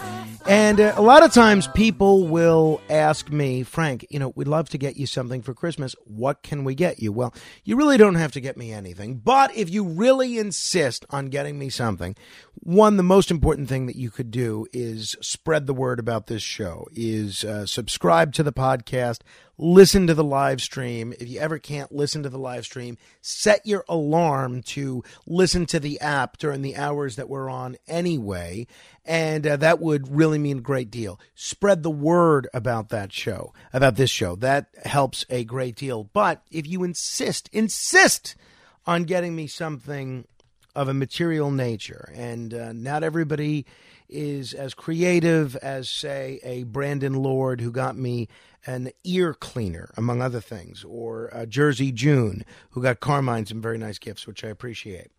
And 0.47 0.79
uh, 0.79 0.93
a 0.95 1.01
lot 1.01 1.23
of 1.23 1.33
times 1.33 1.67
people 1.69 2.27
will 2.27 2.79
ask 2.89 3.31
me, 3.31 3.63
Frank, 3.63 4.05
you 4.09 4.19
know, 4.19 4.31
we'd 4.35 4.47
love 4.47 4.69
to 4.69 4.77
get 4.77 4.95
you 4.95 5.07
something 5.07 5.41
for 5.41 5.53
Christmas. 5.53 5.95
What 6.05 6.43
can 6.43 6.63
we 6.63 6.75
get 6.75 7.01
you? 7.01 7.11
Well, 7.11 7.33
you 7.63 7.75
really 7.75 7.97
don't 7.97 8.15
have 8.15 8.31
to 8.33 8.39
get 8.39 8.55
me 8.55 8.71
anything. 8.71 9.15
But 9.15 9.55
if 9.55 9.69
you 9.69 9.83
really 9.83 10.37
insist 10.37 11.03
on 11.09 11.27
getting 11.27 11.57
me 11.57 11.69
something, 11.69 12.15
one, 12.61 12.97
the 12.97 13.03
most 13.03 13.31
important 13.31 13.69
thing 13.69 13.85
that 13.85 13.95
you 13.95 14.09
could 14.09 14.31
do 14.31 14.65
is 14.73 15.15
spread 15.21 15.67
the 15.67 15.73
word 15.73 15.99
about 15.99 16.27
this 16.27 16.41
show, 16.41 16.87
is 16.93 17.43
uh, 17.43 17.65
subscribe 17.65 18.33
to 18.33 18.43
the 18.43 18.53
podcast, 18.53 19.19
listen 19.57 20.07
to 20.07 20.13
the 20.13 20.23
live 20.23 20.61
stream. 20.61 21.13
If 21.19 21.27
you 21.27 21.39
ever 21.39 21.59
can't 21.59 21.91
listen 21.91 22.23
to 22.23 22.29
the 22.29 22.37
live 22.37 22.65
stream, 22.65 22.97
set 23.21 23.65
your 23.65 23.85
alarm 23.87 24.63
to 24.63 25.03
listen 25.27 25.65
to 25.67 25.79
the 25.79 25.99
app 26.01 26.37
during 26.37 26.61
the 26.61 26.75
hours 26.75 27.15
that 27.15 27.29
we're 27.29 27.49
on 27.49 27.77
anyway. 27.87 28.67
And 29.05 29.45
uh, 29.45 29.57
that 29.57 29.79
would 29.79 30.15
really 30.15 30.39
mean 30.39 30.59
a 30.59 30.61
great 30.61 30.89
deal. 30.89 31.19
Spread 31.35 31.83
the 31.83 31.91
word 31.91 32.47
about 32.53 32.89
that 32.89 33.13
show, 33.13 33.53
about 33.73 33.95
this 33.95 34.09
show. 34.09 34.35
That 34.35 34.67
helps 34.83 35.25
a 35.29 35.43
great 35.43 35.75
deal. 35.75 36.05
But 36.05 36.41
if 36.51 36.67
you 36.67 36.83
insist, 36.83 37.49
insist 37.51 38.35
on 38.87 39.03
getting 39.03 39.35
me 39.35 39.47
something 39.47 40.25
of 40.75 40.87
a 40.87 40.93
material 40.93 41.51
nature, 41.51 42.11
and 42.13 42.53
uh, 42.53 42.73
not 42.73 43.03
everybody 43.03 43.65
is 44.09 44.53
as 44.53 44.73
creative 44.73 45.55
as, 45.57 45.89
say, 45.89 46.39
a 46.43 46.63
Brandon 46.63 47.13
Lord 47.13 47.61
who 47.61 47.71
got 47.71 47.97
me 47.97 48.27
an 48.67 48.91
ear 49.03 49.33
cleaner, 49.33 49.91
among 49.95 50.21
other 50.21 50.41
things, 50.41 50.83
or 50.83 51.31
Jersey 51.47 51.91
June 51.91 52.45
who 52.71 52.81
got 52.81 52.99
Carmine 52.99 53.45
some 53.45 53.61
very 53.61 53.77
nice 53.77 53.99
gifts, 53.99 54.27
which 54.27 54.43
I 54.43 54.47
appreciate. 54.49 55.11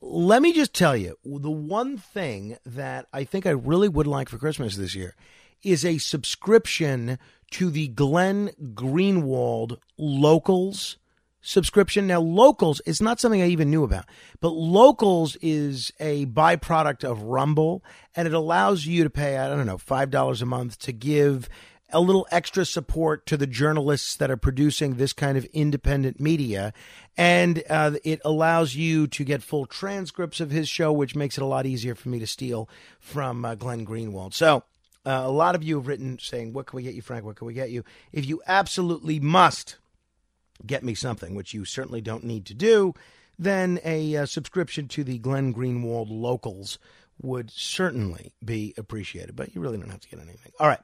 Let 0.00 0.42
me 0.42 0.52
just 0.52 0.74
tell 0.74 0.96
you 0.96 1.16
the 1.24 1.50
one 1.50 1.96
thing 1.96 2.58
that 2.66 3.06
I 3.12 3.24
think 3.24 3.46
I 3.46 3.50
really 3.50 3.88
would 3.88 4.06
like 4.06 4.28
for 4.28 4.38
Christmas 4.38 4.76
this 4.76 4.94
year 4.94 5.14
is 5.62 5.84
a 5.84 5.98
subscription 5.98 7.18
to 7.52 7.70
the 7.70 7.88
Glenn 7.88 8.50
Greenwald 8.74 9.78
Locals 9.96 10.98
subscription. 11.46 12.06
Now, 12.06 12.20
Locals 12.20 12.80
is 12.86 13.00
not 13.00 13.20
something 13.20 13.40
I 13.40 13.48
even 13.48 13.70
knew 13.70 13.84
about, 13.84 14.06
but 14.40 14.50
Locals 14.50 15.36
is 15.40 15.92
a 16.00 16.26
byproduct 16.26 17.04
of 17.04 17.22
Rumble, 17.22 17.84
and 18.14 18.26
it 18.26 18.34
allows 18.34 18.84
you 18.84 19.04
to 19.04 19.10
pay, 19.10 19.38
I 19.38 19.48
don't 19.48 19.66
know, 19.66 19.78
$5 19.78 20.42
a 20.42 20.46
month 20.46 20.78
to 20.80 20.92
give 20.92 21.48
a 21.92 22.00
little 22.00 22.26
extra 22.32 22.64
support 22.64 23.26
to 23.26 23.36
the 23.36 23.46
journalists 23.46 24.16
that 24.16 24.28
are 24.28 24.36
producing 24.36 24.94
this 24.94 25.12
kind 25.12 25.38
of 25.38 25.44
independent 25.46 26.18
media. 26.18 26.72
And 27.16 27.62
uh, 27.70 27.92
it 28.02 28.20
allows 28.24 28.74
you 28.74 29.06
to 29.06 29.24
get 29.24 29.40
full 29.40 29.66
transcripts 29.66 30.40
of 30.40 30.50
his 30.50 30.68
show, 30.68 30.92
which 30.92 31.14
makes 31.14 31.38
it 31.38 31.42
a 31.42 31.46
lot 31.46 31.64
easier 31.64 31.94
for 31.94 32.08
me 32.08 32.18
to 32.18 32.26
steal 32.26 32.68
from 32.98 33.44
uh, 33.44 33.54
Glenn 33.54 33.86
Greenwald. 33.86 34.34
So, 34.34 34.64
uh, 35.06 35.22
a 35.24 35.30
lot 35.30 35.54
of 35.54 35.62
you 35.62 35.76
have 35.76 35.86
written 35.86 36.18
saying, 36.18 36.52
What 36.52 36.66
can 36.66 36.78
we 36.78 36.82
get 36.82 36.94
you, 36.94 37.02
Frank? 37.02 37.24
What 37.24 37.36
can 37.36 37.46
we 37.46 37.54
get 37.54 37.70
you? 37.70 37.84
If 38.12 38.26
you 38.26 38.42
absolutely 38.48 39.20
must 39.20 39.76
get 40.64 40.84
me 40.84 40.94
something, 40.94 41.34
which 41.34 41.54
you 41.54 41.64
certainly 41.64 42.00
don't 42.00 42.24
need 42.24 42.46
to 42.46 42.54
do, 42.54 42.94
then 43.38 43.80
a 43.84 44.16
uh, 44.16 44.26
subscription 44.26 44.88
to 44.88 45.04
the 45.04 45.18
Glenn 45.18 45.52
Greenwald 45.52 46.08
Locals 46.08 46.78
would 47.20 47.50
certainly 47.50 48.34
be 48.44 48.74
appreciated. 48.76 49.36
But 49.36 49.54
you 49.54 49.60
really 49.60 49.78
don't 49.78 49.90
have 49.90 50.00
to 50.00 50.08
get 50.08 50.20
anything. 50.20 50.52
All 50.58 50.68
right. 50.68 50.80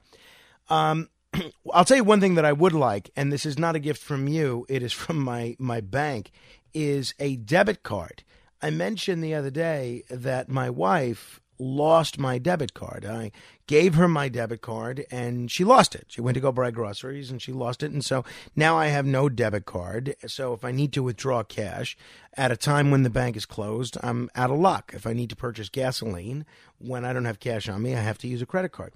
Um, 0.69 1.09
I'll 1.73 1.85
tell 1.85 1.97
you 1.97 2.05
one 2.05 2.21
thing 2.21 2.35
that 2.35 2.45
I 2.45 2.53
would 2.53 2.73
like, 2.73 3.11
and 3.17 3.33
this 3.33 3.47
is 3.47 3.59
not 3.59 3.77
a 3.77 3.81
gift 3.81 4.03
from 4.03 4.29
you; 4.29 4.67
it 4.69 4.83
is 4.83 4.93
from 4.93 5.19
my 5.19 5.57
my 5.59 5.81
bank. 5.81 6.31
Is 6.75 7.13
a 7.19 7.37
debit 7.37 7.83
card. 7.83 8.25
I 8.63 8.71
mentioned 8.71 9.23
the 9.23 9.35
other 9.35 9.51
day 9.51 10.05
that 10.09 10.49
my 10.49 10.71
wife 10.71 11.42
lost 11.59 12.19
my 12.19 12.39
debit 12.39 12.75
card. 12.75 13.05
I 13.05 13.31
gave 13.67 13.95
her 13.95 14.09
my 14.09 14.29
debit 14.29 14.61
card 14.61 15.05
and 15.11 15.51
she 15.51 15.65
lost 15.65 15.95
it. 15.95 16.07
She 16.09 16.21
went 16.21 16.35
to 16.35 16.41
go 16.41 16.53
buy 16.53 16.71
groceries 16.71 17.31
and 17.31 17.41
she 17.41 17.53
lost 17.53 17.83
it. 17.83 17.93
And 17.93 18.05
so 18.05 18.25
now 18.57 18.77
I 18.77 18.89
have 18.89 19.07
no 19.07 19.29
debit 19.29 19.65
card. 19.65 20.15
So 20.27 20.53
if 20.53 20.65
I 20.65 20.73
need 20.73 20.93
to 20.95 21.03
withdraw 21.03 21.43
cash 21.43 21.97
at 22.37 22.53
a 22.53 22.57
time 22.57 22.91
when 22.91 23.03
the 23.03 23.11
bank 23.11 23.37
is 23.37 23.47
closed, 23.47 23.97
I'm 24.03 24.31
out 24.35 24.51
of 24.51 24.59
luck. 24.59 24.93
If 24.95 25.07
I 25.07 25.13
need 25.13 25.31
to 25.31 25.37
purchase 25.37 25.69
gasoline 25.69 26.45
when 26.79 27.05
I 27.05 27.13
don't 27.13 27.25
have 27.25 27.41
cash 27.41 27.69
on 27.69 27.83
me, 27.83 27.95
I 27.95 28.01
have 28.01 28.19
to 28.19 28.29
use 28.29 28.43
a 28.43 28.47
credit 28.47 28.73
card. 28.73 28.93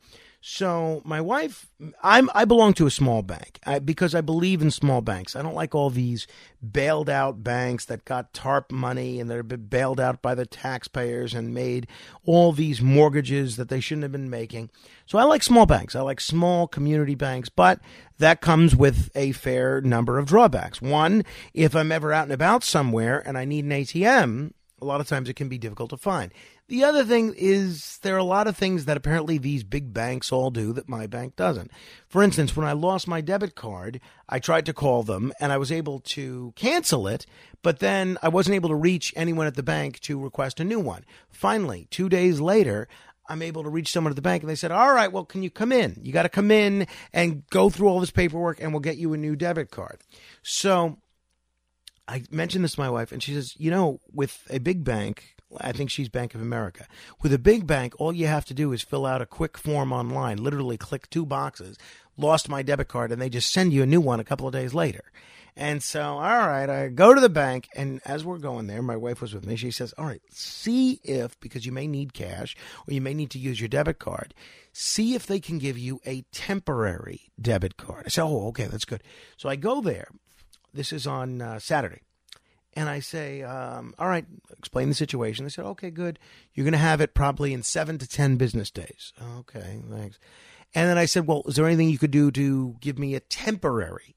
So 0.48 1.02
my 1.04 1.20
wife, 1.20 1.72
I'm 2.04 2.30
I 2.32 2.44
belong 2.44 2.72
to 2.74 2.86
a 2.86 2.90
small 2.90 3.22
bank 3.22 3.58
I, 3.66 3.80
because 3.80 4.14
I 4.14 4.20
believe 4.20 4.62
in 4.62 4.70
small 4.70 5.00
banks. 5.00 5.34
I 5.34 5.42
don't 5.42 5.56
like 5.56 5.74
all 5.74 5.90
these 5.90 6.28
bailed 6.70 7.10
out 7.10 7.42
banks 7.42 7.84
that 7.86 8.04
got 8.04 8.32
TARP 8.32 8.70
money 8.70 9.18
and 9.18 9.28
they're 9.28 9.42
bailed 9.42 9.98
out 9.98 10.22
by 10.22 10.36
the 10.36 10.46
taxpayers 10.46 11.34
and 11.34 11.52
made 11.52 11.88
all 12.24 12.52
these 12.52 12.80
mortgages 12.80 13.56
that 13.56 13.70
they 13.70 13.80
shouldn't 13.80 14.04
have 14.04 14.12
been 14.12 14.30
making. 14.30 14.70
So 15.04 15.18
I 15.18 15.24
like 15.24 15.42
small 15.42 15.66
banks. 15.66 15.96
I 15.96 16.00
like 16.02 16.20
small 16.20 16.68
community 16.68 17.16
banks, 17.16 17.48
but 17.48 17.80
that 18.18 18.40
comes 18.40 18.76
with 18.76 19.10
a 19.16 19.32
fair 19.32 19.80
number 19.80 20.16
of 20.16 20.26
drawbacks. 20.26 20.80
One, 20.80 21.24
if 21.54 21.74
I'm 21.74 21.90
ever 21.90 22.12
out 22.12 22.22
and 22.22 22.32
about 22.32 22.62
somewhere 22.62 23.20
and 23.26 23.36
I 23.36 23.46
need 23.46 23.64
an 23.64 23.72
ATM, 23.72 24.52
a 24.80 24.84
lot 24.84 25.00
of 25.00 25.08
times 25.08 25.28
it 25.28 25.34
can 25.34 25.48
be 25.48 25.58
difficult 25.58 25.90
to 25.90 25.96
find. 25.96 26.32
The 26.68 26.82
other 26.82 27.04
thing 27.04 27.32
is 27.36 27.98
there 27.98 28.16
are 28.16 28.18
a 28.18 28.24
lot 28.24 28.48
of 28.48 28.56
things 28.56 28.86
that 28.86 28.96
apparently 28.96 29.38
these 29.38 29.62
big 29.62 29.94
banks 29.94 30.32
all 30.32 30.50
do 30.50 30.72
that 30.72 30.88
my 30.88 31.06
bank 31.06 31.36
doesn't. 31.36 31.70
For 32.08 32.24
instance, 32.24 32.56
when 32.56 32.66
I 32.66 32.72
lost 32.72 33.06
my 33.06 33.20
debit 33.20 33.54
card, 33.54 34.00
I 34.28 34.40
tried 34.40 34.66
to 34.66 34.72
call 34.72 35.04
them 35.04 35.32
and 35.38 35.52
I 35.52 35.58
was 35.58 35.70
able 35.70 36.00
to 36.00 36.52
cancel 36.56 37.06
it, 37.06 37.24
but 37.62 37.78
then 37.78 38.18
I 38.20 38.28
wasn't 38.28 38.56
able 38.56 38.70
to 38.70 38.74
reach 38.74 39.14
anyone 39.14 39.46
at 39.46 39.54
the 39.54 39.62
bank 39.62 40.00
to 40.00 40.18
request 40.18 40.58
a 40.58 40.64
new 40.64 40.80
one. 40.80 41.04
Finally, 41.28 41.86
two 41.92 42.08
days 42.08 42.40
later, 42.40 42.88
I'm 43.28 43.42
able 43.42 43.62
to 43.62 43.70
reach 43.70 43.92
someone 43.92 44.10
at 44.10 44.16
the 44.16 44.22
bank 44.22 44.42
and 44.42 44.50
they 44.50 44.56
said, 44.56 44.72
All 44.72 44.92
right, 44.92 45.12
well, 45.12 45.24
can 45.24 45.44
you 45.44 45.50
come 45.50 45.70
in? 45.70 45.96
You 46.02 46.12
got 46.12 46.24
to 46.24 46.28
come 46.28 46.50
in 46.50 46.88
and 47.12 47.46
go 47.50 47.70
through 47.70 47.88
all 47.88 48.00
this 48.00 48.10
paperwork 48.10 48.60
and 48.60 48.72
we'll 48.72 48.80
get 48.80 48.96
you 48.96 49.12
a 49.12 49.16
new 49.16 49.36
debit 49.36 49.70
card. 49.70 50.00
So 50.42 50.98
I 52.08 52.24
mentioned 52.32 52.64
this 52.64 52.74
to 52.74 52.80
my 52.80 52.90
wife 52.90 53.12
and 53.12 53.22
she 53.22 53.34
says, 53.34 53.54
You 53.56 53.70
know, 53.70 54.00
with 54.12 54.42
a 54.50 54.58
big 54.58 54.82
bank, 54.82 55.35
I 55.60 55.72
think 55.72 55.90
she's 55.90 56.08
Bank 56.08 56.34
of 56.34 56.40
America. 56.40 56.86
With 57.22 57.32
a 57.32 57.38
big 57.38 57.66
bank, 57.66 57.94
all 57.98 58.12
you 58.12 58.26
have 58.26 58.44
to 58.46 58.54
do 58.54 58.72
is 58.72 58.82
fill 58.82 59.06
out 59.06 59.22
a 59.22 59.26
quick 59.26 59.56
form 59.56 59.92
online, 59.92 60.38
literally 60.42 60.76
click 60.76 61.08
two 61.08 61.24
boxes, 61.24 61.78
lost 62.16 62.48
my 62.48 62.62
debit 62.62 62.88
card, 62.88 63.12
and 63.12 63.20
they 63.20 63.28
just 63.28 63.52
send 63.52 63.72
you 63.72 63.82
a 63.82 63.86
new 63.86 64.00
one 64.00 64.20
a 64.20 64.24
couple 64.24 64.46
of 64.46 64.52
days 64.52 64.74
later. 64.74 65.04
And 65.58 65.82
so, 65.82 66.02
all 66.02 66.18
right, 66.18 66.68
I 66.68 66.88
go 66.88 67.14
to 67.14 67.20
the 67.20 67.30
bank, 67.30 67.68
and 67.74 68.02
as 68.04 68.24
we're 68.24 68.36
going 68.36 68.66
there, 68.66 68.82
my 68.82 68.96
wife 68.96 69.22
was 69.22 69.32
with 69.32 69.46
me. 69.46 69.56
She 69.56 69.70
says, 69.70 69.94
All 69.96 70.04
right, 70.04 70.20
see 70.30 71.00
if, 71.02 71.38
because 71.40 71.64
you 71.64 71.72
may 71.72 71.86
need 71.86 72.12
cash 72.12 72.54
or 72.86 72.92
you 72.92 73.00
may 73.00 73.14
need 73.14 73.30
to 73.30 73.38
use 73.38 73.58
your 73.58 73.68
debit 73.68 73.98
card, 73.98 74.34
see 74.72 75.14
if 75.14 75.26
they 75.26 75.40
can 75.40 75.58
give 75.58 75.78
you 75.78 75.98
a 76.04 76.22
temporary 76.30 77.32
debit 77.40 77.78
card. 77.78 78.02
I 78.04 78.10
said, 78.10 78.24
Oh, 78.24 78.48
okay, 78.48 78.66
that's 78.66 78.84
good. 78.84 79.02
So 79.38 79.48
I 79.48 79.56
go 79.56 79.80
there. 79.80 80.08
This 80.74 80.92
is 80.92 81.06
on 81.06 81.40
uh, 81.40 81.58
Saturday. 81.58 82.02
And 82.76 82.88
I 82.90 83.00
say, 83.00 83.42
um, 83.42 83.94
all 83.98 84.06
right, 84.06 84.26
explain 84.58 84.90
the 84.90 84.94
situation. 84.94 85.44
They 85.44 85.50
said, 85.50 85.64
okay, 85.64 85.90
good. 85.90 86.18
You're 86.52 86.64
going 86.64 86.72
to 86.72 86.78
have 86.78 87.00
it 87.00 87.14
probably 87.14 87.54
in 87.54 87.62
seven 87.62 87.96
to 87.98 88.06
10 88.06 88.36
business 88.36 88.70
days. 88.70 89.14
Okay, 89.38 89.80
thanks. 89.90 90.18
And 90.74 90.90
then 90.90 90.98
I 90.98 91.06
said, 91.06 91.26
well, 91.26 91.42
is 91.46 91.56
there 91.56 91.66
anything 91.66 91.88
you 91.88 91.96
could 91.96 92.10
do 92.10 92.30
to 92.32 92.76
give 92.80 92.98
me 92.98 93.14
a 93.14 93.20
temporary 93.20 94.14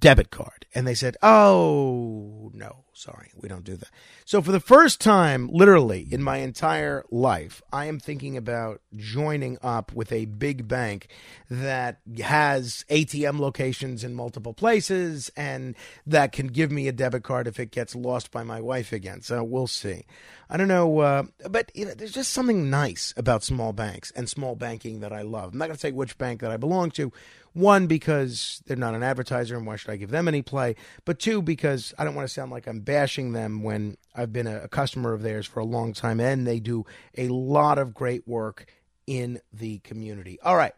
debit 0.00 0.30
card? 0.30 0.66
And 0.74 0.86
they 0.86 0.94
said, 0.94 1.16
oh, 1.22 2.50
no, 2.54 2.84
sorry, 2.92 3.30
we 3.36 3.48
don't 3.48 3.64
do 3.64 3.76
that. 3.76 3.90
So 4.24 4.40
for 4.40 4.52
the 4.52 4.60
first 4.60 5.00
time, 5.00 5.48
literally, 5.50 6.06
in 6.10 6.22
my 6.22 6.38
entire 6.38 7.04
life, 7.10 7.62
I 7.72 7.86
am 7.86 7.98
thinking 7.98 8.36
about 8.36 8.80
joining 8.94 9.58
up 9.62 9.92
with 9.92 10.12
a 10.12 10.26
big 10.26 10.68
bank 10.68 11.08
that 11.50 11.98
has 12.22 12.84
ATM 12.88 13.40
locations 13.40 14.04
in 14.04 14.14
multiple 14.14 14.54
places 14.54 15.30
and 15.36 15.74
that 16.06 16.32
can 16.32 16.48
give 16.48 16.70
me 16.70 16.86
a 16.86 16.92
debit 16.92 17.24
card 17.24 17.46
if 17.46 17.58
it 17.58 17.70
gets 17.70 17.96
lost 17.96 18.30
by 18.30 18.42
my 18.42 18.60
wife 18.60 18.92
again. 18.92 19.22
So 19.22 19.42
we'll 19.42 19.66
see. 19.66 20.04
I 20.48 20.56
don't 20.56 20.68
know, 20.68 20.98
uh, 20.98 21.22
but 21.48 21.70
you 21.74 21.86
know, 21.86 21.94
there's 21.94 22.12
just 22.12 22.32
something 22.32 22.70
nice 22.70 23.14
about 23.16 23.44
small 23.44 23.72
banks 23.72 24.10
and 24.16 24.28
small 24.28 24.56
banking 24.56 25.00
that 25.00 25.12
I 25.12 25.22
love. 25.22 25.52
I'm 25.52 25.58
not 25.58 25.66
going 25.66 25.76
to 25.76 25.80
say 25.80 25.92
which 25.92 26.18
bank 26.18 26.40
that 26.40 26.50
I 26.50 26.56
belong 26.56 26.90
to. 26.92 27.12
One, 27.52 27.86
because 27.86 28.62
they're 28.66 28.76
not 28.76 28.94
an 28.94 29.02
advertiser, 29.02 29.56
and 29.56 29.66
why 29.66 29.76
should 29.76 29.90
I 29.90 29.96
give 29.96 30.10
them 30.10 30.28
any 30.28 30.42
play? 30.42 30.76
But 31.04 31.18
two, 31.18 31.42
because 31.42 31.92
I 31.98 32.04
don't 32.04 32.14
want 32.14 32.28
to 32.28 32.32
sound 32.32 32.50
like 32.50 32.66
I'm 32.66 32.80
bashing 32.80 33.32
them 33.32 33.62
when 33.62 33.96
I've 34.14 34.32
been 34.32 34.46
a, 34.46 34.62
a 34.62 34.68
customer 34.68 35.12
of 35.12 35.22
theirs 35.22 35.46
for 35.46 35.60
a 35.60 35.64
long 35.64 35.92
time, 35.92 36.20
and 36.20 36.46
they 36.46 36.60
do 36.60 36.86
a 37.18 37.28
lot 37.28 37.78
of 37.78 37.94
great 37.94 38.26
work 38.28 38.66
in 39.06 39.40
the 39.52 39.78
community. 39.80 40.38
All 40.42 40.56
right. 40.56 40.72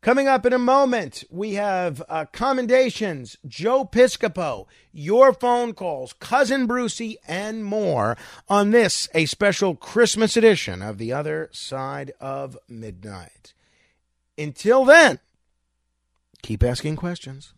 Coming 0.00 0.28
up 0.28 0.44
in 0.44 0.52
a 0.52 0.58
moment, 0.58 1.24
we 1.30 1.54
have 1.54 2.02
uh, 2.10 2.26
commendations, 2.26 3.38
Joe 3.46 3.86
Piscopo, 3.86 4.66
your 4.92 5.32
phone 5.32 5.72
calls, 5.72 6.12
Cousin 6.12 6.66
Brucey, 6.66 7.16
and 7.26 7.64
more 7.64 8.14
on 8.46 8.70
this, 8.70 9.08
a 9.14 9.24
special 9.24 9.74
Christmas 9.74 10.36
edition 10.36 10.82
of 10.82 10.98
The 10.98 11.14
Other 11.14 11.48
Side 11.52 12.12
of 12.20 12.58
Midnight. 12.68 13.54
Until 14.36 14.84
then, 14.84 15.20
keep 16.44 16.62
asking 16.62 16.94
questions. 16.94 17.54